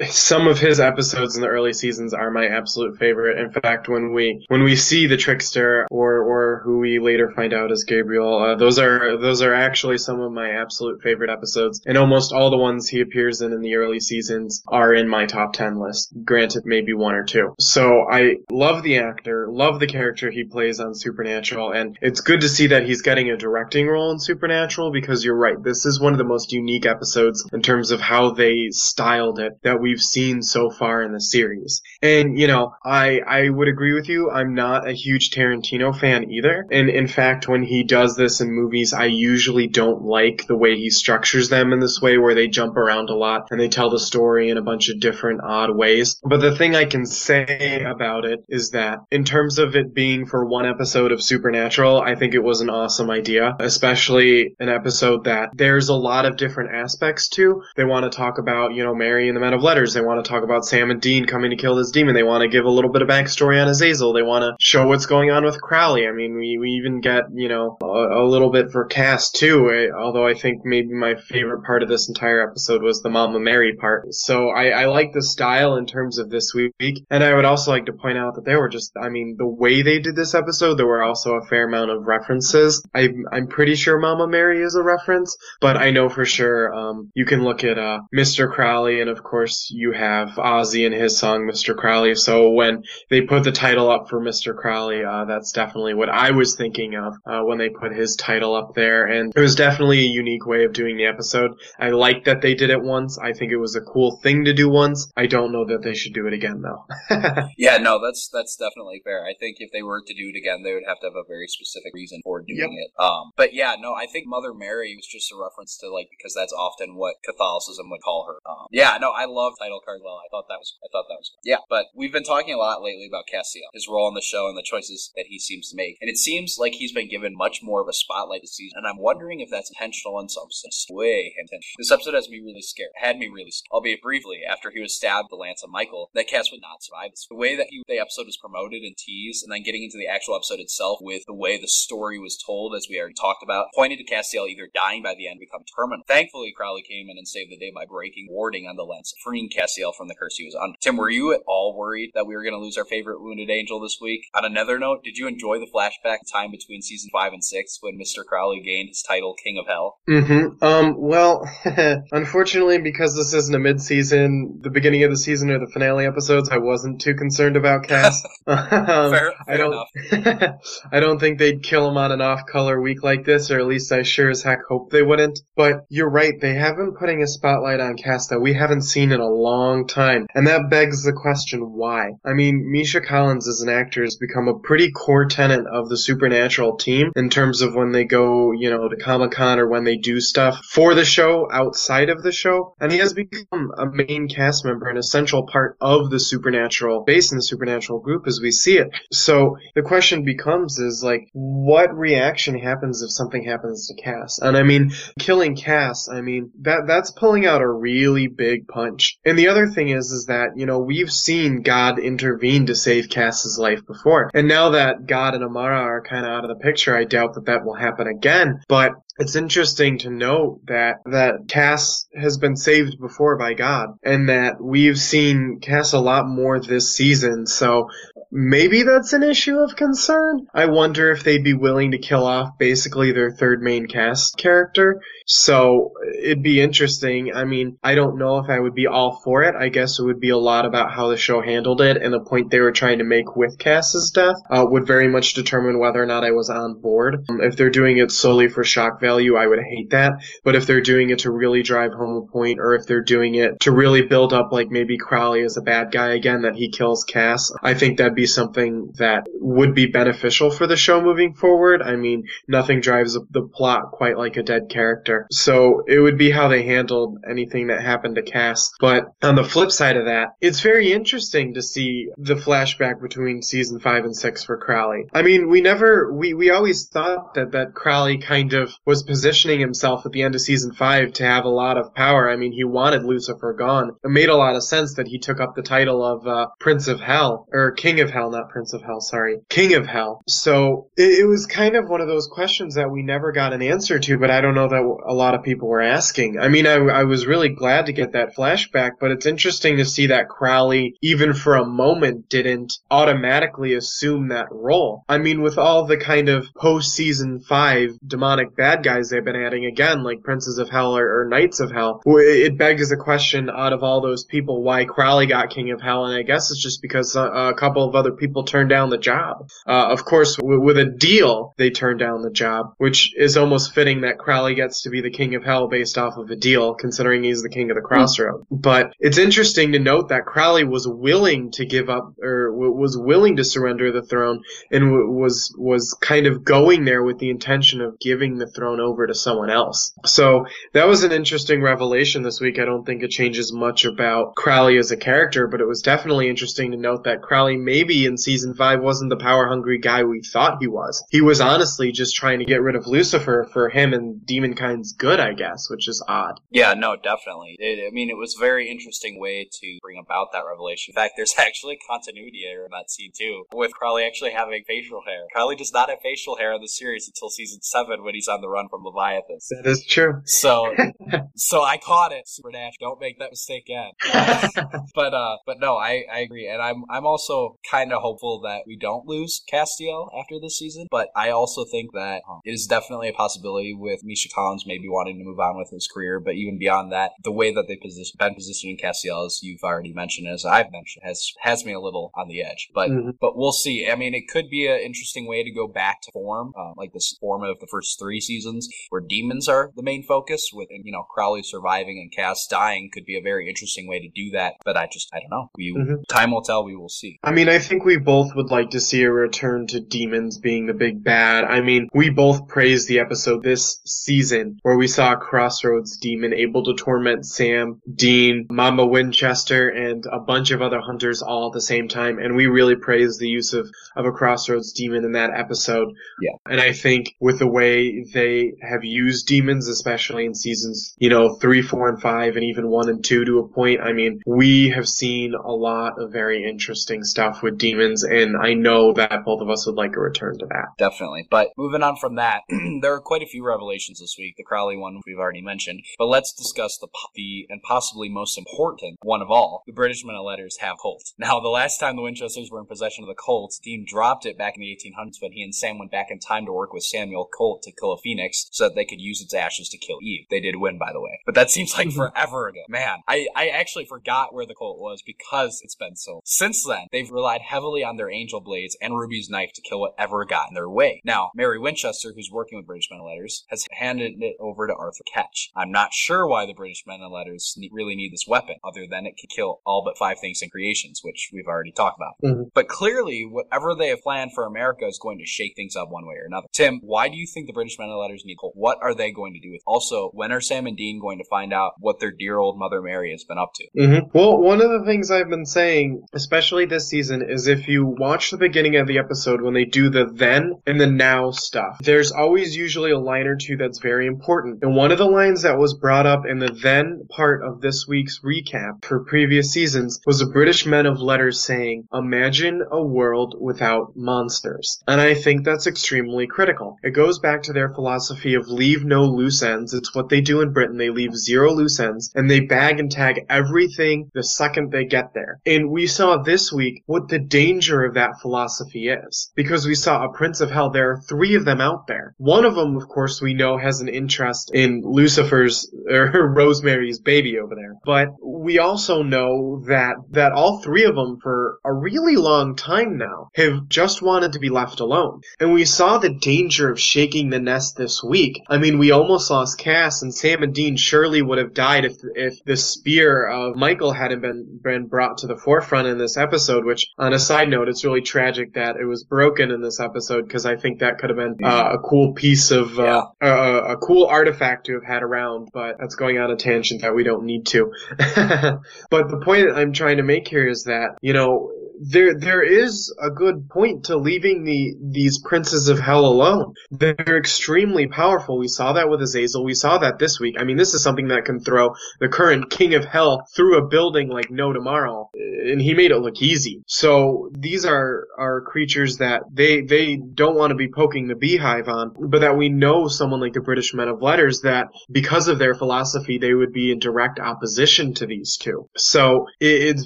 some 0.09 0.47
of 0.47 0.59
his 0.59 0.79
episodes 0.81 1.35
in 1.35 1.41
the 1.41 1.47
early 1.47 1.71
seasons 1.71 2.13
are 2.13 2.31
my 2.31 2.47
absolute 2.47 2.97
favorite. 2.97 3.39
In 3.39 3.51
fact, 3.51 3.87
when 3.87 4.13
we 4.13 4.45
when 4.49 4.63
we 4.63 4.75
see 4.75 5.07
the 5.07 5.17
trickster 5.17 5.87
or 5.89 6.19
or 6.19 6.61
who 6.65 6.79
we 6.79 6.99
later 6.99 7.31
find 7.31 7.53
out 7.53 7.71
is 7.71 7.85
Gabriel, 7.85 8.37
uh, 8.37 8.55
those 8.55 8.77
are 8.77 9.17
those 9.17 9.41
are 9.41 9.53
actually 9.53 9.97
some 9.97 10.19
of 10.19 10.33
my 10.33 10.49
absolute 10.51 11.01
favorite 11.01 11.29
episodes. 11.29 11.81
And 11.85 11.97
almost 11.97 12.33
all 12.33 12.49
the 12.49 12.57
ones 12.57 12.89
he 12.89 12.99
appears 12.99 13.41
in 13.41 13.53
in 13.53 13.61
the 13.61 13.75
early 13.75 14.01
seasons 14.01 14.63
are 14.67 14.93
in 14.93 15.07
my 15.07 15.25
top 15.25 15.53
10 15.53 15.79
list. 15.79 16.13
Granted, 16.23 16.63
maybe 16.65 16.93
one 16.93 17.15
or 17.15 17.23
two. 17.23 17.55
So 17.59 17.84
I 18.09 18.37
love 18.49 18.83
the 18.83 18.97
actor, 18.99 19.47
love 19.49 19.79
the 19.79 19.87
character 19.87 20.31
he 20.31 20.43
plays 20.43 20.79
on 20.79 20.95
Supernatural, 20.95 21.71
and 21.71 21.97
it's 22.01 22.21
good 22.21 22.41
to 22.41 22.49
see 22.49 22.67
that 22.67 22.85
he's 22.85 23.01
getting 23.01 23.29
a 23.29 23.37
directing 23.37 23.87
role 23.87 24.11
in 24.11 24.19
Supernatural 24.19 24.91
because 24.91 25.23
you're 25.23 25.37
right. 25.37 25.61
This 25.61 25.85
is 25.85 25.99
one 25.99 26.13
of 26.13 26.17
the 26.17 26.23
most 26.23 26.51
unique 26.51 26.85
episodes 26.85 27.47
in 27.51 27.61
terms 27.61 27.91
of 27.91 28.01
how 28.01 28.31
they 28.31 28.67
styled 28.71 29.39
it 29.39 29.53
that 29.63 29.81
we've 29.81 30.01
seen 30.01 30.41
so 30.41 30.69
far 30.69 31.01
in 31.01 31.11
the 31.11 31.19
series. 31.19 31.81
And, 32.01 32.37
you 32.37 32.47
know, 32.47 32.75
I, 32.83 33.19
I 33.19 33.49
would 33.49 33.67
agree 33.67 33.93
with 33.93 34.09
you. 34.09 34.29
I'm 34.29 34.53
not 34.53 34.87
a 34.87 34.93
huge 34.93 35.31
Tarantino 35.31 35.97
fan 35.97 36.31
either. 36.31 36.65
And 36.71 36.89
in 36.89 37.07
fact, 37.07 37.47
when 37.47 37.63
he 37.63 37.83
does 37.83 38.15
this 38.15 38.41
in 38.41 38.51
movies, 38.51 38.93
I 38.93 39.05
usually 39.05 39.67
don't 39.67 40.03
like 40.03 40.45
the 40.47 40.57
way 40.57 40.75
he 40.75 40.89
structures 40.89 41.49
them 41.49 41.73
in 41.73 41.79
this 41.79 42.01
way 42.01 42.17
where 42.17 42.35
they 42.35 42.47
jump 42.47 42.77
around 42.77 43.09
a 43.09 43.15
lot 43.15 43.47
and 43.51 43.59
they 43.59 43.69
tell 43.69 43.89
the 43.89 43.99
story 43.99 44.49
in 44.49 44.57
a 44.57 44.61
bunch 44.61 44.89
of 44.89 44.99
different 44.99 45.41
odd 45.43 45.75
ways. 45.75 46.19
But 46.23 46.41
the 46.41 46.55
thing 46.55 46.75
I 46.75 46.85
can 46.85 47.05
say 47.05 47.74
about 47.83 48.25
it 48.25 48.43
is 48.49 48.71
that 48.71 48.99
in 49.11 49.23
terms 49.23 49.59
of 49.59 49.75
it 49.75 49.93
being 49.93 50.25
for 50.25 50.45
one 50.45 50.65
episode 50.65 51.11
of 51.11 51.21
Supernatural, 51.21 52.01
I 52.01 52.15
think 52.15 52.33
it 52.33 52.43
was 52.43 52.61
an 52.61 52.69
awesome 52.69 53.09
idea, 53.09 53.55
especially 53.59 54.55
an 54.59 54.69
episode 54.69 55.25
that 55.25 55.49
there's 55.53 55.89
a 55.89 55.93
lot 55.93 56.25
of 56.25 56.37
different 56.37 56.73
aspects 56.73 57.29
to. 57.29 57.63
They 57.75 57.85
want 57.85 58.11
to 58.11 58.15
talk 58.15 58.37
about, 58.37 58.73
you 58.73 58.83
know, 58.83 58.95
Mary 58.95 59.27
and 59.27 59.35
the 59.35 59.41
Men 59.41 59.53
of 59.53 59.63
Letters. 59.63 59.93
They 59.93 60.01
want 60.01 60.23
to 60.23 60.29
talk 60.29 60.43
about 60.43 60.65
Sam 60.65 60.91
and 60.91 61.01
Dean 61.01 61.25
coming 61.25 61.51
to 61.51 61.57
kill 61.57 61.75
this 61.75 61.91
demon. 61.91 62.15
They 62.15 62.23
want 62.23 62.41
to 62.41 62.47
give 62.47 62.65
a 62.65 62.69
little 62.69 62.91
bit 62.91 63.01
of 63.01 63.07
backstory 63.07 63.61
on 63.61 63.67
Azazel. 63.67 64.13
They 64.13 64.23
want 64.23 64.43
to 64.43 64.55
show 64.59 64.87
what's 64.87 65.05
going 65.05 65.31
on 65.31 65.43
with 65.43 65.61
Crowley. 65.61 66.07
I 66.07 66.11
mean, 66.11 66.35
we, 66.35 66.57
we 66.57 66.69
even 66.71 67.01
get, 67.01 67.23
you 67.33 67.49
know, 67.49 67.77
a, 67.81 67.85
a 67.85 68.25
little 68.25 68.51
bit 68.51 68.71
for 68.71 68.85
Cass 68.85 69.31
too, 69.31 69.71
eh, 69.71 69.87
although 69.95 70.25
I 70.25 70.33
think 70.33 70.65
maybe 70.65 70.93
my 70.93 71.15
favorite 71.15 71.63
part 71.63 71.83
of 71.83 71.89
this 71.89 72.07
entire 72.07 72.47
episode 72.47 72.81
was 72.81 73.01
the 73.01 73.09
Mama 73.09 73.39
Mary 73.39 73.75
part. 73.75 74.13
So 74.13 74.49
I, 74.49 74.69
I 74.69 74.85
like 74.85 75.13
the 75.13 75.21
style 75.21 75.75
in 75.75 75.85
terms 75.85 76.17
of 76.17 76.29
this 76.29 76.53
week. 76.53 77.05
And 77.09 77.23
I 77.23 77.33
would 77.33 77.45
also 77.45 77.64
like 77.67 77.85
to 77.85 77.93
point 77.93 78.17
out 78.17 78.35
that 78.35 78.45
there 78.45 78.59
were 78.59 78.69
just, 78.69 78.93
I 78.99 79.09
mean, 79.09 79.35
the 79.37 79.47
way 79.47 79.81
they 79.81 79.99
did 79.99 80.15
this 80.15 80.33
episode, 80.33 80.75
there 80.75 80.87
were 80.87 81.03
also 81.03 81.35
a 81.35 81.45
fair 81.45 81.67
amount 81.67 81.91
of 81.91 82.05
references. 82.05 82.83
I, 82.93 83.09
I'm 83.31 83.47
pretty 83.47 83.75
sure 83.75 83.99
Mama 83.99 84.27
Mary 84.27 84.61
is 84.61 84.75
a 84.75 84.83
reference, 84.83 85.37
but 85.61 85.77
I 85.77 85.91
know 85.91 86.09
for 86.09 86.25
sure, 86.25 86.73
um, 86.73 87.11
you 87.15 87.25
can 87.25 87.43
look 87.43 87.63
at, 87.63 87.77
uh, 87.77 87.99
Mr. 88.13 88.51
Crowley 88.51 89.01
and 89.01 89.09
of 89.09 89.23
course 89.23 89.69
you 89.71 89.91
have 89.91 90.29
Ozzy 90.31 90.85
and 90.85 90.95
his 90.95 91.17
song 91.17 91.49
Mr. 91.49 91.75
Crowley. 91.75 92.15
So 92.15 92.49
when 92.51 92.83
they 93.09 93.21
put 93.21 93.43
the 93.43 93.51
title 93.51 93.89
up 93.89 94.09
for 94.09 94.21
Mr. 94.21 94.55
Crowley, 94.55 95.03
uh, 95.03 95.25
that's 95.25 95.51
definitely 95.51 95.93
what 95.93 96.09
I 96.09 96.31
was 96.31 96.55
thinking 96.55 96.95
of, 96.95 97.15
uh, 97.25 97.41
when 97.41 97.57
they 97.57 97.69
put 97.69 97.93
his 97.93 98.15
title 98.15 98.55
up 98.55 98.73
there. 98.75 99.05
And 99.05 99.33
it 99.35 99.39
was 99.39 99.55
definitely 99.55 99.99
a 99.99 100.09
unique 100.09 100.45
way 100.45 100.65
of 100.65 100.73
doing 100.73 100.97
the 100.97 101.05
episode. 101.05 101.51
I 101.79 101.89
like 101.89 102.25
that 102.25 102.41
they 102.41 102.55
did 102.55 102.69
it 102.69 102.81
once. 102.81 103.17
I 103.17 103.33
think 103.33 103.51
it 103.51 103.57
was 103.57 103.75
a 103.75 103.81
cool 103.81 104.19
thing 104.21 104.45
to 104.45 104.53
do 104.53 104.69
once. 104.69 105.11
I 105.15 105.27
don't 105.27 105.51
know 105.51 105.65
that 105.65 105.81
they 105.83 105.93
should 105.93 106.13
do 106.13 106.27
it 106.27 106.33
again 106.33 106.61
though. 106.61 106.85
Yeah, 107.57 107.77
no, 107.77 107.99
that's 108.03 108.29
that's 108.31 108.55
definitely 108.55 109.01
fair. 109.03 109.25
I 109.25 109.33
think 109.33 109.57
if 109.59 109.71
they 109.71 109.81
were 109.83 110.01
to 110.01 110.13
do 110.13 110.31
it 110.33 110.37
again, 110.37 110.63
they 110.63 110.73
would 110.73 110.87
have 110.87 110.99
to 111.01 111.07
have 111.07 111.15
a 111.15 111.27
very 111.27 111.47
specific 111.47 111.93
reason 111.93 112.21
for 112.23 112.41
doing 112.41 112.59
Yep. 112.59 112.69
it. 112.71 112.91
Um, 112.99 113.31
but 113.35 113.53
yeah, 113.53 113.75
no, 113.79 113.93
I 113.93 114.05
think 114.05 114.25
Mother 114.27 114.53
Mary 114.53 114.95
was 114.95 115.07
just 115.07 115.31
a 115.31 115.37
reference 115.37 115.77
to 115.79 115.89
like 115.91 116.09
because 116.11 116.33
that's 116.33 116.53
often 116.53 116.95
what 116.95 117.15
Catholicism 117.23 117.89
would 117.89 118.01
call 118.01 118.25
her. 118.27 118.39
Um, 118.49 118.67
yeah, 118.71 118.97
no, 118.99 119.11
I 119.11 119.25
love 119.25 119.53
title 119.59 119.81
card. 119.83 120.01
Well, 120.03 120.19
I 120.23 120.27
thought 120.31 120.45
that 120.49 120.59
was 120.59 120.77
I 120.83 120.87
thought 120.91 121.05
that 121.09 121.19
was 121.19 121.31
yeah. 121.43 121.63
But 121.69 121.87
we've 121.95 122.13
been 122.13 122.23
talking 122.23 122.53
a 122.53 122.57
lot 122.57 122.81
lately 122.81 123.07
about 123.07 123.25
Castiel, 123.31 123.69
his 123.73 123.87
role 123.89 124.07
in 124.07 124.15
the 124.15 124.21
show, 124.21 124.47
and 124.47 124.57
the 124.57 124.63
choices 124.65 125.11
that 125.15 125.27
he 125.27 125.39
seems 125.39 125.69
to 125.69 125.75
make, 125.75 125.97
and 126.01 126.09
it 126.09 126.17
seems 126.17 126.57
like 126.59 126.73
he's 126.73 126.93
been 126.93 127.09
given 127.09 127.35
much 127.35 127.61
more 127.63 127.81
of 127.81 127.87
a 127.87 127.93
spotlight 127.93 128.41
this 128.41 128.55
season. 128.55 128.77
And 128.77 128.87
I'm 128.87 128.99
wondering 129.01 129.39
if 129.39 129.49
that's 129.49 129.69
intentional 129.69 130.19
in 130.19 130.29
some 130.29 130.51
sense. 130.51 130.85
Way 130.89 131.33
intentional. 131.37 131.75
This 131.77 131.91
episode 131.91 132.13
has 132.15 132.29
me 132.29 132.39
really 132.43 132.61
scared. 132.61 132.91
Had 132.95 133.17
me 133.17 133.27
really, 133.27 133.51
scared. 133.51 133.69
albeit 133.71 134.01
briefly, 134.01 134.41
after 134.47 134.71
he 134.71 134.79
was 134.81 134.95
stabbed 134.95 135.29
the 135.31 135.35
lance 135.35 135.63
of 135.63 135.69
Michael. 135.69 136.09
That 136.13 136.27
Cass 136.27 136.51
would 136.51 136.61
not 136.61 136.83
survive. 136.83 137.11
The 137.29 137.35
way 137.35 137.44
that 137.53 137.67
he, 137.69 137.83
the 137.85 137.99
episode 137.99 138.25
was 138.25 138.37
promoted 138.37 138.81
and 138.81 138.97
teased, 138.97 139.43
and 139.43 139.51
then 139.51 139.61
getting 139.61 139.83
into 139.83 139.97
the 139.97 140.07
actual 140.07 140.35
episode 140.35 140.59
itself 140.59 140.97
with 141.01 141.21
the 141.27 141.35
way 141.35 141.59
the 141.59 141.67
story 141.67 142.17
was 142.17 142.41
told, 142.41 142.73
as 142.73 142.87
we 142.89 142.97
already 142.97 143.13
talked 143.13 143.43
about, 143.43 143.67
pointed 143.75 143.99
to 143.99 144.05
Castiel 144.05 144.47
either 144.47 144.67
dying 144.73 145.03
by 145.03 145.13
the 145.13 145.27
end, 145.27 145.39
become 145.39 145.63
terminal. 145.77 146.03
Thankfully, 146.07 146.53
Crowley 146.55 146.81
came 146.81 147.09
in 147.09 147.17
and 147.17 147.27
saved 147.27 147.51
the 147.51 147.57
day 147.57 147.71
by 147.75 147.85
breaking 147.85 148.27
warding 148.31 148.65
on 148.65 148.75
the 148.75 148.83
lance, 148.83 149.13
freeing 149.23 149.49
Castiel 149.49 149.93
from 149.95 150.07
the 150.07 150.15
curse 150.15 150.37
he 150.37 150.45
was 150.45 150.55
under. 150.55 150.77
Tim, 150.81 150.97
were 150.97 151.09
you 151.09 151.33
at 151.33 151.41
all 151.45 151.77
worried 151.77 152.11
that 152.15 152.25
we 152.25 152.35
were 152.35 152.43
going 152.43 152.55
to 152.55 152.59
lose 152.59 152.77
our 152.77 152.85
favorite 152.85 153.21
wounded 153.21 153.49
angel 153.49 153.79
this 153.79 153.97
week? 154.01 154.21
On 154.33 154.45
another 154.45 154.79
note, 154.79 155.03
did 155.03 155.17
you 155.17 155.27
enjoy 155.27 155.59
the 155.59 155.69
flashback 155.73 156.19
time 156.31 156.51
between 156.51 156.81
season 156.81 157.09
five 157.11 157.33
and 157.33 157.43
six 157.43 157.77
when 157.81 157.99
Mr. 157.99 158.25
Crowley 158.25 158.61
gained 158.61 158.89
his 158.89 159.03
title 159.07 159.35
King 159.43 159.59
of 159.59 159.67
Hell? 159.67 159.99
Mm-hmm. 160.09 160.63
Um, 160.63 160.95
well, 160.97 161.47
unfortunately, 162.11 162.79
because 162.79 163.15
this 163.15 163.33
isn't 163.33 163.55
a 163.55 163.59
mid-season, 163.59 164.59
the 164.61 164.69
beginning 164.69 165.03
of 165.03 165.11
the 165.11 165.17
season 165.17 165.51
or 165.51 165.59
the 165.59 165.71
finale 165.71 166.05
episodes, 166.05 166.49
I 166.49 166.57
wasn't 166.57 167.01
too 167.01 167.13
concerned 167.13 167.34
about 167.39 167.87
Cass. 167.87 168.23
um, 168.47 169.11
Fair- 169.11 169.33
I 169.47 169.57
don't, 169.57 169.87
I 170.91 170.99
don't 170.99 171.19
think 171.19 171.39
they'd 171.39 171.63
kill 171.63 171.89
him 171.89 171.97
on 171.97 172.11
an 172.11 172.21
off-color 172.21 172.79
week 172.79 173.01
like 173.01 173.25
this, 173.25 173.49
or 173.49 173.59
at 173.59 173.65
least 173.65 173.91
I 173.91 174.03
sure 174.03 174.29
as 174.29 174.43
heck 174.43 174.59
hope 174.69 174.91
they 174.91 175.01
wouldn't. 175.01 175.39
But 175.55 175.85
you're 175.89 176.09
right, 176.09 176.33
they 176.39 176.53
have 176.53 176.75
been 176.75 176.93
putting 176.93 177.23
a 177.23 177.27
spotlight 177.27 177.79
on 177.79 177.97
Cass 177.97 178.27
that 178.27 178.39
we 178.39 178.53
haven't 178.53 178.83
seen 178.83 179.11
in 179.11 179.19
a 179.19 179.27
long 179.27 179.87
time, 179.87 180.27
and 180.35 180.45
that 180.45 180.69
begs 180.69 181.03
the 181.03 181.13
question 181.13 181.71
why. 181.71 182.11
I 182.23 182.33
mean, 182.33 182.71
Misha 182.71 183.01
Collins 183.01 183.47
as 183.47 183.61
an 183.61 183.69
actor 183.69 184.03
has 184.03 184.17
become 184.17 184.47
a 184.47 184.59
pretty 184.59 184.91
core 184.91 185.25
tenant 185.25 185.67
of 185.67 185.89
the 185.89 185.97
Supernatural 185.97 186.77
team 186.77 187.11
in 187.15 187.31
terms 187.31 187.61
of 187.61 187.73
when 187.73 187.93
they 187.93 188.03
go, 188.03 188.51
you 188.51 188.69
know, 188.69 188.87
to 188.87 188.95
Comic 188.95 189.31
Con 189.31 189.59
or 189.59 189.67
when 189.67 189.85
they 189.85 189.97
do 189.97 190.21
stuff 190.21 190.63
for 190.71 190.93
the 190.93 191.05
show 191.05 191.47
outside 191.51 192.09
of 192.11 192.21
the 192.21 192.31
show, 192.31 192.75
and 192.79 192.91
he 192.91 192.99
has 192.99 193.13
become 193.13 193.71
a 193.75 193.87
main 193.87 194.27
cast 194.27 194.65
member, 194.65 194.87
an 194.87 194.97
essential 194.97 195.47
part 195.47 195.77
of 195.81 196.11
the 196.11 196.19
Supernatural 196.19 197.03
base 197.05 197.24
in 197.31 197.37
the 197.37 197.43
Supernatural 197.43 197.99
group 197.99 198.27
as 198.27 198.39
we 198.41 198.51
see 198.51 198.77
it. 198.77 198.89
So 199.11 199.57
the 199.75 199.81
question 199.81 200.23
becomes 200.23 200.79
is 200.79 201.03
like, 201.03 201.29
what 201.33 201.95
reaction 201.95 202.57
happens 202.57 203.01
if 203.01 203.11
something 203.11 203.43
happens 203.43 203.87
to 203.87 204.01
Cass? 204.01 204.39
And 204.39 204.57
I 204.57 204.63
mean, 204.63 204.91
killing 205.19 205.55
Cass, 205.55 206.09
I 206.09 206.21
mean, 206.21 206.51
that, 206.61 206.87
that's 206.87 207.11
pulling 207.11 207.45
out 207.45 207.61
a 207.61 207.69
really 207.69 208.27
big 208.27 208.67
punch. 208.67 209.17
And 209.25 209.37
the 209.37 209.49
other 209.49 209.67
thing 209.67 209.89
is, 209.89 210.11
is 210.11 210.25
that, 210.27 210.57
you 210.57 210.65
know, 210.65 210.79
we've 210.79 211.11
seen 211.11 211.61
God 211.61 211.99
intervene 211.99 212.67
to 212.67 212.75
save 212.75 213.09
Cass's 213.09 213.57
life 213.59 213.85
before. 213.85 214.29
And 214.33 214.47
now 214.47 214.71
that 214.71 215.05
God 215.05 215.35
and 215.35 215.43
Amara 215.43 215.79
are 215.79 216.01
kind 216.01 216.25
of 216.25 216.31
out 216.31 216.49
of 216.49 216.49
the 216.49 216.63
picture, 216.63 216.95
I 216.95 217.03
doubt 217.05 217.35
that 217.35 217.45
that 217.45 217.65
will 217.65 217.75
happen 217.75 218.07
again. 218.07 218.61
But 218.67 218.91
it's 219.17 219.35
interesting 219.35 219.99
to 219.99 220.09
note 220.09 220.61
that 220.65 220.97
that 221.05 221.47
Cass 221.47 222.07
has 222.13 222.37
been 222.37 222.57
saved 222.57 222.99
before 222.99 223.37
by 223.37 223.53
God, 223.53 223.97
and 224.03 224.29
that 224.29 224.61
we've 224.61 224.99
seen 224.99 225.59
Cass 225.61 225.93
a 225.93 225.99
lot 225.99 226.27
more 226.27 226.59
this 226.59 226.93
season. 226.93 227.47
So 227.47 227.89
maybe 228.35 228.83
that's 228.83 229.13
an 229.13 229.23
issue 229.23 229.59
of 229.59 229.77
concern. 229.77 230.45
I 230.53 230.65
wonder 230.65 231.09
if 231.11 231.23
they'd 231.23 231.43
be 231.43 231.53
willing 231.53 231.91
to 231.91 231.97
kill 231.97 232.27
off 232.27 232.57
basically 232.59 233.13
their 233.13 233.31
third 233.31 233.61
main 233.61 233.87
cast 233.87 234.37
character. 234.37 235.01
So 235.25 235.93
it'd 236.21 236.43
be 236.43 236.61
interesting. 236.61 237.33
I 237.33 237.45
mean, 237.45 237.77
I 237.81 237.95
don't 237.95 238.19
know 238.19 238.37
if 238.39 238.49
I 238.49 238.59
would 238.59 238.75
be 238.75 238.87
all 238.87 239.21
for 239.23 239.43
it. 239.43 239.55
I 239.55 239.69
guess 239.69 239.99
it 239.99 240.03
would 240.03 240.19
be 240.19 240.29
a 240.29 240.37
lot 240.37 240.65
about 240.65 240.91
how 240.91 241.07
the 241.07 241.17
show 241.17 241.41
handled 241.41 241.81
it 241.81 241.97
and 241.97 242.13
the 242.13 242.19
point 242.19 242.51
they 242.51 242.59
were 242.59 242.73
trying 242.73 242.99
to 242.99 243.05
make 243.05 243.35
with 243.35 243.57
Cass's 243.57 244.11
death 244.11 244.35
uh, 244.49 244.65
would 244.67 244.85
very 244.85 245.07
much 245.07 245.33
determine 245.33 245.79
whether 245.79 246.03
or 246.03 246.05
not 246.05 246.25
I 246.25 246.31
was 246.31 246.49
on 246.49 246.79
board. 246.79 247.25
Um, 247.29 247.41
if 247.41 247.55
they're 247.55 247.69
doing 247.69 247.97
it 247.97 248.11
solely 248.11 248.49
for 248.49 248.63
shock 248.63 248.99
value, 248.99 249.35
I 249.35 249.47
would 249.47 249.59
hate 249.59 249.91
that. 249.91 250.13
But 250.43 250.55
if 250.55 250.67
they're 250.67 250.81
doing 250.81 251.09
it 251.09 251.19
to 251.19 251.31
really 251.31 251.63
drive 251.63 251.93
home 251.93 252.27
a 252.27 252.31
point, 252.31 252.59
or 252.59 252.75
if 252.75 252.85
they're 252.85 253.01
doing 253.01 253.35
it 253.35 253.61
to 253.61 253.71
really 253.71 254.03
build 254.03 254.33
up, 254.33 254.51
like 254.51 254.69
maybe 254.69 254.97
Crowley 254.97 255.41
as 255.41 255.57
a 255.57 255.61
bad 255.61 255.91
guy 255.91 256.13
again, 256.13 256.41
that 256.41 256.55
he 256.55 256.69
kills 256.69 257.03
Cass, 257.03 257.51
I 257.63 257.73
think 257.73 257.97
that'd 257.97 258.13
be 258.13 258.24
something 258.25 258.93
that 258.97 259.27
would 259.33 259.73
be 259.75 259.87
beneficial 259.87 260.51
for 260.51 260.67
the 260.67 260.77
show 260.77 261.01
moving 261.01 261.33
forward. 261.33 261.81
I 261.81 261.95
mean, 261.95 262.23
nothing 262.47 262.81
drives 262.81 263.13
the 263.13 263.47
plot 263.53 263.91
quite 263.91 264.17
like 264.17 264.37
a 264.37 264.43
dead 264.43 264.69
character. 264.69 265.27
So 265.31 265.83
it 265.87 265.99
would 265.99 266.17
be 266.17 266.31
how 266.31 266.47
they 266.47 266.63
handled 266.63 267.19
anything 267.29 267.67
that 267.67 267.81
happened 267.81 268.15
to 268.15 268.21
Cass. 268.21 268.71
But 268.79 269.05
on 269.21 269.35
the 269.35 269.43
flip 269.43 269.71
side 269.71 269.97
of 269.97 270.05
that, 270.05 270.29
it's 270.41 270.61
very 270.61 270.91
interesting 270.91 271.53
to 271.53 271.61
see 271.61 272.09
the 272.17 272.35
flashback 272.35 273.01
between 273.01 273.41
season 273.41 273.79
five 273.79 274.03
and 274.03 274.15
six 274.15 274.43
for 274.43 274.57
Crowley. 274.57 275.05
I 275.13 275.21
mean, 275.21 275.49
we 275.49 275.61
never, 275.61 276.11
we, 276.13 276.33
we 276.33 276.49
always 276.49 276.87
thought 276.87 277.35
that, 277.35 277.51
that 277.51 277.73
Crowley 277.73 278.17
kind 278.17 278.53
of 278.53 278.73
was 278.85 279.03
positioning 279.03 279.59
himself 279.59 280.05
at 280.05 280.11
the 280.11 280.23
end 280.23 280.35
of 280.35 280.41
season 280.41 280.73
five 280.73 281.13
to 281.13 281.25
have 281.25 281.45
a 281.45 281.49
lot 281.49 281.77
of 281.77 281.93
power. 281.93 282.29
I 282.29 282.35
mean, 282.35 282.51
he 282.51 282.63
wanted 282.63 283.03
Lucifer 283.03 283.53
gone. 283.53 283.95
It 284.03 284.09
made 284.09 284.29
a 284.29 284.35
lot 284.35 284.55
of 284.55 284.63
sense 284.63 284.95
that 284.95 285.07
he 285.07 285.19
took 285.19 285.39
up 285.39 285.55
the 285.55 285.61
title 285.61 286.03
of 286.03 286.27
uh, 286.27 286.47
Prince 286.59 286.87
of 286.87 286.99
Hell, 286.99 287.47
or 287.51 287.71
King 287.71 287.99
of 287.99 288.04
of 288.05 288.11
Hell, 288.11 288.31
not 288.31 288.49
Prince 288.49 288.73
of 288.73 288.81
Hell, 288.81 289.01
sorry, 289.01 289.39
King 289.49 289.73
of 289.73 289.85
Hell. 289.85 290.23
So 290.27 290.87
it, 290.95 291.19
it 291.19 291.25
was 291.25 291.45
kind 291.45 291.75
of 291.75 291.89
one 291.89 292.01
of 292.01 292.07
those 292.07 292.27
questions 292.27 292.75
that 292.75 292.89
we 292.89 293.03
never 293.03 293.31
got 293.31 293.53
an 293.53 293.61
answer 293.61 293.99
to, 293.99 294.17
but 294.17 294.31
I 294.31 294.41
don't 294.41 294.55
know 294.55 294.69
that 294.69 294.81
a 294.81 295.13
lot 295.13 295.35
of 295.35 295.43
people 295.43 295.67
were 295.67 295.81
asking. 295.81 296.39
I 296.39 296.47
mean, 296.47 296.67
I, 296.67 296.75
I 296.75 297.03
was 297.03 297.25
really 297.25 297.49
glad 297.49 297.87
to 297.87 297.93
get 297.93 298.13
that 298.13 298.35
flashback, 298.35 298.91
but 298.99 299.11
it's 299.11 299.25
interesting 299.25 299.77
to 299.77 299.85
see 299.85 300.07
that 300.07 300.29
Crowley, 300.29 300.95
even 301.01 301.33
for 301.33 301.55
a 301.55 301.65
moment, 301.65 302.29
didn't 302.29 302.77
automatically 302.89 303.73
assume 303.73 304.29
that 304.29 304.47
role. 304.51 305.03
I 305.09 305.17
mean, 305.17 305.41
with 305.41 305.57
all 305.57 305.85
the 305.85 305.97
kind 305.97 306.29
of 306.29 306.47
post 306.55 306.93
season 306.93 307.39
five 307.39 307.89
demonic 308.05 308.55
bad 308.55 308.83
guys 308.83 309.09
they've 309.09 309.25
been 309.25 309.35
adding 309.35 309.65
again, 309.65 310.03
like 310.03 310.23
Princes 310.23 310.57
of 310.57 310.69
Hell 310.69 310.97
or, 310.97 311.21
or 311.21 311.25
Knights 311.27 311.59
of 311.59 311.71
Hell, 311.71 312.01
it 312.05 312.57
begs 312.57 312.89
the 312.89 312.97
question 312.97 313.49
out 313.49 313.73
of 313.73 313.83
all 313.83 314.01
those 314.01 314.23
people 314.23 314.61
why 314.61 314.85
Crowley 314.85 315.25
got 315.25 315.49
King 315.49 315.71
of 315.71 315.81
Hell, 315.81 316.05
and 316.05 316.15
I 316.15 316.21
guess 316.21 316.51
it's 316.51 316.61
just 316.61 316.81
because 316.81 317.15
a, 317.15 317.21
a 317.21 317.53
couple 317.55 317.87
of 317.87 317.94
other 317.95 318.11
people 318.11 318.43
turned 318.43 318.69
down 318.69 318.89
the 318.89 318.97
job. 318.97 319.49
Uh, 319.67 319.87
of 319.89 320.05
course, 320.05 320.35
w- 320.37 320.61
with 320.61 320.77
a 320.77 320.85
deal, 320.85 321.53
they 321.57 321.69
turned 321.69 321.99
down 321.99 322.21
the 322.21 322.31
job, 322.31 322.73
which 322.77 323.15
is 323.15 323.37
almost 323.37 323.73
fitting 323.73 324.01
that 324.01 324.17
Crowley 324.17 324.55
gets 324.55 324.83
to 324.83 324.89
be 324.89 325.01
the 325.01 325.11
King 325.11 325.35
of 325.35 325.43
Hell 325.43 325.67
based 325.67 325.97
off 325.97 326.17
of 326.17 326.29
a 326.29 326.35
deal, 326.35 326.73
considering 326.75 327.23
he's 327.23 327.41
the 327.41 327.49
King 327.49 327.71
of 327.71 327.75
the 327.75 327.81
Crossroad. 327.81 328.41
Mm. 328.41 328.61
But 328.61 328.93
it's 328.99 329.17
interesting 329.17 329.73
to 329.73 329.79
note 329.79 330.09
that 330.09 330.25
Crowley 330.25 330.63
was 330.63 330.87
willing 330.87 331.51
to 331.51 331.65
give 331.65 331.89
up, 331.89 332.13
or 332.21 332.51
w- 332.51 332.73
was 332.73 332.97
willing 332.97 333.37
to 333.37 333.43
surrender 333.43 333.91
the 333.91 334.01
throne, 334.01 334.41
and 334.71 334.85
w- 334.85 335.09
was 335.09 335.53
was 335.57 335.97
kind 336.01 336.27
of 336.27 336.43
going 336.43 336.85
there 336.85 337.03
with 337.03 337.19
the 337.19 337.29
intention 337.29 337.81
of 337.81 337.99
giving 337.99 338.37
the 338.37 338.47
throne 338.47 338.79
over 338.79 339.07
to 339.07 339.13
someone 339.13 339.49
else. 339.49 339.93
So 340.05 340.45
that 340.73 340.87
was 340.87 341.03
an 341.03 341.11
interesting 341.11 341.61
revelation 341.61 342.23
this 342.23 342.41
week. 342.41 342.59
I 342.59 342.65
don't 342.65 342.85
think 342.85 343.03
it 343.03 343.09
changes 343.09 343.53
much 343.53 343.85
about 343.85 344.35
Crowley 344.35 344.77
as 344.77 344.91
a 344.91 344.97
character, 344.97 345.47
but 345.47 345.61
it 345.61 345.67
was 345.67 345.81
definitely 345.81 346.29
interesting 346.29 346.71
to 346.71 346.77
note 346.77 347.03
that 347.05 347.21
Crowley 347.21 347.57
maybe 347.85 348.05
in 348.05 348.17
season 348.17 348.55
five 348.55 348.81
wasn't 348.81 349.09
the 349.09 349.17
power 349.17 349.47
hungry 349.47 349.77
guy 349.77 350.03
we 350.03 350.21
thought 350.21 350.57
he 350.59 350.67
was. 350.67 351.03
He 351.11 351.21
was 351.21 351.39
honestly 351.39 351.91
just 351.91 352.15
trying 352.15 352.39
to 352.39 352.45
get 352.45 352.61
rid 352.61 352.75
of 352.75 352.87
Lucifer 352.87 353.47
for 353.53 353.69
him 353.69 353.93
and 353.93 354.21
Demonkind's 354.21 354.93
good, 354.93 355.19
I 355.19 355.33
guess, 355.33 355.69
which 355.69 355.87
is 355.87 356.03
odd. 356.07 356.39
Yeah, 356.49 356.73
no, 356.73 356.95
definitely. 356.95 357.55
It, 357.59 357.87
I 357.87 357.91
mean, 357.93 358.09
it 358.09 358.17
was 358.17 358.35
a 358.35 358.39
very 358.39 358.69
interesting 358.69 359.19
way 359.19 359.47
to 359.61 359.77
bring 359.81 359.99
about 360.03 360.31
that 360.33 360.45
revelation. 360.49 360.93
In 360.93 360.95
fact, 360.95 361.13
there's 361.15 361.35
actually 361.37 361.77
continuity 361.87 362.43
error 362.49 362.65
in 362.65 362.71
that 362.71 362.89
scene 362.89 363.11
too, 363.15 363.43
with 363.53 363.71
Crowley 363.73 364.03
actually 364.03 364.31
having 364.31 364.63
facial 364.67 365.01
hair. 365.05 365.25
Crowley 365.31 365.55
does 365.55 365.71
not 365.71 365.89
have 365.89 365.99
facial 366.01 366.37
hair 366.37 366.53
in 366.53 366.61
the 366.61 366.67
series 366.67 367.07
until 367.07 367.29
season 367.29 367.61
seven 367.61 368.03
when 368.03 368.15
he's 368.15 368.27
on 368.27 368.41
the 368.41 368.49
run 368.49 368.67
from 368.67 368.83
Leviathan. 368.83 369.37
That 369.51 369.69
is 369.69 369.85
true. 369.85 370.21
So, 370.25 370.73
so 371.35 371.63
I 371.63 371.77
caught 371.77 372.11
it, 372.11 372.27
Super 372.27 372.51
Nash. 372.51 372.73
Don't 372.79 372.99
make 372.99 373.19
that 373.19 373.29
mistake 373.29 373.65
again. 373.65 373.91
but, 374.95 375.13
uh, 375.13 375.37
but 375.45 375.59
no, 375.59 375.75
I, 375.75 376.03
I 376.11 376.19
agree, 376.19 376.47
and 376.47 376.61
I'm, 376.61 376.83
I'm 376.89 377.05
also 377.05 377.59
kind 377.75 377.91
of 377.91 378.01
hopeful 378.01 378.41
that 378.41 378.61
we 378.65 378.77
don't 378.77 379.05
lose 379.05 379.43
Castiel 379.51 380.09
after 380.17 380.39
this 380.39 380.57
season. 380.57 380.87
But 380.89 381.09
I 381.15 381.29
also 381.29 381.65
think 381.65 381.91
that 381.93 382.21
um, 382.29 382.39
it 382.45 382.51
is 382.51 382.67
definitely 382.67 383.09
a 383.09 383.13
possibility 383.13 383.75
with 383.77 384.03
Misha 384.03 384.29
Collins 384.33 384.65
maybe 384.65 384.87
wanting 384.87 385.17
to 385.19 385.25
move 385.25 385.39
on 385.39 385.57
with 385.57 385.69
his 385.71 385.87
career. 385.87 386.19
But 386.19 386.35
even 386.35 386.57
beyond 386.57 386.91
that, 386.91 387.11
the 387.23 387.31
way 387.31 387.53
that 387.53 387.65
they've 387.67 387.79
position, 387.81 388.15
been 388.17 388.35
positioning 388.35 388.77
Castiel, 388.77 389.25
as 389.25 389.39
you've 389.43 389.63
already 389.63 389.93
mentioned, 389.93 390.27
as 390.27 390.45
I've 390.45 390.71
mentioned, 390.71 391.03
has 391.05 391.31
has 391.41 391.65
me 391.65 391.73
a 391.73 391.79
little 391.79 392.11
on 392.15 392.27
the 392.27 392.41
edge. 392.41 392.69
But 392.73 392.89
mm-hmm. 392.89 393.09
but 393.19 393.37
we'll 393.37 393.51
see. 393.51 393.89
I 393.89 393.95
mean, 393.95 394.13
it 394.13 394.27
could 394.29 394.49
be 394.49 394.67
an 394.67 394.79
interesting 394.79 395.27
way 395.27 395.43
to 395.43 395.51
go 395.51 395.67
back 395.67 396.01
to 396.03 396.11
form, 396.11 396.53
uh, 396.57 396.73
like 396.77 396.93
this 396.93 397.17
form 397.19 397.43
of 397.43 397.59
the 397.59 397.67
first 397.69 397.99
three 397.99 398.21
seasons, 398.21 398.69
where 398.89 399.01
demons 399.01 399.49
are 399.49 399.71
the 399.75 399.83
main 399.83 400.03
focus. 400.03 400.49
With 400.53 400.69
you 400.71 400.91
know 400.91 401.03
Crowley 401.03 401.43
surviving 401.43 401.99
and 401.99 402.11
Cass 402.11 402.47
dying, 402.47 402.89
could 402.93 403.05
be 403.05 403.17
a 403.17 403.21
very 403.21 403.49
interesting 403.49 403.87
way 403.87 403.99
to 403.99 404.09
do 404.09 404.31
that. 404.31 404.53
But 404.63 404.77
I 404.77 404.87
just 404.91 405.09
I 405.13 405.19
don't 405.19 405.29
know. 405.29 405.49
We 405.57 405.75
mm-hmm. 405.75 406.03
time 406.09 406.31
will 406.31 406.41
tell. 406.41 406.63
We 406.63 406.75
will 406.75 406.89
see. 406.89 407.19
I 407.23 407.31
mean, 407.31 407.49
I 407.49 407.59
think 407.65 407.83
we 407.83 407.97
both 407.97 408.35
would 408.35 408.51
like 408.51 408.71
to 408.71 408.79
see 408.79 409.03
a 409.03 409.11
return 409.11 409.67
to 409.67 409.79
demons 409.79 410.37
being 410.37 410.65
the 410.65 410.73
big 410.73 411.03
bad. 411.03 411.43
I 411.43 411.61
mean, 411.61 411.89
we 411.93 412.09
both 412.09 412.47
praised 412.47 412.87
the 412.87 412.99
episode 412.99 413.43
this 413.43 413.79
season 413.85 414.59
where 414.61 414.77
we 414.77 414.87
saw 414.87 415.13
a 415.13 415.17
Crossroads 415.17 415.97
demon 415.97 416.33
able 416.33 416.63
to 416.63 416.73
torment 416.75 417.25
Sam, 417.25 417.81
Dean, 417.93 418.47
Mama 418.49 418.85
Winchester, 418.85 419.69
and 419.69 420.05
a 420.11 420.19
bunch 420.19 420.51
of 420.51 420.61
other 420.61 420.79
hunters 420.79 421.21
all 421.21 421.47
at 421.47 421.53
the 421.53 421.61
same 421.61 421.87
time. 421.87 422.19
And 422.19 422.35
we 422.35 422.47
really 422.47 422.75
praised 422.75 423.19
the 423.19 423.27
use 423.27 423.53
of, 423.53 423.69
of 423.95 424.05
a 424.05 424.11
Crossroads 424.11 424.71
demon 424.71 425.03
in 425.03 425.13
that 425.13 425.31
episode. 425.33 425.89
Yeah. 426.21 426.37
And 426.49 426.61
I 426.61 426.71
think 426.71 427.15
with 427.19 427.39
the 427.39 427.47
way 427.47 428.03
they 428.13 428.53
have 428.61 428.83
used 428.83 429.27
demons, 429.27 429.67
especially 429.67 430.25
in 430.25 430.35
seasons, 430.35 430.95
you 430.97 431.09
know, 431.09 431.35
three, 431.35 431.61
four, 431.61 431.89
and 431.89 432.01
five, 432.01 432.35
and 432.35 432.43
even 432.43 432.67
one 432.67 432.89
and 432.89 433.03
two 433.03 433.25
to 433.25 433.39
a 433.39 433.47
point, 433.47 433.81
I 433.81 433.93
mean, 433.93 434.21
we 434.25 434.69
have 434.69 434.87
seen 434.87 435.33
a 435.33 435.51
lot 435.51 436.01
of 436.01 436.11
very 436.11 436.43
interesting 436.43 437.03
stuff 437.03 437.41
with 437.41 437.54
demons, 437.57 438.03
and 438.03 438.35
I 438.37 438.53
know 438.53 438.93
that 438.93 439.25
both 439.25 439.41
of 439.41 439.49
us 439.49 439.65
would 439.65 439.75
like 439.75 439.95
a 439.95 439.99
return 439.99 440.37
to 440.39 440.45
that. 440.47 440.69
Definitely. 440.77 441.27
But 441.29 441.49
moving 441.57 441.83
on 441.83 441.95
from 441.97 442.15
that, 442.15 442.43
there 442.81 442.93
are 442.93 443.01
quite 443.01 443.21
a 443.21 443.27
few 443.27 443.45
revelations 443.45 443.99
this 443.99 444.15
week. 444.17 444.35
The 444.37 444.43
Crowley 444.43 444.77
one 444.77 445.01
we've 445.05 445.17
already 445.17 445.41
mentioned. 445.41 445.81
But 445.97 446.07
let's 446.07 446.33
discuss 446.33 446.77
the, 446.77 446.87
the 447.15 447.47
and 447.49 447.61
possibly 447.61 448.09
most 448.09 448.37
important 448.37 448.97
one 449.01 449.21
of 449.21 449.31
all. 449.31 449.63
The 449.65 449.73
British 449.73 450.03
Men 450.03 450.15
of 450.15 450.25
Letters 450.25 450.57
have 450.59 450.77
Colt. 450.81 451.03
Now, 451.25 451.39
the 451.39 451.49
last 451.49 451.79
time 451.79 451.95
the 451.95 452.03
Winchesters 452.03 452.51
were 452.51 452.59
in 452.59 452.67
possession 452.67 453.03
of 453.03 453.07
the 453.07 453.15
Colt, 453.15 453.53
Dean 453.63 453.85
dropped 453.87 454.25
it 454.25 454.37
back 454.37 454.55
in 454.55 454.61
the 454.61 454.67
1800s, 454.67 455.15
but 455.19 455.31
he 455.31 455.41
and 455.41 455.55
Sam 455.55 455.79
went 455.79 455.91
back 455.91 456.07
in 456.11 456.19
time 456.19 456.45
to 456.45 456.51
work 456.51 456.71
with 456.71 456.83
Samuel 456.83 457.27
Colt 457.35 457.63
to 457.63 457.71
kill 457.71 457.93
a 457.93 457.97
phoenix 457.97 458.47
so 458.51 458.65
that 458.65 458.75
they 458.75 458.85
could 458.85 459.01
use 459.01 459.21
its 459.21 459.33
ashes 459.33 459.69
to 459.69 459.77
kill 459.77 459.97
Eve. 460.03 460.25
They 460.29 460.39
did 460.39 460.57
win, 460.57 460.77
by 460.77 460.91
the 460.93 461.01
way. 461.01 461.19
But 461.25 461.35
that 461.35 461.49
seems 461.49 461.75
like 461.75 461.87
mm-hmm. 461.87 461.97
forever 461.97 462.47
ago. 462.47 462.61
Man, 462.69 462.99
I, 463.07 463.27
I 463.35 463.47
actually 463.47 463.85
forgot 463.85 464.33
where 464.33 464.45
the 464.45 464.53
Colt 464.53 464.79
was 464.79 465.01
because 465.05 465.61
it's 465.63 465.75
been 465.75 465.95
so. 465.95 466.21
Since 466.25 466.63
then, 466.65 466.87
they've 466.91 467.09
relied 467.09 467.41
heavily 467.45 467.83
on 467.83 467.97
their 467.97 468.11
angel 468.11 468.39
blades 468.39 468.77
and 468.81 468.97
Ruby's 468.97 469.29
knife 469.29 469.51
to 469.53 469.61
kill 469.61 469.79
whatever 469.79 470.25
got 470.25 470.49
in 470.49 470.55
their 470.55 470.69
way. 470.69 471.01
Now, 471.05 471.31
Mary 471.35 471.59
Winchester, 471.59 472.13
who's 472.15 472.29
working 472.31 472.57
with 472.57 472.67
British 472.67 472.89
Men 472.91 472.99
of 472.99 473.05
Letters, 473.05 473.45
has 473.49 473.65
handed 473.71 474.21
it 474.21 474.35
over 474.39 474.67
to 474.67 474.73
Arthur 474.73 475.03
Ketch. 475.13 475.51
I'm 475.55 475.71
not 475.71 475.93
sure 475.93 476.27
why 476.27 476.45
the 476.45 476.53
British 476.53 476.83
Men 476.87 477.01
of 477.01 477.11
Letters 477.11 477.57
really 477.71 477.95
need 477.95 478.11
this 478.11 478.25
weapon, 478.27 478.55
other 478.63 478.85
than 478.89 479.05
it 479.05 479.17
can 479.17 479.29
kill 479.33 479.61
all 479.65 479.83
but 479.83 479.97
five 479.97 480.19
things 480.19 480.41
in 480.41 480.49
creations, 480.49 481.01
which 481.03 481.29
we've 481.33 481.47
already 481.47 481.71
talked 481.71 481.99
about. 481.99 482.15
Mm-hmm. 482.23 482.49
But 482.53 482.67
clearly, 482.67 483.27
whatever 483.29 483.75
they 483.75 483.89
have 483.89 484.01
planned 484.01 484.33
for 484.33 484.45
America 484.45 484.85
is 484.87 484.99
going 485.01 485.19
to 485.19 485.25
shake 485.25 485.53
things 485.55 485.75
up 485.75 485.89
one 485.89 486.05
way 486.05 486.15
or 486.15 486.25
another. 486.25 486.47
Tim, 486.53 486.79
why 486.83 487.09
do 487.09 487.17
you 487.17 487.27
think 487.27 487.47
the 487.47 487.53
British 487.53 487.77
Men 487.77 487.89
of 487.89 487.97
Letters 487.97 488.23
need 488.25 488.37
Colt? 488.39 488.53
What 488.55 488.79
are 488.81 488.93
they 488.93 489.11
going 489.11 489.33
to 489.33 489.39
do 489.39 489.51
with? 489.51 489.61
Also, 489.65 490.09
when 490.13 490.31
are 490.31 490.41
Sam 490.41 490.67
and 490.67 490.77
Dean 490.77 490.99
going 490.99 491.17
to 491.17 491.25
find 491.29 491.53
out 491.53 491.73
what 491.79 491.99
their 491.99 492.11
dear 492.11 492.37
old 492.37 492.57
Mother 492.57 492.81
Mary 492.81 493.11
has 493.11 493.23
been 493.23 493.37
up 493.37 493.51
to? 493.55 493.67
Mm-hmm. 493.77 494.17
Well, 494.17 494.37
one 494.37 494.61
of 494.61 494.69
the 494.69 494.83
things 494.85 495.11
I've 495.11 495.29
been 495.29 495.45
saying, 495.45 496.05
especially 496.13 496.65
this 496.65 496.87
season, 496.87 497.21
is 497.27 497.34
if 497.47 497.67
you 497.67 497.85
watch 497.85 498.31
the 498.31 498.37
beginning 498.37 498.77
of 498.77 498.87
the 498.87 498.97
episode 498.97 499.41
when 499.41 499.53
they 499.53 499.65
do 499.65 499.89
the 499.89 500.05
then 500.13 500.53
and 500.65 500.79
the 500.79 500.87
now 500.87 501.31
stuff, 501.31 501.77
there's 501.81 502.11
always 502.11 502.55
usually 502.55 502.91
a 502.91 502.99
line 502.99 503.27
or 503.27 503.35
two 503.35 503.57
that's 503.57 503.79
very 503.79 504.07
important. 504.07 504.63
And 504.63 504.75
one 504.75 504.91
of 504.91 504.97
the 504.97 505.05
lines 505.05 505.41
that 505.41 505.57
was 505.57 505.73
brought 505.73 506.05
up 506.05 506.25
in 506.25 506.39
the 506.39 506.57
then 506.63 507.07
part 507.09 507.43
of 507.43 507.61
this 507.61 507.85
week's 507.87 508.19
recap 508.19 508.83
for 508.85 509.03
previous 509.03 509.51
seasons 509.51 509.99
was 510.05 510.21
a 510.21 510.27
British 510.27 510.65
Men 510.65 510.85
of 510.85 510.99
Letters 510.99 511.41
saying, 511.41 511.87
Imagine 511.93 512.61
a 512.71 512.81
world 512.81 513.35
without 513.39 513.93
monsters. 513.95 514.81
And 514.87 515.01
I 515.01 515.13
think 515.13 515.43
that's 515.43 515.67
extremely 515.67 516.27
critical. 516.27 516.77
It 516.83 516.91
goes 516.91 517.19
back 517.19 517.43
to 517.43 517.53
their 517.53 517.73
philosophy 517.73 518.35
of 518.35 518.47
leave 518.47 518.85
no 518.85 519.05
loose 519.05 519.43
ends. 519.43 519.73
It's 519.73 519.93
what 519.93 520.09
they 520.09 520.21
do 520.21 520.41
in 520.41 520.53
Britain. 520.53 520.77
They 520.77 520.89
leave 520.89 521.15
zero 521.15 521.53
loose 521.53 521.79
ends 521.79 522.11
and 522.15 522.29
they 522.29 522.39
bag 522.39 522.79
and 522.79 522.91
tag 522.91 523.25
everything 523.29 524.09
the 524.13 524.23
second 524.23 524.71
they 524.71 524.85
get 524.85 525.13
there. 525.13 525.39
And 525.45 525.69
we 525.69 525.87
saw 525.87 526.17
this 526.17 526.51
week 526.51 526.83
what 526.85 527.09
the 527.15 527.19
danger 527.19 527.85
of 527.85 527.93
that 527.93 528.19
philosophy 528.21 528.89
is. 528.89 529.31
Because 529.35 529.65
we 529.65 529.73
saw 529.73 530.03
a 530.03 530.11
Prince 530.11 530.41
of 530.41 530.51
Hell, 530.51 530.71
there 530.71 530.91
are 530.91 531.01
three 531.07 531.35
of 531.35 531.45
them 531.45 531.61
out 531.61 531.87
there. 531.87 532.13
One 532.17 532.43
of 532.43 532.55
them, 532.55 532.75
of 532.75 532.89
course, 532.89 533.21
we 533.21 533.33
know 533.33 533.57
has 533.57 533.79
an 533.79 533.87
interest 533.87 534.51
in 534.53 534.81
Lucifer's, 534.83 535.73
or 535.89 536.33
Rosemary's 536.35 536.99
baby 536.99 537.39
over 537.39 537.55
there. 537.55 537.75
But 537.85 538.09
we 538.21 538.59
also 538.59 539.01
know 539.01 539.63
that, 539.67 539.95
that 540.11 540.33
all 540.33 540.61
three 540.61 540.83
of 540.83 540.95
them 540.95 541.19
for 541.23 541.59
a 541.63 541.71
really 541.71 542.17
long 542.17 542.57
time 542.57 542.97
now 542.97 543.29
have 543.33 543.69
just 543.69 544.01
wanted 544.01 544.33
to 544.33 544.39
be 544.39 544.49
left 544.49 544.81
alone. 544.81 545.21
And 545.39 545.53
we 545.53 545.63
saw 545.63 545.97
the 545.97 546.13
danger 546.13 546.69
of 546.69 546.81
shaking 546.81 547.29
the 547.29 547.39
nest 547.39 547.77
this 547.77 548.03
week. 548.03 548.41
I 548.49 548.57
mean, 548.57 548.77
we 548.77 548.91
almost 548.91 549.31
lost 549.31 549.57
Cass 549.57 550.01
and 550.01 550.13
Sam 550.13 550.43
and 550.43 550.53
Dean 550.53 550.75
surely 550.75 551.21
would 551.21 551.37
have 551.37 551.53
died 551.53 551.85
if, 551.85 551.93
if 552.15 552.43
the 552.43 552.57
spear 552.57 553.25
of 553.25 553.55
Michael 553.55 553.93
hadn't 553.93 554.19
been, 554.19 554.59
been 554.61 554.87
brought 554.87 555.19
to 555.19 555.27
the 555.27 555.37
forefront 555.37 555.87
in 555.87 555.97
this 555.97 556.17
episode, 556.17 556.65
which 556.65 556.87
on 557.05 557.13
a 557.13 557.19
side 557.19 557.49
note, 557.49 557.69
it's 557.69 557.85
really 557.85 558.01
tragic 558.01 558.53
that 558.55 558.77
it 558.77 558.85
was 558.85 559.03
broken 559.03 559.51
in 559.51 559.61
this 559.61 559.79
episode 559.79 560.27
because 560.27 560.45
I 560.45 560.55
think 560.55 560.79
that 560.79 560.97
could 560.97 561.09
have 561.09 561.17
been 561.17 561.37
uh, 561.43 561.71
a 561.73 561.77
cool 561.77 562.13
piece 562.13 562.51
of, 562.51 562.79
uh, 562.79 563.07
a, 563.21 563.27
a, 563.27 563.77
cool 563.77 564.07
artifact 564.07 564.65
to 564.65 564.73
have 564.73 564.83
had 564.83 565.03
around, 565.03 565.49
but 565.53 565.77
that's 565.79 565.95
going 565.95 566.17
on 566.17 566.31
a 566.31 566.35
tangent 566.35 566.81
that 566.81 566.95
we 566.95 567.03
don't 567.03 567.25
need 567.25 567.45
to. 567.47 567.71
but 567.97 569.09
the 569.09 569.21
point 569.23 569.51
I'm 569.51 569.73
trying 569.73 569.97
to 569.97 570.03
make 570.03 570.27
here 570.27 570.47
is 570.47 570.63
that, 570.63 570.97
you 571.01 571.13
know, 571.13 571.51
there 571.79 572.17
there 572.17 572.43
is 572.43 572.93
a 573.01 573.09
good 573.09 573.49
point 573.49 573.85
to 573.85 573.97
leaving 573.97 574.43
the 574.43 574.75
these 574.81 575.19
princes 575.19 575.69
of 575.69 575.79
hell 575.79 576.05
alone. 576.05 576.53
They're 576.71 577.17
extremely 577.17 577.87
powerful. 577.87 578.37
We 578.37 578.47
saw 578.47 578.73
that 578.73 578.89
with 578.89 579.01
Azazel. 579.01 579.43
We 579.43 579.53
saw 579.53 579.77
that 579.79 579.99
this 579.99 580.19
week. 580.19 580.35
I 580.39 580.43
mean, 580.43 580.57
this 580.57 580.73
is 580.73 580.83
something 580.83 581.09
that 581.09 581.25
can 581.25 581.39
throw 581.39 581.75
the 581.99 582.09
current 582.09 582.49
king 582.49 582.75
of 582.75 582.85
hell 582.85 583.27
through 583.35 583.57
a 583.57 583.67
building 583.67 584.09
like 584.09 584.31
no 584.31 584.53
tomorrow, 584.53 585.09
and 585.13 585.61
he 585.61 585.73
made 585.73 585.91
it 585.91 585.99
look 585.99 586.21
easy. 586.21 586.63
So 586.67 587.29
these 587.33 587.65
are 587.65 588.07
are 588.17 588.41
creatures 588.41 588.97
that 588.97 589.23
they 589.31 589.61
they 589.61 589.97
don't 589.97 590.35
want 590.35 590.51
to 590.51 590.55
be 590.55 590.69
poking 590.69 591.07
the 591.07 591.15
beehive 591.15 591.67
on, 591.67 591.93
but 591.99 592.21
that 592.21 592.37
we 592.37 592.49
know 592.49 592.87
someone 592.87 593.19
like 593.19 593.33
the 593.33 593.41
British 593.41 593.73
men 593.73 593.87
of 593.87 594.01
letters 594.01 594.41
that 594.41 594.67
because 594.91 595.27
of 595.27 595.39
their 595.39 595.53
philosophy 595.53 596.17
they 596.17 596.33
would 596.33 596.53
be 596.53 596.71
in 596.71 596.79
direct 596.79 597.19
opposition 597.19 597.93
to 597.95 598.05
these 598.05 598.37
two. 598.37 598.69
So 598.77 599.27
it, 599.39 599.61
it's 599.61 599.85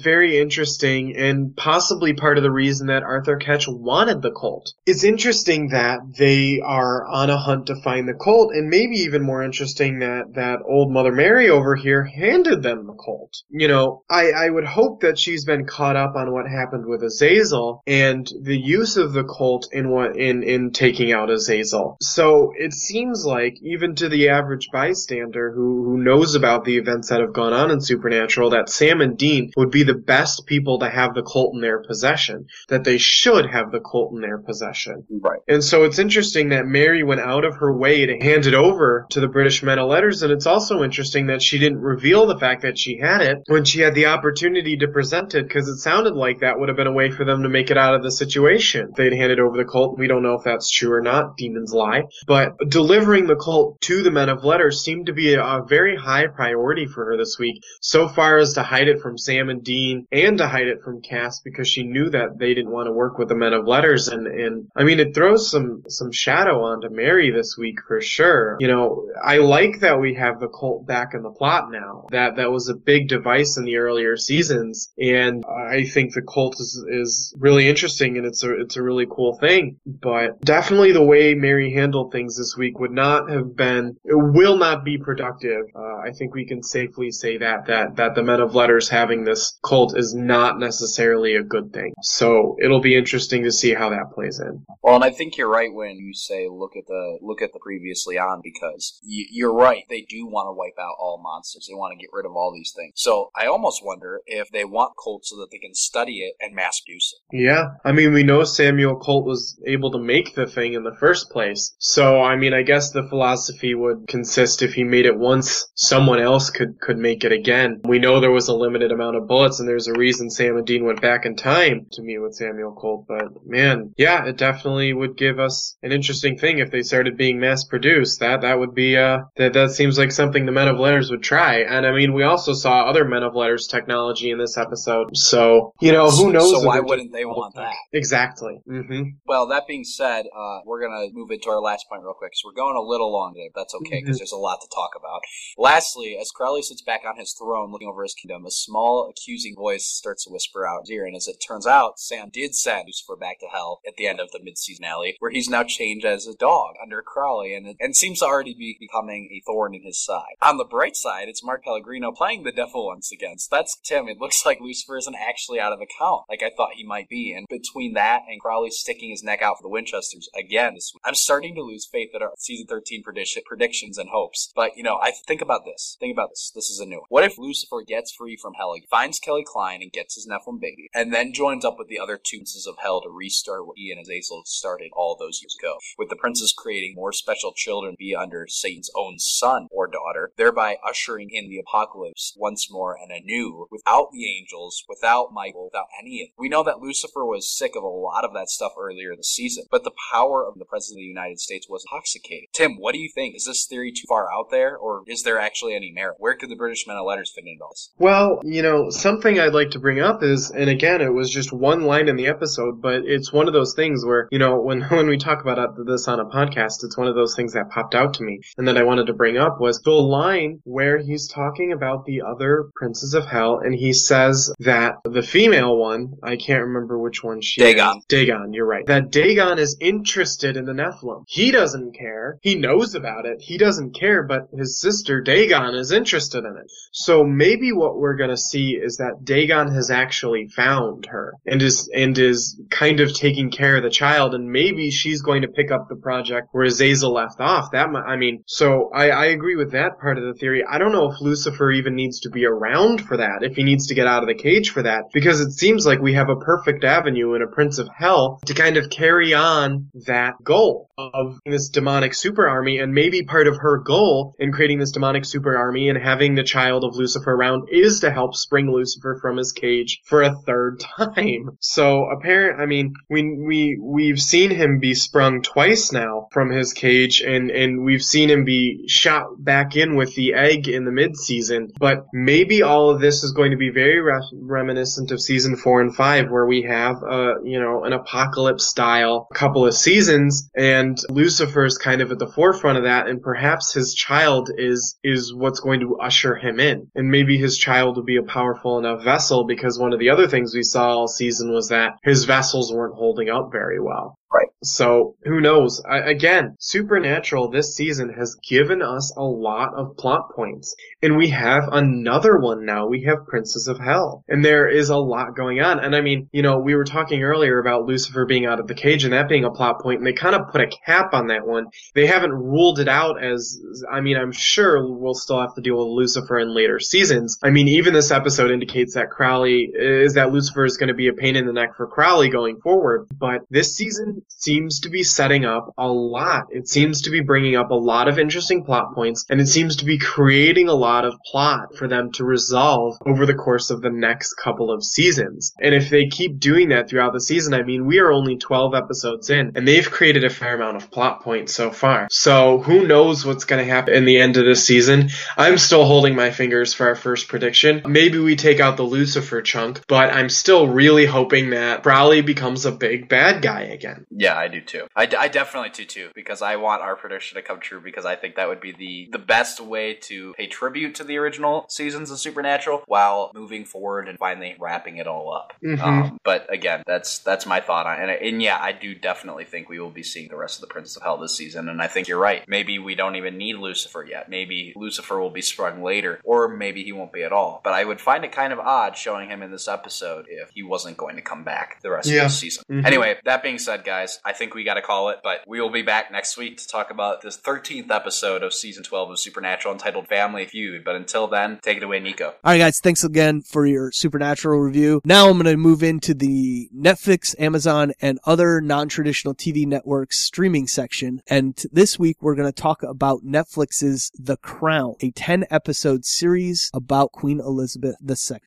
very 0.00 0.38
interesting 0.38 1.16
and 1.16 1.56
possibly 1.56 1.79
part 2.18 2.36
of 2.36 2.42
the 2.42 2.50
reason 2.50 2.86
that 2.88 3.02
Arthur 3.02 3.36
Ketch 3.36 3.66
wanted 3.68 4.22
the 4.22 4.30
Colt. 4.30 4.72
It's 4.86 5.04
interesting 5.04 5.68
that 5.68 6.00
they 6.18 6.60
are 6.60 7.06
on 7.06 7.30
a 7.30 7.36
hunt 7.36 7.66
to 7.66 7.80
find 7.82 8.08
the 8.08 8.14
Colt, 8.14 8.52
and 8.54 8.68
maybe 8.68 8.96
even 8.96 9.22
more 9.22 9.42
interesting 9.42 10.00
that 10.00 10.34
that 10.34 10.60
old 10.66 10.92
Mother 10.92 11.12
Mary 11.12 11.48
over 11.48 11.76
here 11.76 12.04
handed 12.04 12.62
them 12.62 12.86
the 12.86 12.94
Colt. 12.94 13.42
You 13.48 13.68
know, 13.68 14.02
I, 14.08 14.30
I 14.30 14.50
would 14.50 14.64
hope 14.64 15.00
that 15.00 15.18
she's 15.18 15.44
been 15.44 15.66
caught 15.66 15.96
up 15.96 16.14
on 16.16 16.32
what 16.32 16.48
happened 16.48 16.86
with 16.86 17.02
Azazel 17.02 17.82
and 17.86 18.30
the 18.42 18.58
use 18.58 18.96
of 18.96 19.12
the 19.12 19.24
Colt 19.24 19.68
in 19.72 19.90
what 19.90 20.16
in 20.16 20.42
in 20.42 20.72
taking 20.72 21.12
out 21.12 21.30
Azazel. 21.30 21.96
So 22.00 22.52
it 22.56 22.72
seems 22.72 23.24
like 23.24 23.56
even 23.62 23.94
to 23.96 24.08
the 24.08 24.28
average 24.28 24.68
bystander 24.72 25.52
who 25.52 25.84
who 25.84 25.98
knows 25.98 26.34
about 26.34 26.64
the 26.64 26.76
events 26.76 27.08
that 27.08 27.20
have 27.20 27.32
gone 27.32 27.52
on 27.52 27.70
in 27.70 27.80
Supernatural, 27.80 28.50
that 28.50 28.68
Sam 28.68 29.00
and 29.00 29.16
Dean 29.16 29.50
would 29.56 29.70
be 29.70 29.82
the 29.82 29.94
best 29.94 30.46
people 30.46 30.78
to 30.80 30.88
have 30.88 31.14
the 31.14 31.22
Colt 31.22 31.54
in 31.54 31.60
their 31.60 31.69
possession. 31.78 32.46
That 32.68 32.84
they 32.84 32.98
should 32.98 33.46
have 33.46 33.70
the 33.70 33.80
Colt 33.80 34.12
in 34.12 34.20
their 34.20 34.38
possession. 34.38 35.06
Right. 35.10 35.40
And 35.48 35.62
so 35.62 35.84
it's 35.84 35.98
interesting 35.98 36.50
that 36.50 36.66
Mary 36.66 37.02
went 37.02 37.20
out 37.20 37.44
of 37.44 37.56
her 37.56 37.76
way 37.76 38.06
to 38.06 38.18
hand 38.18 38.46
it 38.46 38.54
over 38.54 39.06
to 39.10 39.20
the 39.20 39.28
British 39.28 39.62
men 39.62 39.78
of 39.78 39.88
letters, 39.88 40.22
and 40.22 40.32
it's 40.32 40.46
also 40.46 40.82
interesting 40.82 41.26
that 41.26 41.42
she 41.42 41.58
didn't 41.58 41.80
reveal 41.80 42.26
the 42.26 42.38
fact 42.38 42.62
that 42.62 42.78
she 42.78 42.98
had 42.98 43.22
it 43.22 43.38
when 43.46 43.64
she 43.64 43.80
had 43.80 43.94
the 43.94 44.06
opportunity 44.06 44.76
to 44.78 44.88
present 44.88 45.34
it, 45.34 45.46
because 45.46 45.68
it 45.68 45.76
sounded 45.76 46.14
like 46.14 46.40
that 46.40 46.58
would 46.58 46.68
have 46.68 46.76
been 46.76 46.86
a 46.86 46.92
way 46.92 47.10
for 47.10 47.24
them 47.24 47.42
to 47.42 47.48
make 47.48 47.70
it 47.70 47.78
out 47.78 47.94
of 47.94 48.02
the 48.02 48.10
situation. 48.10 48.90
They'd 48.96 49.12
handed 49.12 49.40
over 49.40 49.56
the 49.56 49.64
Colt. 49.64 49.98
We 49.98 50.08
don't 50.08 50.22
know 50.22 50.34
if 50.34 50.44
that's 50.44 50.70
true 50.70 50.92
or 50.92 51.02
not. 51.02 51.36
Demons 51.36 51.72
lie. 51.72 52.02
But 52.26 52.58
delivering 52.68 53.26
the 53.26 53.36
Colt 53.36 53.80
to 53.82 54.02
the 54.02 54.10
men 54.10 54.28
of 54.28 54.44
letters 54.44 54.82
seemed 54.82 55.06
to 55.06 55.12
be 55.12 55.34
a, 55.34 55.42
a 55.42 55.64
very 55.66 55.96
high 55.96 56.26
priority 56.26 56.86
for 56.86 57.06
her 57.06 57.16
this 57.16 57.38
week, 57.38 57.62
so 57.80 58.08
far 58.08 58.38
as 58.38 58.54
to 58.54 58.62
hide 58.62 58.88
it 58.88 59.00
from 59.00 59.18
Sam 59.18 59.48
and 59.48 59.62
Dean 59.62 60.06
and 60.12 60.38
to 60.38 60.48
hide 60.48 60.68
it 60.68 60.82
from 60.82 61.02
Cass 61.02 61.40
because 61.40 61.59
she 61.64 61.82
knew 61.82 62.10
that 62.10 62.38
they 62.38 62.54
didn't 62.54 62.72
want 62.72 62.86
to 62.86 62.92
work 62.92 63.18
with 63.18 63.28
the 63.28 63.34
men 63.34 63.52
of 63.52 63.66
letters. 63.66 64.08
And, 64.08 64.26
and 64.26 64.68
I 64.76 64.84
mean, 64.84 65.00
it 65.00 65.14
throws 65.14 65.50
some, 65.50 65.82
some 65.88 66.12
shadow 66.12 66.64
onto 66.64 66.88
Mary 66.90 67.30
this 67.30 67.56
week 67.58 67.76
for 67.86 68.00
sure. 68.00 68.56
You 68.60 68.68
know, 68.68 69.08
I 69.22 69.38
like 69.38 69.80
that 69.80 70.00
we 70.00 70.14
have 70.14 70.40
the 70.40 70.48
Colt 70.48 70.86
back 70.86 71.14
in 71.14 71.22
the 71.22 71.30
plot 71.30 71.70
now. 71.70 72.06
That, 72.10 72.36
that 72.36 72.50
was 72.50 72.68
a 72.68 72.74
big 72.74 73.08
device 73.08 73.56
in 73.56 73.64
the 73.64 73.76
earlier 73.76 74.16
seasons, 74.16 74.90
and 74.98 75.44
I 75.46 75.84
think 75.84 76.14
the 76.14 76.22
Colt 76.22 76.56
is 76.60 76.84
is 76.88 77.34
really 77.38 77.68
interesting 77.68 78.16
and 78.16 78.26
it's 78.26 78.42
a 78.42 78.60
it's 78.60 78.76
a 78.76 78.82
really 78.82 79.06
cool 79.10 79.36
thing. 79.38 79.78
But 79.86 80.40
definitely 80.40 80.92
the 80.92 81.02
way 81.02 81.34
Mary 81.34 81.72
handled 81.72 82.12
things 82.12 82.36
this 82.36 82.56
week 82.56 82.78
would 82.78 82.90
not 82.90 83.30
have 83.30 83.56
been 83.56 83.96
it 84.04 84.14
will 84.14 84.56
not 84.56 84.84
be 84.84 84.98
productive. 84.98 85.66
Uh, 85.74 85.96
I 85.96 86.12
think 86.16 86.34
we 86.34 86.46
can 86.46 86.62
safely 86.62 87.10
say 87.10 87.38
that 87.38 87.66
that 87.66 87.96
that 87.96 88.14
the 88.14 88.22
men 88.22 88.40
of 88.40 88.54
letters 88.54 88.88
having 88.88 89.24
this 89.24 89.58
Colt 89.62 89.96
is 89.96 90.14
not 90.14 90.58
necessarily 90.58 91.36
a 91.36 91.42
good 91.50 91.72
thing. 91.72 91.92
So 92.02 92.56
it'll 92.62 92.80
be 92.80 92.96
interesting 92.96 93.44
to 93.44 93.52
see 93.52 93.74
how 93.74 93.90
that 93.90 94.12
plays 94.14 94.40
in. 94.40 94.64
Well, 94.82 94.96
and 94.96 95.04
I 95.04 95.10
think 95.10 95.36
you're 95.36 95.50
right 95.50 95.72
when 95.72 95.96
you 95.96 96.14
say 96.14 96.48
look 96.50 96.76
at 96.76 96.86
the 96.86 97.18
look 97.22 97.42
at 97.42 97.52
the 97.52 97.58
previously 97.58 98.18
on 98.18 98.40
because 98.42 99.00
y- 99.02 99.30
you're 99.30 99.54
right. 99.54 99.84
They 99.88 100.02
do 100.02 100.26
want 100.26 100.48
to 100.48 100.52
wipe 100.52 100.78
out 100.78 100.96
all 100.98 101.20
monsters. 101.22 101.66
They 101.68 101.74
want 101.74 101.92
to 101.92 102.02
get 102.02 102.10
rid 102.12 102.26
of 102.26 102.32
all 102.32 102.52
these 102.54 102.72
things. 102.76 102.92
So 102.96 103.30
I 103.34 103.46
almost 103.46 103.84
wonder 103.84 104.20
if 104.26 104.50
they 104.50 104.64
want 104.64 104.96
Colt 104.96 105.24
so 105.24 105.36
that 105.38 105.48
they 105.50 105.58
can 105.58 105.74
study 105.74 106.20
it 106.20 106.34
and 106.40 106.54
mass 106.54 106.80
produce 106.90 107.14
it. 107.14 107.36
Yeah, 107.36 107.64
I 107.84 107.92
mean, 107.92 108.12
we 108.12 108.22
know 108.22 108.44
Samuel 108.44 108.96
Colt 108.96 109.26
was 109.26 109.60
able 109.66 109.92
to 109.92 109.98
make 109.98 110.34
the 110.34 110.46
thing 110.46 110.74
in 110.74 110.84
the 110.84 110.96
first 110.98 111.30
place. 111.30 111.74
So, 111.78 112.20
I 112.20 112.36
mean, 112.36 112.54
I 112.54 112.62
guess 112.62 112.90
the 112.90 113.08
philosophy 113.08 113.74
would 113.74 114.08
consist 114.08 114.62
if 114.62 114.74
he 114.74 114.84
made 114.84 115.06
it 115.06 115.18
once, 115.18 115.70
someone 115.74 116.20
else 116.20 116.50
could, 116.50 116.80
could 116.80 116.98
make 116.98 117.24
it 117.24 117.32
again. 117.32 117.80
We 117.84 117.98
know 117.98 118.20
there 118.20 118.30
was 118.30 118.48
a 118.48 118.54
limited 118.54 118.92
amount 118.92 119.16
of 119.16 119.28
bullets 119.28 119.60
and 119.60 119.68
there's 119.68 119.88
a 119.88 119.98
reason 119.98 120.30
Sam 120.30 120.56
and 120.56 120.66
Dean 120.66 120.84
went 120.84 121.00
back 121.00 121.24
in 121.24 121.36
time 121.40 121.86
to 121.92 122.02
meet 122.02 122.18
with 122.18 122.34
Samuel 122.34 122.72
Colt. 122.72 123.06
But 123.08 123.28
man, 123.44 123.92
yeah, 123.96 124.26
it 124.26 124.36
definitely 124.36 124.92
would 124.92 125.16
give 125.16 125.38
us 125.38 125.76
an 125.82 125.92
interesting 125.92 126.38
thing 126.38 126.58
if 126.58 126.70
they 126.70 126.82
started 126.82 127.16
being 127.16 127.40
mass 127.40 127.64
produced. 127.64 128.20
That, 128.20 128.42
that 128.42 128.58
would 128.58 128.74
be, 128.74 128.96
uh, 128.96 129.18
that, 129.36 129.54
that 129.54 129.70
seems 129.70 129.98
like 129.98 130.12
something 130.12 130.46
the 130.46 130.52
Men 130.52 130.68
of 130.68 130.78
Letters 130.78 131.10
would 131.10 131.22
try. 131.22 131.60
And 131.60 131.86
I 131.86 131.92
mean, 131.92 132.12
we 132.12 132.22
also 132.22 132.52
saw 132.52 132.84
other 132.84 133.04
Men 133.04 133.22
of 133.22 133.34
Letters 133.34 133.66
technology 133.66 134.30
in 134.30 134.38
this 134.38 134.56
episode. 134.56 135.16
So, 135.16 135.72
you 135.80 135.92
know, 135.92 136.10
who 136.10 136.32
knows? 136.32 136.50
So 136.62 136.66
why 136.66 136.80
wouldn't 136.80 137.12
they 137.12 137.24
want 137.24 137.54
that? 137.56 137.74
Exactly. 137.92 138.60
hmm 138.66 139.02
Well, 139.26 139.46
that 139.48 139.66
being 139.66 139.84
said, 139.84 140.26
uh, 140.36 140.60
we're 140.66 140.80
gonna 140.80 141.06
move 141.12 141.30
into 141.30 141.48
our 141.48 141.60
last 141.60 141.86
point 141.88 142.02
real 142.02 142.14
quick. 142.14 142.32
So 142.34 142.48
we're 142.48 142.54
going 142.54 142.76
a 142.76 142.82
little 142.82 143.12
long 143.12 143.34
today, 143.34 143.50
but 143.54 143.60
that's 143.60 143.74
okay 143.74 144.00
because 144.02 144.18
there's 144.18 144.32
a 144.32 144.36
lot 144.36 144.60
to 144.60 144.68
talk 144.74 144.90
about. 144.96 145.20
Lastly, 145.56 146.16
as 146.20 146.30
Crowley 146.30 146.62
sits 146.62 146.82
back 146.82 147.02
on 147.06 147.16
his 147.18 147.34
throne, 147.38 147.70
looking 147.70 147.88
over 147.88 148.02
his 148.02 148.14
kingdom, 148.14 148.44
a 148.46 148.50
small 148.50 149.10
accusing 149.10 149.54
voice 149.56 149.84
starts 149.84 150.24
to 150.24 150.30
whisper 150.30 150.66
out 150.66 150.82
his 150.82 150.90
ear. 150.90 151.06
And 151.06 151.16
as 151.16 151.28
it 151.30 151.42
turns 151.46 151.66
out, 151.66 151.98
Sam 151.98 152.28
did 152.32 152.54
send 152.54 152.86
Lucifer 152.86 153.16
back 153.16 153.40
to 153.40 153.46
hell 153.46 153.80
at 153.86 153.96
the 153.96 154.06
end 154.06 154.20
of 154.20 154.30
the 154.32 154.40
mid-season 154.42 154.84
alley, 154.84 155.16
where 155.18 155.30
he's 155.30 155.48
now 155.48 155.62
changed 155.62 156.04
as 156.04 156.26
a 156.26 156.34
dog 156.34 156.74
under 156.82 157.02
Crowley, 157.02 157.54
and 157.54 157.76
and 157.80 157.96
seems 157.96 158.20
to 158.20 158.26
already 158.26 158.54
be 158.54 158.76
becoming 158.78 159.28
a 159.32 159.42
thorn 159.46 159.74
in 159.74 159.82
his 159.84 160.02
side. 160.02 160.36
On 160.42 160.56
the 160.56 160.64
bright 160.64 160.96
side, 160.96 161.28
it's 161.28 161.44
Mark 161.44 161.64
Pellegrino 161.64 162.12
playing 162.12 162.42
the 162.42 162.52
devil 162.52 162.86
once 162.86 163.12
again. 163.12 163.38
So 163.38 163.48
that's 163.50 163.78
Tim. 163.84 164.08
It 164.08 164.18
looks 164.18 164.42
like 164.46 164.60
Lucifer 164.60 164.96
isn't 164.98 165.16
actually 165.16 165.60
out 165.60 165.72
of 165.72 165.78
the 165.78 165.86
count, 165.98 166.22
like 166.28 166.42
I 166.42 166.50
thought 166.56 166.74
he 166.74 166.84
might 166.84 167.08
be. 167.08 167.32
And 167.32 167.46
between 167.48 167.94
that 167.94 168.22
and 168.28 168.40
Crowley 168.40 168.70
sticking 168.70 169.10
his 169.10 169.22
neck 169.22 169.42
out 169.42 169.56
for 169.58 169.62
the 169.62 169.68
Winchesters 169.68 170.28
again 170.36 170.76
I'm 171.04 171.14
starting 171.14 171.54
to 171.54 171.62
lose 171.62 171.88
faith 171.90 172.10
in 172.14 172.22
our 172.22 172.32
season 172.38 172.66
13 172.66 173.02
prediction, 173.02 173.42
predictions 173.46 173.98
and 173.98 174.08
hopes. 174.10 174.52
But 174.54 174.76
you 174.76 174.82
know, 174.82 174.98
I 175.02 175.12
think 175.26 175.40
about 175.40 175.64
this. 175.64 175.96
Think 176.00 176.14
about 176.14 176.30
this. 176.30 176.50
This 176.54 176.70
is 176.70 176.80
a 176.80 176.86
new 176.86 176.98
one. 176.98 177.06
What 177.08 177.24
if 177.24 177.38
Lucifer 177.38 177.82
gets 177.86 178.12
free 178.12 178.36
from 178.40 178.54
hell, 178.54 178.74
finds 178.90 179.18
Kelly 179.18 179.44
Kline 179.46 179.82
and 179.82 179.92
gets 179.92 180.14
his 180.14 180.26
Nephilim 180.26 180.60
baby, 180.60 180.88
and 180.94 181.12
then 181.12 181.19
joins 181.34 181.64
up 181.64 181.76
with 181.78 181.88
the 181.88 181.98
other 181.98 182.18
two 182.22 182.38
princes 182.50 182.66
of 182.66 182.76
hell 182.82 183.00
to 183.00 183.08
restart 183.08 183.66
what 183.66 183.76
he 183.76 183.92
and 183.92 184.00
Azazel 184.00 184.42
started 184.44 184.90
all 184.92 185.16
those 185.18 185.40
years 185.42 185.56
ago, 185.60 185.78
with 185.98 186.08
the 186.08 186.16
princes 186.16 186.54
creating 186.56 186.94
more 186.96 187.12
special 187.12 187.52
children 187.54 187.94
be 187.98 188.14
under 188.14 188.46
Satan's 188.48 188.90
own 188.96 189.18
son 189.18 189.68
or 189.70 189.86
daughter, 189.86 190.32
thereby 190.36 190.76
ushering 190.84 191.28
in 191.30 191.48
the 191.48 191.58
apocalypse 191.58 192.34
once 192.36 192.68
more 192.70 192.96
and 193.00 193.12
anew, 193.12 193.66
without 193.70 194.08
the 194.12 194.26
angels, 194.26 194.84
without 194.88 195.32
Michael, 195.32 195.66
without 195.66 195.86
any 196.00 196.22
of 196.22 196.24
it. 196.28 196.32
We 196.38 196.48
know 196.48 196.64
that 196.64 196.80
Lucifer 196.80 197.24
was 197.24 197.48
sick 197.48 197.76
of 197.76 197.84
a 197.84 197.86
lot 197.86 198.24
of 198.24 198.32
that 198.34 198.48
stuff 198.48 198.72
earlier 198.80 199.14
this 199.14 199.30
season, 199.30 199.64
but 199.70 199.84
the 199.84 199.92
power 200.12 200.46
of 200.46 200.58
the 200.58 200.64
President 200.64 200.98
of 200.98 201.02
the 201.02 201.08
United 201.08 201.40
States 201.40 201.68
was 201.68 201.84
intoxicating. 201.90 202.48
Tim, 202.52 202.76
what 202.78 202.94
do 202.94 202.98
you 202.98 203.10
think? 203.14 203.36
Is 203.36 203.44
this 203.44 203.66
theory 203.66 203.92
too 203.92 204.06
far 204.08 204.32
out 204.32 204.50
there, 204.50 204.76
or 204.76 205.02
is 205.06 205.22
there 205.22 205.38
actually 205.38 205.74
any 205.74 205.92
merit? 205.92 206.16
Where 206.18 206.34
could 206.34 206.50
the 206.50 206.56
British 206.56 206.86
men 206.86 206.96
of 206.96 207.06
letters 207.06 207.30
fit 207.34 207.44
into 207.46 207.62
all 207.62 207.70
this? 207.70 207.90
Well, 207.98 208.40
you 208.44 208.62
know, 208.62 208.90
something 208.90 209.38
I'd 209.38 209.54
like 209.54 209.70
to 209.70 209.78
bring 209.78 210.00
up 210.00 210.22
is, 210.22 210.50
and 210.50 210.70
again, 210.70 211.00
it 211.00 211.09
was 211.12 211.30
just 211.30 211.52
one 211.52 211.82
line 211.82 212.08
in 212.08 212.16
the 212.16 212.26
episode, 212.26 212.80
but 212.80 213.02
it's 213.04 213.32
one 213.32 213.46
of 213.46 213.54
those 213.54 213.74
things 213.74 214.04
where, 214.04 214.28
you 214.30 214.38
know, 214.38 214.60
when, 214.60 214.82
when 214.88 215.06
we 215.08 215.18
talk 215.18 215.40
about 215.40 215.58
uh, 215.58 215.68
this 215.86 216.08
on 216.08 216.20
a 216.20 216.24
podcast, 216.24 216.84
it's 216.84 216.96
one 216.96 217.06
of 217.08 217.14
those 217.14 217.34
things 217.34 217.52
that 217.54 217.70
popped 217.70 217.94
out 217.94 218.14
to 218.14 218.24
me 218.24 218.40
and 218.56 218.66
that 218.68 218.76
I 218.76 218.82
wanted 218.82 219.06
to 219.06 219.12
bring 219.12 219.36
up 219.36 219.60
was 219.60 219.80
the 219.80 219.90
line 219.90 220.60
where 220.64 220.98
he's 220.98 221.28
talking 221.28 221.72
about 221.72 222.04
the 222.04 222.22
other 222.22 222.70
princes 222.74 223.14
of 223.14 223.26
hell 223.26 223.60
and 223.62 223.74
he 223.74 223.92
says 223.92 224.52
that 224.60 224.94
the 225.04 225.22
female 225.22 225.76
one, 225.76 226.14
I 226.22 226.36
can't 226.36 226.64
remember 226.64 226.98
which 226.98 227.22
one 227.22 227.40
she 227.40 227.60
Dagon. 227.60 227.98
is. 227.98 228.04
Dagon, 228.08 228.52
you're 228.52 228.66
right. 228.66 228.86
That 228.86 229.10
Dagon 229.10 229.58
is 229.58 229.76
interested 229.80 230.56
in 230.56 230.64
the 230.64 230.72
Nephilim. 230.72 231.24
He 231.28 231.50
doesn't 231.50 231.96
care. 231.96 232.38
He 232.42 232.54
knows 232.54 232.94
about 232.94 233.26
it. 233.26 233.40
He 233.40 233.58
doesn't 233.58 233.94
care, 233.98 234.22
but 234.22 234.48
his 234.56 234.80
sister 234.80 235.20
Dagon 235.20 235.74
is 235.74 235.92
interested 235.92 236.44
in 236.44 236.56
it. 236.56 236.70
So 236.92 237.24
maybe 237.24 237.72
what 237.72 237.98
we're 237.98 238.16
gonna 238.16 238.36
see 238.36 238.70
is 238.72 238.96
that 238.96 239.24
Dagon 239.24 239.72
has 239.72 239.90
actually 239.90 240.48
found 240.48 240.89
her 241.06 241.34
and 241.46 241.62
is 241.62 241.88
and 241.94 242.16
is 242.18 242.60
kind 242.70 243.00
of 243.00 243.12
taking 243.12 243.50
care 243.50 243.76
of 243.76 243.82
the 243.82 243.90
child, 243.90 244.34
and 244.34 244.50
maybe 244.50 244.90
she's 244.90 245.22
going 245.22 245.42
to 245.42 245.48
pick 245.48 245.70
up 245.70 245.88
the 245.88 245.96
project 245.96 246.48
where 246.52 246.64
Azazel 246.64 247.12
left 247.12 247.40
off. 247.40 247.70
That 247.72 247.88
I 247.88 248.16
mean, 248.16 248.42
so 248.46 248.90
I, 248.94 249.10
I 249.10 249.24
agree 249.26 249.56
with 249.56 249.72
that 249.72 249.98
part 250.00 250.18
of 250.18 250.24
the 250.24 250.34
theory. 250.34 250.64
I 250.64 250.78
don't 250.78 250.92
know 250.92 251.10
if 251.10 251.20
Lucifer 251.20 251.70
even 251.72 251.94
needs 251.94 252.20
to 252.20 252.30
be 252.30 252.46
around 252.46 253.00
for 253.02 253.16
that, 253.16 253.42
if 253.42 253.56
he 253.56 253.62
needs 253.62 253.88
to 253.88 253.94
get 253.94 254.06
out 254.06 254.22
of 254.22 254.28
the 254.28 254.34
cage 254.34 254.70
for 254.70 254.82
that, 254.82 255.04
because 255.12 255.40
it 255.40 255.52
seems 255.52 255.86
like 255.86 256.00
we 256.00 256.14
have 256.14 256.28
a 256.28 256.36
perfect 256.36 256.84
avenue 256.84 257.34
in 257.34 257.42
a 257.42 257.46
Prince 257.46 257.78
of 257.78 257.88
Hell 257.88 258.40
to 258.46 258.54
kind 258.54 258.76
of 258.76 258.90
carry 258.90 259.34
on 259.34 259.90
that 260.06 260.34
goal 260.42 260.90
of 260.96 261.38
this 261.46 261.68
demonic 261.68 262.14
super 262.14 262.48
army, 262.48 262.78
and 262.78 262.92
maybe 262.92 263.22
part 263.22 263.48
of 263.48 263.56
her 263.58 263.78
goal 263.78 264.34
in 264.38 264.52
creating 264.52 264.78
this 264.78 264.92
demonic 264.92 265.24
super 265.24 265.56
army 265.56 265.88
and 265.88 265.98
having 265.98 266.34
the 266.34 266.42
child 266.42 266.84
of 266.84 266.96
Lucifer 266.96 267.32
around 267.32 267.68
is 267.70 268.00
to 268.00 268.10
help 268.10 268.34
spring 268.34 268.70
Lucifer 268.70 269.18
from 269.20 269.36
his 269.36 269.52
cage 269.52 270.00
for 270.04 270.22
a 270.22 270.34
third 270.46 270.79
time. 270.80 271.56
So 271.60 272.06
apparent, 272.06 272.60
I 272.60 272.66
mean, 272.66 272.94
we 273.08 273.22
we 273.22 273.78
we've 273.80 274.20
seen 274.20 274.50
him 274.50 274.78
be 274.78 274.94
sprung 274.94 275.42
twice 275.42 275.92
now 275.92 276.28
from 276.32 276.50
his 276.50 276.72
cage, 276.72 277.20
and 277.20 277.50
and 277.50 277.84
we've 277.84 278.02
seen 278.02 278.30
him 278.30 278.44
be 278.44 278.84
shot 278.88 279.26
back 279.38 279.76
in 279.76 279.96
with 279.96 280.14
the 280.14 280.34
egg 280.34 280.68
in 280.68 280.84
the 280.84 280.92
mid 280.92 281.16
season. 281.16 281.72
But 281.78 282.06
maybe 282.12 282.62
all 282.62 282.90
of 282.90 283.00
this 283.00 283.22
is 283.22 283.32
going 283.32 283.52
to 283.52 283.56
be 283.56 283.70
very 283.70 284.00
re- 284.00 284.20
reminiscent 284.32 285.10
of 285.10 285.20
season 285.20 285.56
four 285.56 285.80
and 285.80 285.94
five, 285.94 286.30
where 286.30 286.46
we 286.46 286.62
have 286.62 287.02
a 287.02 287.34
you 287.44 287.60
know 287.60 287.84
an 287.84 287.92
apocalypse 287.92 288.66
style 288.66 289.28
couple 289.34 289.66
of 289.66 289.74
seasons, 289.74 290.50
and 290.56 290.98
Lucifer's 291.08 291.78
kind 291.78 292.00
of 292.00 292.10
at 292.10 292.18
the 292.18 292.26
forefront 292.26 292.78
of 292.78 292.84
that, 292.84 293.08
and 293.08 293.22
perhaps 293.22 293.72
his 293.72 293.94
child 293.94 294.50
is 294.56 294.98
is 295.02 295.34
what's 295.34 295.60
going 295.60 295.80
to 295.80 295.98
usher 295.98 296.36
him 296.36 296.60
in, 296.60 296.90
and 296.94 297.10
maybe 297.10 297.38
his 297.38 297.58
child 297.58 297.96
will 297.96 298.04
be 298.04 298.16
a 298.16 298.22
powerful 298.22 298.78
enough 298.78 299.04
vessel 299.04 299.44
because 299.44 299.78
one 299.78 299.92
of 299.92 299.98
the 299.98 300.10
other 300.10 300.28
things 300.28 300.54
we 300.54 300.62
saw 300.70 300.88
all 300.90 301.08
season 301.08 301.52
was 301.52 301.68
that 301.68 301.94
his 302.02 302.24
vessels 302.24 302.72
weren't 302.72 302.94
holding 302.94 303.28
up 303.28 303.50
very 303.52 303.80
well. 303.80 304.16
Right. 304.32 304.46
So 304.62 305.16
who 305.24 305.40
knows? 305.40 305.82
I, 305.88 305.98
again, 305.98 306.54
Supernatural 306.60 307.50
this 307.50 307.74
season 307.74 308.12
has 308.16 308.36
given 308.48 308.80
us 308.80 309.12
a 309.16 309.24
lot 309.24 309.74
of 309.74 309.96
plot 309.96 310.30
points, 310.36 310.76
and 311.02 311.16
we 311.16 311.30
have 311.30 311.64
another 311.72 312.38
one 312.38 312.64
now. 312.64 312.86
We 312.86 313.02
have 313.04 313.26
Princess 313.26 313.66
of 313.66 313.80
Hell, 313.80 314.24
and 314.28 314.44
there 314.44 314.68
is 314.68 314.90
a 314.90 314.96
lot 314.96 315.34
going 315.34 315.60
on. 315.60 315.80
And 315.80 315.96
I 315.96 316.00
mean, 316.00 316.28
you 316.30 316.42
know, 316.42 316.58
we 316.58 316.76
were 316.76 316.84
talking 316.84 317.24
earlier 317.24 317.58
about 317.58 317.86
Lucifer 317.86 318.24
being 318.24 318.46
out 318.46 318.60
of 318.60 318.68
the 318.68 318.74
cage 318.74 319.02
and 319.02 319.14
that 319.14 319.28
being 319.28 319.44
a 319.44 319.50
plot 319.50 319.80
point, 319.80 319.98
and 319.98 320.06
they 320.06 320.12
kind 320.12 320.36
of 320.36 320.42
put 320.52 320.60
a 320.60 320.70
cap 320.86 321.12
on 321.12 321.26
that 321.28 321.44
one. 321.44 321.66
They 321.96 322.06
haven't 322.06 322.32
ruled 322.32 322.78
it 322.78 322.88
out 322.88 323.22
as. 323.22 323.60
I 323.90 324.00
mean, 324.00 324.16
I'm 324.16 324.32
sure 324.32 324.86
we'll 324.86 325.14
still 325.14 325.40
have 325.40 325.56
to 325.56 325.60
deal 325.60 325.76
with 325.76 325.88
Lucifer 325.88 326.38
in 326.38 326.54
later 326.54 326.78
seasons. 326.78 327.36
I 327.42 327.50
mean, 327.50 327.66
even 327.66 327.94
this 327.94 328.12
episode 328.12 328.52
indicates 328.52 328.94
that 328.94 329.10
Crowley 329.10 329.70
is 329.74 330.14
that 330.14 330.30
Lucifer 330.30 330.64
is 330.64 330.76
going 330.76 330.88
to 330.88 330.94
be 330.94 331.08
a 331.08 331.12
pain 331.14 331.34
in 331.34 331.46
the 331.46 331.52
neck 331.52 331.76
for 331.76 331.88
Crowley 331.88 332.28
going 332.28 332.60
forward. 332.60 333.08
But 333.18 333.40
this 333.50 333.74
season 333.74 334.19
seems 334.28 334.80
to 334.80 334.88
be 334.88 335.02
setting 335.02 335.44
up 335.44 335.74
a 335.76 335.88
lot. 335.88 336.46
It 336.50 336.68
seems 336.68 337.02
to 337.02 337.10
be 337.10 337.20
bringing 337.20 337.56
up 337.56 337.70
a 337.70 337.74
lot 337.74 338.08
of 338.08 338.18
interesting 338.18 338.64
plot 338.64 338.94
points, 338.94 339.26
and 339.28 339.40
it 339.40 339.46
seems 339.46 339.76
to 339.76 339.84
be 339.84 339.98
creating 339.98 340.68
a 340.68 340.74
lot 340.74 341.04
of 341.04 341.14
plot 341.24 341.76
for 341.76 341.88
them 341.88 342.12
to 342.12 342.24
resolve 342.24 342.96
over 343.06 343.26
the 343.26 343.34
course 343.34 343.70
of 343.70 343.82
the 343.82 343.90
next 343.90 344.34
couple 344.34 344.70
of 344.70 344.84
seasons. 344.84 345.52
And 345.60 345.74
if 345.74 345.90
they 345.90 346.06
keep 346.06 346.38
doing 346.38 346.70
that 346.70 346.88
throughout 346.88 347.12
the 347.12 347.20
season, 347.20 347.54
I 347.54 347.62
mean, 347.62 347.86
we 347.86 347.98
are 347.98 348.12
only 348.12 348.36
12 348.36 348.74
episodes 348.74 349.30
in, 349.30 349.52
and 349.54 349.66
they've 349.66 349.90
created 349.90 350.24
a 350.24 350.30
fair 350.30 350.54
amount 350.54 350.76
of 350.76 350.90
plot 350.90 351.22
points 351.22 351.54
so 351.54 351.70
far. 351.70 352.08
So 352.10 352.58
who 352.58 352.86
knows 352.86 353.24
what's 353.24 353.44
going 353.44 353.64
to 353.64 353.70
happen 353.70 353.94
in 353.94 354.04
the 354.04 354.18
end 354.18 354.36
of 354.36 354.44
this 354.44 354.64
season? 354.64 355.10
I'm 355.36 355.58
still 355.58 355.84
holding 355.84 356.14
my 356.14 356.30
fingers 356.30 356.74
for 356.74 356.88
our 356.88 356.94
first 356.94 357.28
prediction. 357.28 357.82
Maybe 357.86 358.18
we 358.18 358.36
take 358.36 358.60
out 358.60 358.76
the 358.76 358.82
Lucifer 358.82 359.42
chunk, 359.42 359.82
but 359.86 360.12
I'm 360.12 360.28
still 360.28 360.68
really 360.68 361.06
hoping 361.06 361.50
that 361.50 361.82
Crowley 361.82 362.22
becomes 362.22 362.66
a 362.66 362.72
big 362.72 363.08
bad 363.08 363.42
guy 363.42 363.62
again. 363.62 364.06
Yeah, 364.10 364.36
I 364.36 364.48
do 364.48 364.60
too. 364.60 364.86
I, 364.96 365.08
I 365.18 365.28
definitely 365.28 365.70
do 365.70 365.84
too 365.84 366.10
because 366.14 366.42
I 366.42 366.56
want 366.56 366.82
our 366.82 366.96
prediction 366.96 367.36
to 367.36 367.42
come 367.42 367.60
true 367.60 367.80
because 367.80 368.04
I 368.04 368.16
think 368.16 368.36
that 368.36 368.48
would 368.48 368.60
be 368.60 368.72
the 368.72 369.08
the 369.12 369.18
best 369.18 369.60
way 369.60 369.94
to 369.94 370.34
pay 370.34 370.46
tribute 370.46 370.96
to 370.96 371.04
the 371.04 371.16
original 371.18 371.66
seasons 371.68 372.10
of 372.10 372.18
Supernatural 372.18 372.82
while 372.86 373.30
moving 373.34 373.64
forward 373.64 374.08
and 374.08 374.18
finally 374.18 374.56
wrapping 374.58 374.96
it 374.96 375.06
all 375.06 375.32
up. 375.32 375.52
Mhm. 375.62 375.80
Um, 375.80 376.18
but 376.24 376.52
again, 376.52 376.82
that's 376.86 377.18
that's 377.20 377.46
my 377.46 377.60
thought 377.60 377.86
on 377.86 378.00
it. 378.00 378.02
And, 378.02 378.10
and 378.34 378.42
yeah, 378.42 378.58
I 378.60 378.72
do 378.72 378.94
definitely 378.94 379.44
think 379.44 379.68
we 379.68 379.78
will 379.78 379.90
be 379.90 380.02
seeing 380.02 380.28
the 380.28 380.36
rest 380.36 380.56
of 380.56 380.62
the 380.62 380.72
Prince 380.72 380.96
of 380.96 381.02
Hell 381.02 381.18
this 381.18 381.36
season. 381.36 381.68
And 381.68 381.80
I 381.80 381.86
think 381.86 382.08
you're 382.08 382.18
right. 382.18 382.42
Maybe 382.48 382.78
we 382.78 382.94
don't 382.96 383.16
even 383.16 383.36
need 383.38 383.56
Lucifer 383.56 384.04
yet. 384.08 384.28
Maybe 384.28 384.72
Lucifer 384.76 385.20
will 385.20 385.30
be 385.30 385.42
sprung 385.42 385.82
later, 385.82 386.20
or 386.24 386.48
maybe 386.48 386.82
he 386.82 386.92
won't 386.92 387.12
be 387.12 387.22
at 387.22 387.32
all. 387.32 387.60
But 387.62 387.74
I 387.74 387.84
would 387.84 388.00
find 388.00 388.24
it 388.24 388.32
kind 388.32 388.52
of 388.52 388.58
odd 388.58 388.96
showing 388.96 389.30
him 389.30 389.42
in 389.42 389.50
this 389.52 389.68
episode 389.68 390.26
if 390.28 390.50
he 390.52 390.62
wasn't 390.64 390.96
going 390.96 391.16
to 391.16 391.22
come 391.22 391.44
back 391.44 391.80
the 391.82 391.90
rest 391.90 392.08
Yeah. 392.08 392.22
of 392.24 392.30
the 392.30 392.36
season. 392.36 392.64
Mhm. 392.70 392.84
Anyway, 392.86 393.18
that 393.24 393.42
being 393.42 393.58
said, 393.58 393.84
guys, 393.84 393.99
I 394.24 394.32
think 394.32 394.54
we 394.54 394.64
got 394.64 394.74
to 394.74 394.82
call 394.82 395.10
it. 395.10 395.20
But 395.22 395.40
we 395.46 395.60
will 395.60 395.70
be 395.70 395.82
back 395.82 396.10
next 396.12 396.36
week 396.36 396.58
to 396.58 396.68
talk 396.68 396.90
about 396.90 397.22
this 397.22 397.38
13th 397.38 397.90
episode 397.90 398.42
of 398.42 398.52
season 398.52 398.82
12 398.82 399.10
of 399.10 399.18
Supernatural 399.18 399.72
entitled 399.74 400.08
Family 400.08 400.46
Feud. 400.46 400.84
But 400.84 400.96
until 400.96 401.26
then, 401.26 401.58
take 401.62 401.76
it 401.78 401.82
away, 401.82 402.00
Nico. 402.00 402.26
All 402.26 402.34
right, 402.44 402.58
guys, 402.58 402.80
thanks 402.80 403.04
again 403.04 403.42
for 403.42 403.66
your 403.66 403.92
Supernatural 403.92 404.60
review. 404.60 405.00
Now 405.04 405.28
I'm 405.28 405.34
going 405.34 405.44
to 405.44 405.56
move 405.56 405.82
into 405.82 406.14
the 406.14 406.68
Netflix, 406.76 407.34
Amazon, 407.38 407.92
and 408.00 408.18
other 408.24 408.60
non-traditional 408.60 409.34
TV 409.34 409.66
networks 409.66 410.18
streaming 410.18 410.66
section. 410.66 411.22
And 411.26 411.60
this 411.72 411.98
week 411.98 412.18
we're 412.20 412.34
going 412.34 412.50
to 412.50 412.62
talk 412.62 412.82
about 412.82 413.24
Netflix's 413.24 414.10
The 414.18 414.36
Crown, 414.36 414.94
a 415.00 415.10
10 415.10 415.46
episode 415.50 416.04
series 416.04 416.70
about 416.74 417.12
Queen 417.12 417.40
Elizabeth 417.40 417.96
II. 418.08 418.38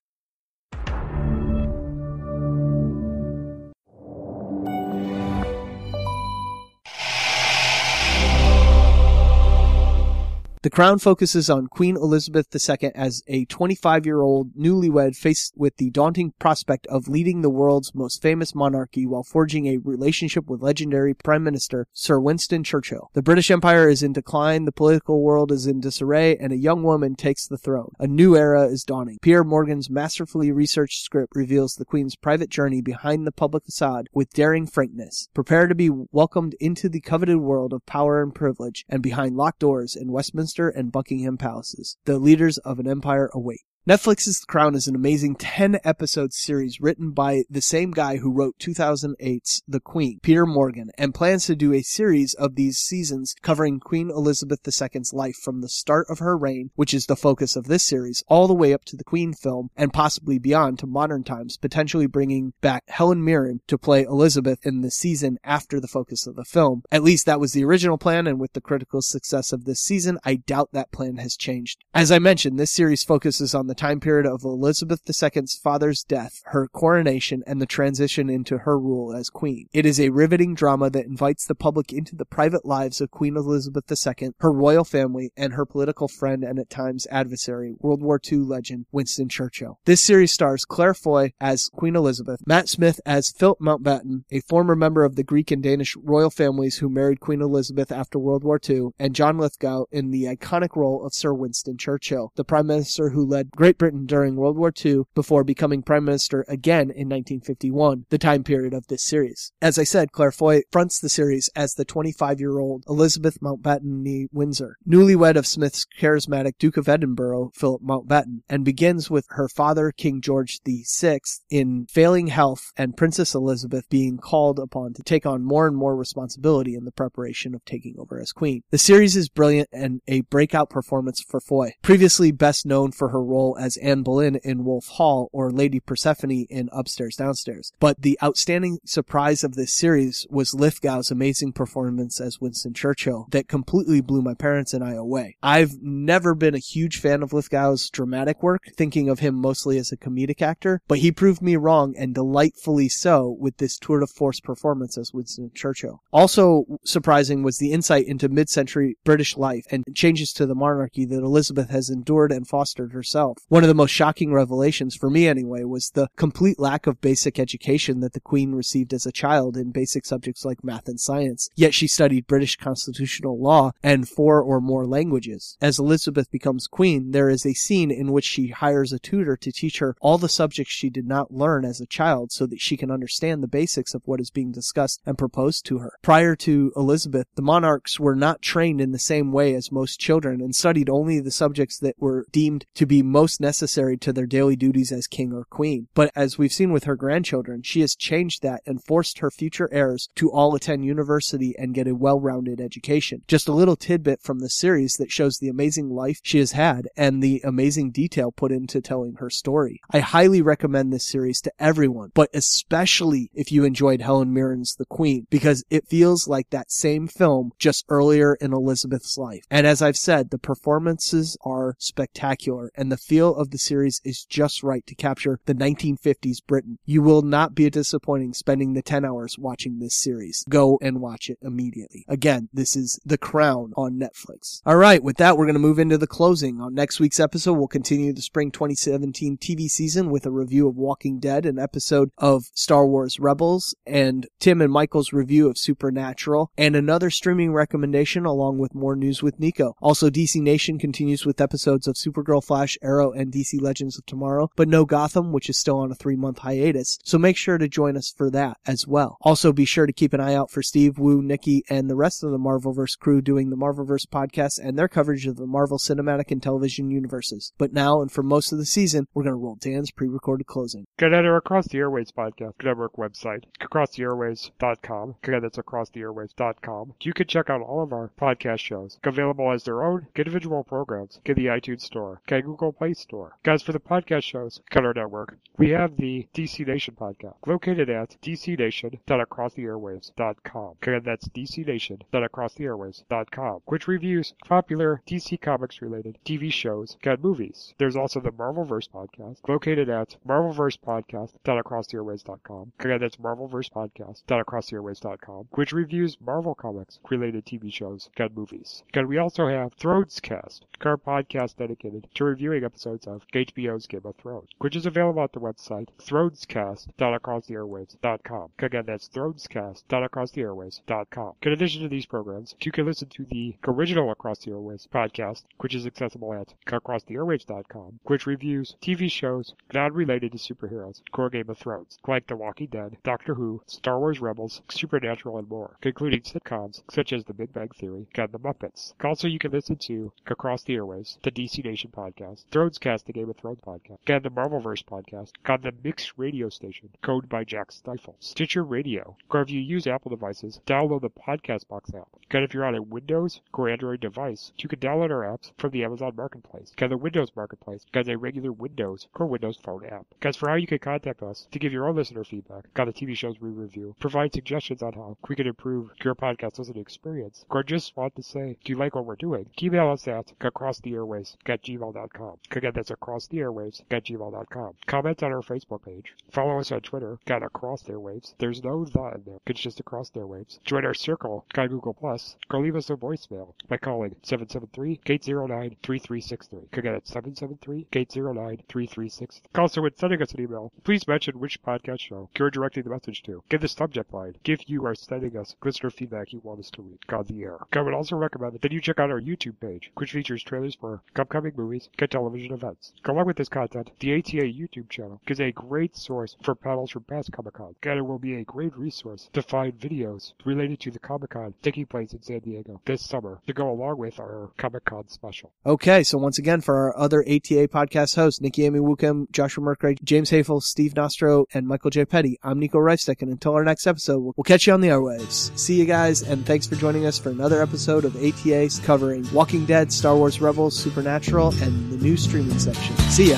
The 10.63 10.69
Crown 10.69 10.97
focuses 10.97 11.49
on 11.49 11.67
Queen 11.67 11.97
Elizabeth 11.97 12.47
II 12.55 12.91
as 12.95 13.21
a 13.27 13.43
25 13.43 14.05
year 14.05 14.21
old 14.21 14.55
newlywed 14.55 15.13
faced 15.13 15.51
with 15.57 15.75
the 15.75 15.89
daunting 15.89 16.31
prospect 16.39 16.87
of 16.87 17.09
leading 17.09 17.41
the 17.41 17.49
world's 17.49 17.93
most 17.93 18.21
famous 18.21 18.55
monarchy 18.55 19.05
while 19.05 19.23
forging 19.23 19.67
a 19.67 19.79
relationship 19.79 20.47
with 20.47 20.61
legendary 20.61 21.13
Prime 21.13 21.43
Minister 21.43 21.85
Sir 21.91 22.17
Winston 22.17 22.63
Churchill. 22.63 23.09
The 23.11 23.21
British 23.21 23.51
Empire 23.51 23.89
is 23.89 24.01
in 24.01 24.13
decline, 24.13 24.63
the 24.63 24.71
political 24.71 25.21
world 25.21 25.51
is 25.51 25.67
in 25.67 25.81
disarray, 25.81 26.37
and 26.37 26.53
a 26.53 26.57
young 26.57 26.81
woman 26.81 27.15
takes 27.15 27.45
the 27.45 27.57
throne. 27.57 27.91
A 27.99 28.07
new 28.07 28.37
era 28.37 28.63
is 28.63 28.85
dawning. 28.85 29.17
Peter 29.21 29.43
Morgan's 29.43 29.89
masterfully 29.89 30.49
researched 30.53 31.03
script 31.03 31.35
reveals 31.35 31.75
the 31.75 31.83
Queen's 31.83 32.15
private 32.15 32.49
journey 32.49 32.79
behind 32.79 33.27
the 33.27 33.33
public 33.33 33.65
facade 33.65 34.07
with 34.13 34.31
daring 34.31 34.65
frankness. 34.65 35.27
Prepare 35.33 35.67
to 35.67 35.75
be 35.75 35.89
welcomed 35.89 36.55
into 36.61 36.87
the 36.87 37.01
coveted 37.01 37.39
world 37.39 37.73
of 37.73 37.85
power 37.85 38.23
and 38.23 38.33
privilege, 38.33 38.85
and 38.87 39.03
behind 39.03 39.35
locked 39.35 39.59
doors 39.59 39.97
in 39.97 40.09
Westminster 40.09 40.52
and 40.59 40.91
Buckingham 40.91 41.37
Palaces, 41.37 41.97
the 42.05 42.19
leaders 42.19 42.57
of 42.59 42.79
an 42.79 42.87
empire 42.87 43.29
await. 43.33 43.61
Netflix's 43.85 44.39
The 44.39 44.45
Crown 44.45 44.75
is 44.75 44.87
an 44.87 44.95
amazing 44.95 45.35
10 45.35 45.77
episode 45.83 46.31
series 46.31 46.79
written 46.79 47.11
by 47.11 47.43
the 47.49 47.61
same 47.61 47.91
guy 47.91 48.15
who 48.15 48.31
wrote 48.31 48.57
2008's 48.57 49.61
The 49.67 49.81
Queen, 49.81 50.21
Peter 50.23 50.45
Morgan, 50.45 50.89
and 50.97 51.13
plans 51.13 51.47
to 51.47 51.55
do 51.57 51.73
a 51.73 51.81
series 51.81 52.33
of 52.35 52.55
these 52.55 52.77
seasons 52.77 53.35
covering 53.41 53.81
Queen 53.81 54.09
Elizabeth 54.09 54.61
II's 54.65 55.11
life 55.11 55.35
from 55.35 55.59
the 55.59 55.67
start 55.67 56.07
of 56.09 56.19
her 56.19 56.37
reign, 56.37 56.69
which 56.75 56.93
is 56.93 57.07
the 57.07 57.17
focus 57.17 57.57
of 57.57 57.65
this 57.65 57.83
series, 57.83 58.23
all 58.29 58.47
the 58.47 58.53
way 58.53 58.73
up 58.73 58.85
to 58.85 58.95
the 58.95 59.03
Queen 59.03 59.33
film 59.33 59.69
and 59.75 59.91
possibly 59.91 60.39
beyond 60.39 60.79
to 60.79 60.87
modern 60.87 61.25
times, 61.25 61.57
potentially 61.57 62.07
bringing 62.07 62.53
back 62.61 62.85
Helen 62.87 63.21
Mirren 63.21 63.59
to 63.67 63.77
play 63.77 64.03
Elizabeth 64.03 64.65
in 64.65 64.79
the 64.79 64.91
season 64.91 65.39
after 65.43 65.81
the 65.81 65.89
focus 65.89 66.25
of 66.25 66.37
the 66.37 66.45
film. 66.45 66.83
At 66.89 67.03
least 67.03 67.25
that 67.25 67.41
was 67.41 67.51
the 67.51 67.65
original 67.65 67.97
plan, 67.97 68.27
and 68.27 68.39
with 68.39 68.53
the 68.53 68.61
critical 68.61 69.01
success 69.01 69.51
of 69.51 69.65
this 69.65 69.81
season, 69.81 70.19
I 70.23 70.35
doubt 70.35 70.69
that 70.71 70.93
plan 70.93 71.17
has 71.17 71.35
changed. 71.35 71.83
As 71.93 72.13
I 72.13 72.19
mentioned, 72.19 72.57
this 72.57 72.71
series 72.71 73.03
focuses 73.03 73.53
on 73.53 73.67
the 73.67 73.72
time 73.73 73.99
period 73.99 74.25
of 74.25 74.43
Elizabeth 74.43 75.01
II's 75.07 75.55
father's 75.55 76.03
death, 76.03 76.41
her 76.45 76.67
coronation, 76.67 77.43
and 77.45 77.61
the 77.61 77.65
transition 77.65 78.29
into 78.29 78.59
her 78.59 78.79
rule 78.79 79.15
as 79.15 79.29
queen. 79.29 79.67
It 79.73 79.85
is 79.85 79.99
a 79.99 80.09
riveting 80.09 80.55
drama 80.55 80.89
that 80.89 81.05
invites 81.05 81.45
the 81.45 81.55
public 81.55 81.91
into 81.91 82.15
the 82.15 82.25
private 82.25 82.65
lives 82.65 83.01
of 83.01 83.11
Queen 83.11 83.35
Elizabeth 83.35 83.85
II, 83.91 84.31
her 84.39 84.51
royal 84.51 84.83
family, 84.83 85.31
and 85.35 85.53
her 85.53 85.65
political 85.65 86.07
friend 86.07 86.43
and 86.43 86.59
at 86.59 86.69
times 86.69 87.07
adversary, 87.09 87.75
World 87.79 88.01
War 88.01 88.19
II 88.31 88.39
legend 88.39 88.85
Winston 88.91 89.29
Churchill. 89.29 89.79
This 89.85 90.01
series 90.01 90.31
stars 90.31 90.65
Claire 90.65 90.93
Foy 90.93 91.33
as 91.39 91.69
Queen 91.73 91.95
Elizabeth, 91.95 92.41
Matt 92.45 92.69
Smith 92.69 92.99
as 93.05 93.31
Philip 93.31 93.59
Mountbatten, 93.59 94.23
a 94.31 94.41
former 94.41 94.75
member 94.75 95.03
of 95.03 95.15
the 95.15 95.23
Greek 95.23 95.51
and 95.51 95.63
Danish 95.63 95.95
royal 95.95 96.29
families 96.29 96.77
who 96.77 96.89
married 96.89 97.19
Queen 97.19 97.41
Elizabeth 97.41 97.91
after 97.91 98.19
World 98.19 98.43
War 98.43 98.59
II, 98.67 98.89
and 98.99 99.15
John 99.15 99.37
Lithgow 99.37 99.85
in 99.91 100.11
the 100.11 100.25
iconic 100.25 100.75
role 100.75 101.05
of 101.05 101.13
Sir 101.13 101.33
Winston 101.33 101.77
Churchill, 101.77 102.31
the 102.35 102.43
Prime 102.43 102.67
Minister 102.67 103.09
who 103.09 103.25
led 103.25 103.51
Great 103.63 103.77
Britain 103.77 104.05
during 104.05 104.35
World 104.35 104.57
War 104.57 104.73
II 104.83 105.03
before 105.15 105.45
becoming 105.45 105.83
Prime 105.83 106.03
Minister 106.03 106.43
again 106.49 106.91
in 106.91 107.07
1951, 107.07 108.07
the 108.09 108.17
time 108.17 108.43
period 108.43 108.73
of 108.73 108.87
this 108.87 109.01
series. 109.01 109.53
As 109.61 109.79
I 109.79 109.85
said, 109.85 110.11
Claire 110.11 110.33
Foy 110.33 110.63
fronts 110.69 110.99
the 110.99 111.07
series 111.07 111.49
as 111.55 111.75
the 111.75 111.85
25 111.85 112.41
year 112.41 112.59
old 112.59 112.83
Elizabeth 112.89 113.39
Mountbatten 113.39 114.25
Windsor, 114.33 114.75
newlywed 114.85 115.37
of 115.37 115.47
Smith's 115.47 115.85
charismatic 115.97 116.57
Duke 116.59 116.75
of 116.75 116.89
Edinburgh, 116.89 117.51
Philip 117.55 117.81
Mountbatten, 117.81 118.41
and 118.49 118.65
begins 118.65 119.09
with 119.09 119.25
her 119.29 119.47
father, 119.47 119.93
King 119.93 120.19
George 120.19 120.59
VI, 120.67 121.21
in 121.49 121.85
failing 121.89 122.27
health 122.27 122.73
and 122.75 122.97
Princess 122.97 123.33
Elizabeth 123.33 123.87
being 123.89 124.17
called 124.17 124.59
upon 124.59 124.93
to 124.95 125.03
take 125.03 125.25
on 125.25 125.45
more 125.45 125.67
and 125.67 125.77
more 125.77 125.95
responsibility 125.95 126.75
in 126.75 126.83
the 126.83 126.91
preparation 126.91 127.55
of 127.55 127.63
taking 127.63 127.95
over 127.97 128.19
as 128.19 128.33
queen. 128.33 128.63
The 128.71 128.77
series 128.77 129.15
is 129.15 129.29
brilliant 129.29 129.69
and 129.71 130.01
a 130.05 130.19
breakout 130.19 130.69
performance 130.69 131.23
for 131.25 131.39
Foy, 131.39 131.75
previously 131.81 132.33
best 132.33 132.65
known 132.65 132.91
for 132.91 133.07
her 133.07 133.23
role 133.23 133.52
as 133.55 133.77
Anne 133.77 134.03
Boleyn 134.03 134.37
in 134.43 134.65
Wolf 134.65 134.87
Hall 134.87 135.29
or 135.31 135.51
Lady 135.51 135.79
Persephone 135.79 136.45
in 136.49 136.69
Upstairs 136.71 137.15
Downstairs. 137.15 137.71
But 137.79 138.01
the 138.01 138.17
outstanding 138.21 138.79
surprise 138.85 139.43
of 139.43 139.55
this 139.55 139.73
series 139.73 140.27
was 140.29 140.53
Lithgow's 140.53 141.11
amazing 141.11 141.53
performance 141.53 142.19
as 142.21 142.39
Winston 142.39 142.73
Churchill 142.73 143.27
that 143.31 143.47
completely 143.47 144.01
blew 144.01 144.21
my 144.21 144.33
parents 144.33 144.73
and 144.73 144.83
I 144.83 144.93
away. 144.93 145.37
I've 145.41 145.81
never 145.81 146.35
been 146.35 146.55
a 146.55 146.59
huge 146.59 146.99
fan 146.99 147.23
of 147.23 147.31
Lithgow's 147.31 147.89
dramatic 147.89 148.41
work, 148.43 148.63
thinking 148.75 149.09
of 149.09 149.19
him 149.19 149.35
mostly 149.35 149.77
as 149.77 149.91
a 149.91 149.97
comedic 149.97 150.41
actor, 150.41 150.81
but 150.87 150.99
he 150.99 151.11
proved 151.11 151.41
me 151.41 151.55
wrong 151.55 151.93
and 151.97 152.13
delightfully 152.13 152.89
so 152.89 153.35
with 153.39 153.57
this 153.57 153.77
tour 153.77 153.99
de 153.99 154.07
force 154.07 154.39
performance 154.39 154.97
as 154.97 155.13
Winston 155.13 155.51
Churchill. 155.53 156.01
Also 156.11 156.65
surprising 156.83 157.43
was 157.43 157.57
the 157.57 157.71
insight 157.71 158.05
into 158.05 158.29
mid-century 158.29 158.97
British 159.03 159.37
life 159.37 159.65
and 159.71 159.83
changes 159.95 160.31
to 160.33 160.45
the 160.45 160.55
monarchy 160.55 161.05
that 161.05 161.23
Elizabeth 161.23 161.69
has 161.69 161.89
endured 161.89 162.31
and 162.31 162.47
fostered 162.47 162.91
herself. 162.91 163.37
One 163.49 163.63
of 163.63 163.67
the 163.67 163.75
most 163.75 163.91
shocking 163.91 164.33
revelations, 164.33 164.95
for 164.95 165.09
me 165.09 165.27
anyway, 165.27 165.63
was 165.63 165.91
the 165.91 166.07
complete 166.15 166.59
lack 166.59 166.87
of 166.87 167.01
basic 167.01 167.37
education 167.37 167.99
that 167.99 168.13
the 168.13 168.19
Queen 168.19 168.53
received 168.53 168.93
as 168.93 169.05
a 169.05 169.11
child 169.11 169.57
in 169.57 169.71
basic 169.71 170.05
subjects 170.05 170.45
like 170.45 170.63
math 170.63 170.87
and 170.87 170.99
science. 170.99 171.49
Yet 171.55 171.73
she 171.73 171.87
studied 171.87 172.25
British 172.25 172.55
constitutional 172.55 173.39
law 173.39 173.73
and 173.83 174.07
four 174.07 174.41
or 174.41 174.59
more 174.59 174.87
languages. 174.87 175.57
As 175.61 175.77
Elizabeth 175.77 176.31
becomes 176.31 176.67
Queen, 176.67 177.11
there 177.11 177.29
is 177.29 177.45
a 177.45 177.53
scene 177.53 177.91
in 177.91 178.11
which 178.11 178.25
she 178.25 178.47
hires 178.47 178.91
a 178.93 178.99
tutor 178.99 179.37
to 179.37 179.51
teach 179.51 179.79
her 179.79 179.95
all 180.01 180.17
the 180.17 180.29
subjects 180.29 180.73
she 180.73 180.89
did 180.89 181.05
not 181.05 181.33
learn 181.33 181.65
as 181.65 181.79
a 181.79 181.85
child 181.85 182.31
so 182.31 182.45
that 182.47 182.61
she 182.61 182.77
can 182.77 182.89
understand 182.89 183.43
the 183.43 183.47
basics 183.47 183.93
of 183.93 184.01
what 184.05 184.19
is 184.19 184.31
being 184.31 184.51
discussed 184.51 185.01
and 185.05 185.17
proposed 185.17 185.65
to 185.65 185.79
her. 185.79 185.93
Prior 186.01 186.35
to 186.37 186.71
Elizabeth, 186.75 187.27
the 187.35 187.41
monarchs 187.41 187.99
were 187.99 188.15
not 188.15 188.41
trained 188.41 188.81
in 188.81 188.91
the 188.91 188.99
same 188.99 189.31
way 189.31 189.53
as 189.53 189.71
most 189.71 189.99
children 189.99 190.41
and 190.41 190.55
studied 190.55 190.89
only 190.89 191.19
the 191.19 191.29
subjects 191.29 191.77
that 191.79 191.95
were 191.99 192.25
deemed 192.31 192.65
to 192.73 192.85
be 192.85 193.03
most 193.03 193.32
necessary 193.39 193.97
to 193.97 194.13
their 194.13 194.25
daily 194.25 194.55
duties 194.55 194.91
as 194.91 195.07
king 195.07 195.33
or 195.33 195.45
queen. 195.45 195.87
But 195.93 196.11
as 196.15 196.37
we've 196.37 196.51
seen 196.51 196.71
with 196.71 196.83
her 196.85 196.95
grandchildren, 196.95 197.61
she 197.63 197.81
has 197.81 197.95
changed 197.95 198.41
that 198.41 198.61
and 198.65 198.83
forced 198.83 199.19
her 199.19 199.31
future 199.31 199.69
heirs 199.71 200.09
to 200.15 200.31
all 200.31 200.55
attend 200.55 200.85
university 200.85 201.55
and 201.57 201.73
get 201.73 201.87
a 201.87 201.95
well-rounded 201.95 202.59
education. 202.59 203.23
Just 203.27 203.47
a 203.47 203.53
little 203.53 203.75
tidbit 203.75 204.21
from 204.21 204.39
the 204.39 204.49
series 204.49 204.95
that 204.97 205.11
shows 205.11 205.37
the 205.37 205.49
amazing 205.49 205.89
life 205.89 206.19
she 206.23 206.39
has 206.39 206.53
had 206.53 206.87
and 206.97 207.21
the 207.21 207.41
amazing 207.43 207.91
detail 207.91 208.31
put 208.31 208.51
into 208.51 208.81
telling 208.81 209.15
her 209.15 209.29
story. 209.29 209.79
I 209.91 209.99
highly 209.99 210.41
recommend 210.41 210.91
this 210.91 211.05
series 211.07 211.41
to 211.41 211.51
everyone, 211.59 212.11
but 212.13 212.29
especially 212.33 213.29
if 213.33 213.51
you 213.51 213.63
enjoyed 213.63 214.01
Helen 214.01 214.33
Mirren's 214.33 214.75
The 214.75 214.85
Queen, 214.85 215.27
because 215.29 215.63
it 215.69 215.87
feels 215.87 216.27
like 216.27 216.49
that 216.49 216.71
same 216.71 217.07
film 217.07 217.51
just 217.59 217.85
earlier 217.89 218.35
in 218.35 218.53
Elizabeth's 218.53 219.17
life. 219.17 219.45
And 219.49 219.65
as 219.65 219.81
I've 219.81 219.97
said, 219.97 220.29
the 220.29 220.37
performances 220.37 221.37
are 221.43 221.75
spectacular 221.79 222.71
and 222.75 222.91
the 222.91 222.97
feel 222.97 223.22
of 223.31 223.51
the 223.51 223.57
series 223.57 224.01
is 224.03 224.25
just 224.25 224.63
right 224.63 224.85
to 224.87 224.95
capture 224.95 225.39
the 225.45 225.55
1950s 225.55 226.37
Britain. 226.45 226.79
You 226.85 227.01
will 227.01 227.21
not 227.21 227.55
be 227.55 227.69
disappointing 227.69 228.33
spending 228.33 228.73
the 228.73 228.81
10 228.81 229.05
hours 229.05 229.37
watching 229.37 229.79
this 229.79 229.95
series. 229.95 230.45
Go 230.49 230.77
and 230.81 231.01
watch 231.01 231.29
it 231.29 231.39
immediately. 231.41 232.05
Again, 232.07 232.49
this 232.53 232.75
is 232.75 232.99
The 233.05 233.17
Crown 233.17 233.73
on 233.75 233.99
Netflix. 233.99 234.61
All 234.65 234.77
right, 234.77 235.03
with 235.03 235.17
that, 235.17 235.37
we're 235.37 235.45
going 235.45 235.53
to 235.53 235.59
move 235.59 235.79
into 235.79 235.97
the 235.97 236.07
closing. 236.07 236.61
On 236.61 236.73
next 236.73 236.99
week's 236.99 237.19
episode, 237.19 237.53
we'll 237.53 237.67
continue 237.67 238.13
the 238.13 238.21
spring 238.21 238.51
2017 238.51 239.37
TV 239.37 239.67
season 239.67 240.09
with 240.09 240.25
a 240.25 240.31
review 240.31 240.67
of 240.67 240.75
Walking 240.75 241.19
Dead, 241.19 241.45
an 241.45 241.59
episode 241.59 242.09
of 242.17 242.43
Star 242.53 242.85
Wars 242.85 243.19
Rebels, 243.19 243.75
and 243.85 244.27
Tim 244.39 244.61
and 244.61 244.71
Michael's 244.71 245.13
review 245.13 245.49
of 245.49 245.57
Supernatural, 245.57 246.51
and 246.57 246.75
another 246.75 247.09
streaming 247.09 247.53
recommendation 247.53 248.25
along 248.25 248.57
with 248.57 248.75
more 248.75 248.95
news 248.95 249.21
with 249.21 249.39
Nico. 249.39 249.75
Also, 249.81 250.09
DC 250.09 250.41
Nation 250.41 250.77
continues 250.77 251.25
with 251.25 251.41
episodes 251.41 251.87
of 251.87 251.95
Supergirl, 251.95 252.43
Flash, 252.43 252.77
Arrow, 252.81 253.02
and 253.11 253.31
DC 253.31 253.61
Legends 253.61 253.97
of 253.97 254.05
Tomorrow, 254.05 254.49
but 254.55 254.67
no 254.67 254.85
Gotham, 254.85 255.31
which 255.31 255.49
is 255.49 255.59
still 255.59 255.79
on 255.79 255.91
a 255.91 255.95
three 255.95 256.15
month 256.15 256.39
hiatus. 256.39 256.99
So 257.03 257.17
make 257.17 257.37
sure 257.37 257.57
to 257.57 257.67
join 257.67 257.97
us 257.97 258.13
for 258.15 258.29
that 258.31 258.57
as 258.65 258.87
well. 258.87 259.17
Also, 259.21 259.51
be 259.53 259.65
sure 259.65 259.85
to 259.85 259.93
keep 259.93 260.13
an 260.13 260.19
eye 260.19 260.35
out 260.35 260.51
for 260.51 260.63
Steve, 260.63 260.97
Wu, 260.97 261.21
Nikki, 261.21 261.63
and 261.69 261.89
the 261.89 261.95
rest 261.95 262.23
of 262.23 262.31
the 262.31 262.39
Marvelverse 262.39 262.97
crew 262.97 263.21
doing 263.21 263.49
the 263.49 263.57
Marvelverse 263.57 264.07
podcast 264.07 264.59
and 264.61 264.77
their 264.77 264.87
coverage 264.87 265.27
of 265.27 265.35
the 265.35 265.45
Marvel 265.45 265.77
Cinematic 265.77 266.31
and 266.31 266.41
Television 266.41 266.89
universes. 266.89 267.53
But 267.57 267.73
now 267.73 268.01
and 268.01 268.11
for 268.11 268.23
most 268.23 268.51
of 268.51 268.57
the 268.57 268.65
season, 268.65 269.07
we're 269.13 269.23
going 269.23 269.33
to 269.35 269.39
roll 269.39 269.55
Dan's 269.55 269.91
pre-recorded 269.91 270.47
closing. 270.47 270.85
Get 270.97 271.13
at 271.13 271.25
our 271.25 271.37
Across 271.37 271.67
the 271.67 271.79
Airwaves 271.79 272.13
podcast 272.13 272.53
network 272.63 272.95
website, 272.95 273.43
acrosstheairwaves.com. 273.59 275.15
Again, 275.23 275.41
that's 275.41 275.57
acrosstheairwaves.com. 275.57 276.93
You 277.01 277.13
can 277.13 277.27
check 277.27 277.49
out 277.49 277.61
all 277.61 277.83
of 277.83 277.91
our 277.91 278.11
podcast 278.19 278.59
shows, 278.59 278.99
available 279.03 279.51
as 279.51 279.63
their 279.63 279.83
own 279.83 280.07
individual 280.15 280.63
programs. 280.63 281.19
Get 281.23 281.35
the 281.35 281.47
iTunes 281.47 281.81
Store, 281.81 282.21
get 282.27 282.45
Google 282.45 282.71
Play 282.71 282.92
Store. 282.93 283.37
Guys, 283.43 283.63
for 283.63 283.71
the 283.71 283.79
podcast 283.79 284.23
shows, 284.23 284.61
Color 284.69 284.93
network. 284.93 285.37
We 285.57 285.71
have 285.71 285.95
the 285.97 286.27
DC 286.33 286.65
Nation 286.67 286.95
podcast, 286.99 287.35
located 287.45 287.89
at 287.89 288.17
dcnation.acrosstheairwaves.com. 288.21 290.75
Again, 290.81 291.01
that's 291.03 291.27
dcnation.acrosstheairwaves.com, 291.29 293.61
which 293.65 293.87
reviews 293.87 294.33
popular 294.45 295.01
DC 295.07 295.39
Comics 295.41 295.81
related 295.81 296.17
TV 296.25 296.51
shows 296.51 296.97
and 297.03 297.23
movies. 297.23 297.73
There's 297.77 297.95
also 297.95 298.19
the 298.19 298.31
Marvelverse 298.31 298.89
podcast, 298.89 299.47
located 299.47 299.87
at 299.89 300.17
marvelversepodcast.acrosstheairwaves.com. 300.27 302.71
Again, 302.79 302.99
that's 302.99 303.17
marvelversepodcast.acrosstheairwaves.com, 303.17 305.47
which 305.51 305.73
reviews 305.73 306.17
Marvel 306.21 306.55
Comics 306.55 306.99
related 307.09 307.45
TV 307.45 307.73
shows 307.73 308.09
and 308.17 308.35
movies. 308.35 308.83
Again, 308.89 309.07
we 309.07 309.17
also 309.17 309.47
have 309.47 309.75
Thronescast, 309.77 310.61
our 310.85 310.97
podcast 310.97 311.55
dedicated 311.57 312.07
to 312.13 312.23
reviewing 312.23 312.63
episodes 312.63 312.82
of 312.85 313.25
HBO's 313.33 313.87
Game 313.87 314.01
of 314.03 314.17
Thrones, 314.17 314.49
which 314.59 314.75
is 314.75 314.85
available 314.85 315.23
at 315.23 315.31
the 315.31 315.39
website 315.39 315.87
thronescast.acrosstheairwaves.com. 315.99 318.49
Again, 318.59 318.83
that's 318.85 319.09
thronescast.acrosstheairwaves.com. 319.09 321.33
In 321.41 321.51
addition 321.51 321.81
to 321.83 321.89
these 321.89 322.05
programs, 322.05 322.55
you 322.61 322.71
can 322.71 322.85
listen 322.85 323.09
to 323.09 323.25
the 323.29 323.55
original 323.67 324.11
Across 324.11 324.39
the 324.39 324.51
Airwaves 324.51 324.87
podcast, 324.87 325.43
which 325.59 325.73
is 325.73 325.85
accessible 325.85 326.33
at 326.33 326.53
acrosstheairwaves.com, 326.67 327.99
which 328.03 328.27
reviews 328.27 328.75
TV 328.81 329.09
shows 329.09 329.53
not 329.73 329.93
related 329.93 330.33
to 330.33 330.37
superheroes, 330.37 331.01
core 331.11 331.29
Game 331.29 331.49
of 331.49 331.57
Thrones, 331.57 331.97
like 332.07 332.27
The 332.27 332.35
Walking 332.35 332.67
Dead, 332.67 332.97
Doctor 333.03 333.35
Who, 333.35 333.61
Star 333.65 333.99
Wars 333.99 334.19
Rebels, 334.19 334.61
Supernatural, 334.69 335.37
and 335.37 335.49
more, 335.49 335.77
including 335.83 336.21
sitcoms 336.21 336.81
such 336.91 337.13
as 337.13 337.23
The 337.23 337.33
Big 337.33 337.53
Bang 337.53 337.69
Theory 337.69 338.07
and 338.15 338.31
The 338.31 338.39
Muppets. 338.39 338.93
Also, 339.03 339.27
you 339.27 339.39
can 339.39 339.51
listen 339.51 339.77
to 339.77 340.11
Across 340.27 340.63
the 340.63 340.75
Airwaves, 340.75 341.17
the 341.21 341.31
DC 341.31 341.63
Nation 341.63 341.91
podcast, 341.95 342.43
Thronescast, 342.73 343.05
the 343.05 343.13
Game 343.13 343.29
of 343.29 343.37
Thrones 343.37 343.59
podcast, 343.65 343.97
and 344.07 344.23
the 344.23 344.29
Marvelverse 344.29 344.83
podcast 344.83 345.31
on 345.47 345.61
the 345.61 345.73
Mix 345.83 346.17
radio 346.17 346.49
station, 346.49 346.89
code 347.03 347.29
by 347.29 347.43
Jack 347.43 347.71
Stifle, 347.71 348.15
Stitcher 348.19 348.63
Radio, 348.63 349.15
or 349.29 349.41
if 349.41 349.49
you 349.51 349.59
use 349.59 349.85
Apple 349.85 350.09
devices, 350.09 350.59
download 350.65 351.01
the 351.01 351.09
Podcast 351.09 351.67
Box 351.67 351.91
app. 351.93 352.07
And 352.31 352.43
if 352.43 352.53
you're 352.53 352.65
on 352.65 352.73
a 352.73 352.81
Windows 352.81 353.41
or 353.53 353.69
Android 353.69 353.99
device, 353.99 354.51
you 354.57 354.67
can 354.67 354.79
download 354.79 355.11
our 355.11 355.21
apps 355.21 355.51
from 355.57 355.69
the 355.69 355.83
Amazon 355.83 356.13
Marketplace, 356.15 356.73
and 356.79 356.91
the 356.91 356.97
Windows 356.97 357.31
Marketplace, 357.35 357.85
and 357.93 358.07
a 358.09 358.17
regular 358.17 358.51
Windows 358.51 359.07
or 359.13 359.27
Windows 359.27 359.57
Phone 359.57 359.85
app. 359.85 360.07
As 360.23 360.35
for 360.35 360.49
how 360.49 360.55
you 360.55 360.65
can 360.65 360.79
contact 360.79 361.21
us 361.21 361.47
to 361.51 361.59
give 361.59 361.71
your 361.71 361.87
own 361.87 361.95
listener 361.95 362.23
feedback 362.23 362.65
on 362.79 362.87
the 362.87 362.93
TV 362.93 363.15
shows 363.15 363.39
we 363.39 363.49
review, 363.49 363.95
provide 363.99 364.33
suggestions 364.33 364.81
on 364.81 364.93
how 364.93 365.15
we 365.29 365.35
can 365.35 365.45
improve 365.45 365.91
your 366.03 366.15
podcast 366.15 366.57
listening 366.57 366.81
experience, 366.81 367.45
or 367.51 367.61
just 367.61 367.95
want 367.95 368.15
to 368.15 368.23
say, 368.23 368.57
do 368.63 368.73
you 368.73 368.79
like 368.79 368.95
what 368.95 369.05
we're 369.05 369.15
doing? 369.15 369.45
Email 369.61 369.89
us 369.91 370.07
at 370.07 370.33
acrosstheairwaves 370.39 371.35
at 371.45 371.61
gmail.com. 371.61 372.37
Again, 372.63 372.75
that's 372.75 372.91
acrosstheairwaves 372.91 373.81
at 373.91 374.05
gmail.com. 374.05 374.75
Comment 374.85 375.21
on 375.21 375.33
our 375.33 375.41
Facebook 375.41 375.83
page. 375.83 376.13
Follow 376.31 376.59
us 376.59 376.71
on 376.71 376.79
Twitter 376.79 377.19
at 377.27 377.43
Across 377.43 377.81
the 377.81 377.91
Airwaves. 377.91 378.35
There's 378.37 378.63
no 378.63 378.85
the 378.85 379.15
in 379.15 379.23
there. 379.25 379.39
It's 379.45 379.59
just 379.59 379.81
Across 379.81 380.11
the 380.11 380.21
Airwaves. 380.21 380.63
Join 380.63 380.85
our 380.85 380.93
circle 380.93 381.45
on 381.57 381.67
Google 381.67 381.93
Plus, 381.93 382.37
or 382.49 382.61
leave 382.61 382.77
us 382.77 382.89
a 382.89 382.95
voicemail 382.95 383.53
by 383.67 383.75
calling 383.75 384.15
773-809-3363. 384.23 386.77
Again, 386.77 386.95
it's 386.95 387.11
773-809-3363. 387.11 389.41
Also, 389.55 389.81
when 389.81 389.97
sending 389.97 390.21
us 390.21 390.31
an 390.31 390.39
email, 390.39 390.71
please 390.85 391.05
mention 391.05 391.41
which 391.41 391.61
podcast 391.63 391.99
show 391.99 392.29
you're 392.39 392.49
directing 392.49 392.83
the 392.83 392.91
message 392.91 393.23
to. 393.23 393.43
Give 393.49 393.59
the 393.59 393.67
subject 393.67 394.13
line 394.13 394.35
if 394.45 394.69
you 394.69 394.85
are 394.85 394.95
sending 394.95 395.35
us 395.35 395.57
listener 395.65 395.89
feedback 395.89 396.31
you 396.31 396.39
want 396.45 396.61
us 396.61 396.71
to 396.71 396.81
read 396.81 396.99
on 397.11 397.25
the 397.25 397.43
air. 397.43 397.57
I 397.73 397.81
would 397.81 397.93
also 397.93 398.15
recommend 398.15 398.61
that 398.61 398.71
you 398.71 398.79
check 398.79 399.01
out 399.01 399.11
our 399.11 399.19
YouTube 399.19 399.59
page, 399.59 399.91
which 399.95 400.13
features 400.13 400.43
trailers 400.43 400.75
for 400.75 401.01
upcoming 401.17 401.51
movies 401.57 401.89
and 401.99 402.09
television 402.09 402.52
events. 402.53 402.93
Go 403.03 403.13
along 403.13 403.27
with 403.27 403.37
this 403.37 403.49
content, 403.49 403.91
the 403.99 404.15
ATA 404.15 404.43
YouTube 404.43 404.89
channel 404.89 405.21
is 405.27 405.39
a 405.39 405.51
great 405.51 405.95
source 405.95 406.35
for 406.41 406.55
panels 406.55 406.91
from 406.91 407.03
past 407.03 407.31
Comic 407.31 407.53
Con, 407.53 407.75
and 407.83 407.99
it 407.99 408.05
will 408.05 408.19
be 408.19 408.35
a 408.35 408.43
great 408.43 408.75
resource 408.77 409.29
to 409.33 409.41
find 409.41 409.79
videos 409.79 410.33
related 410.45 410.79
to 410.81 410.91
the 410.91 410.99
Comic 410.99 411.31
Con 411.31 411.53
taking 411.61 411.85
place 411.85 412.13
in 412.13 412.21
San 412.21 412.39
Diego 412.39 412.81
this 412.85 413.05
summer 413.05 413.39
to 413.47 413.53
go 413.53 413.69
along 413.69 413.97
with 413.97 414.19
our 414.19 414.51
Comic 414.57 414.85
Con 414.85 415.07
special. 415.07 415.51
Okay, 415.65 416.03
so 416.03 416.17
once 416.17 416.39
again, 416.39 416.61
for 416.61 416.75
our 416.75 416.97
other 416.97 417.21
ATA 417.21 417.67
podcast 417.67 418.15
hosts, 418.15 418.41
Nikki 418.41 418.65
Amy 418.65 418.79
Wukum, 418.79 419.29
Joshua 419.31 419.63
Merkray, 419.63 420.01
James 420.03 420.31
Hafel, 420.31 420.61
Steve 420.61 420.95
Nostro, 420.95 421.45
and 421.53 421.67
Michael 421.67 421.89
J. 421.89 422.05
Petty, 422.05 422.39
I'm 422.43 422.59
Nico 422.59 422.79
Reifstick, 422.79 423.21
and 423.21 423.31
until 423.31 423.53
our 423.53 423.63
next 423.63 423.87
episode, 423.87 424.19
we'll, 424.19 424.43
catch 424.43 424.67
you 424.67 424.73
on 424.73 424.81
the 424.81 424.89
airwaves. 424.89 425.57
See 425.57 425.75
you 425.75 425.85
guys, 425.85 426.21
and 426.21 426.45
thanks 426.45 426.67
for 426.67 426.75
joining 426.75 427.05
us 427.05 427.17
for 427.17 427.29
another 427.29 427.61
episode 427.61 428.03
of 428.03 428.15
ATA 428.17 428.69
covering 428.83 429.27
Walking 429.33 429.65
Dead, 429.65 429.91
Star 429.91 430.15
Wars 430.15 430.41
Rebels, 430.41 430.77
Supernatural, 430.77 431.53
and 431.61 431.91
the 431.91 431.97
new 431.97 432.17
streaming 432.17 432.42
section. 432.59 432.95
See 433.09 433.31
ya. 433.31 433.37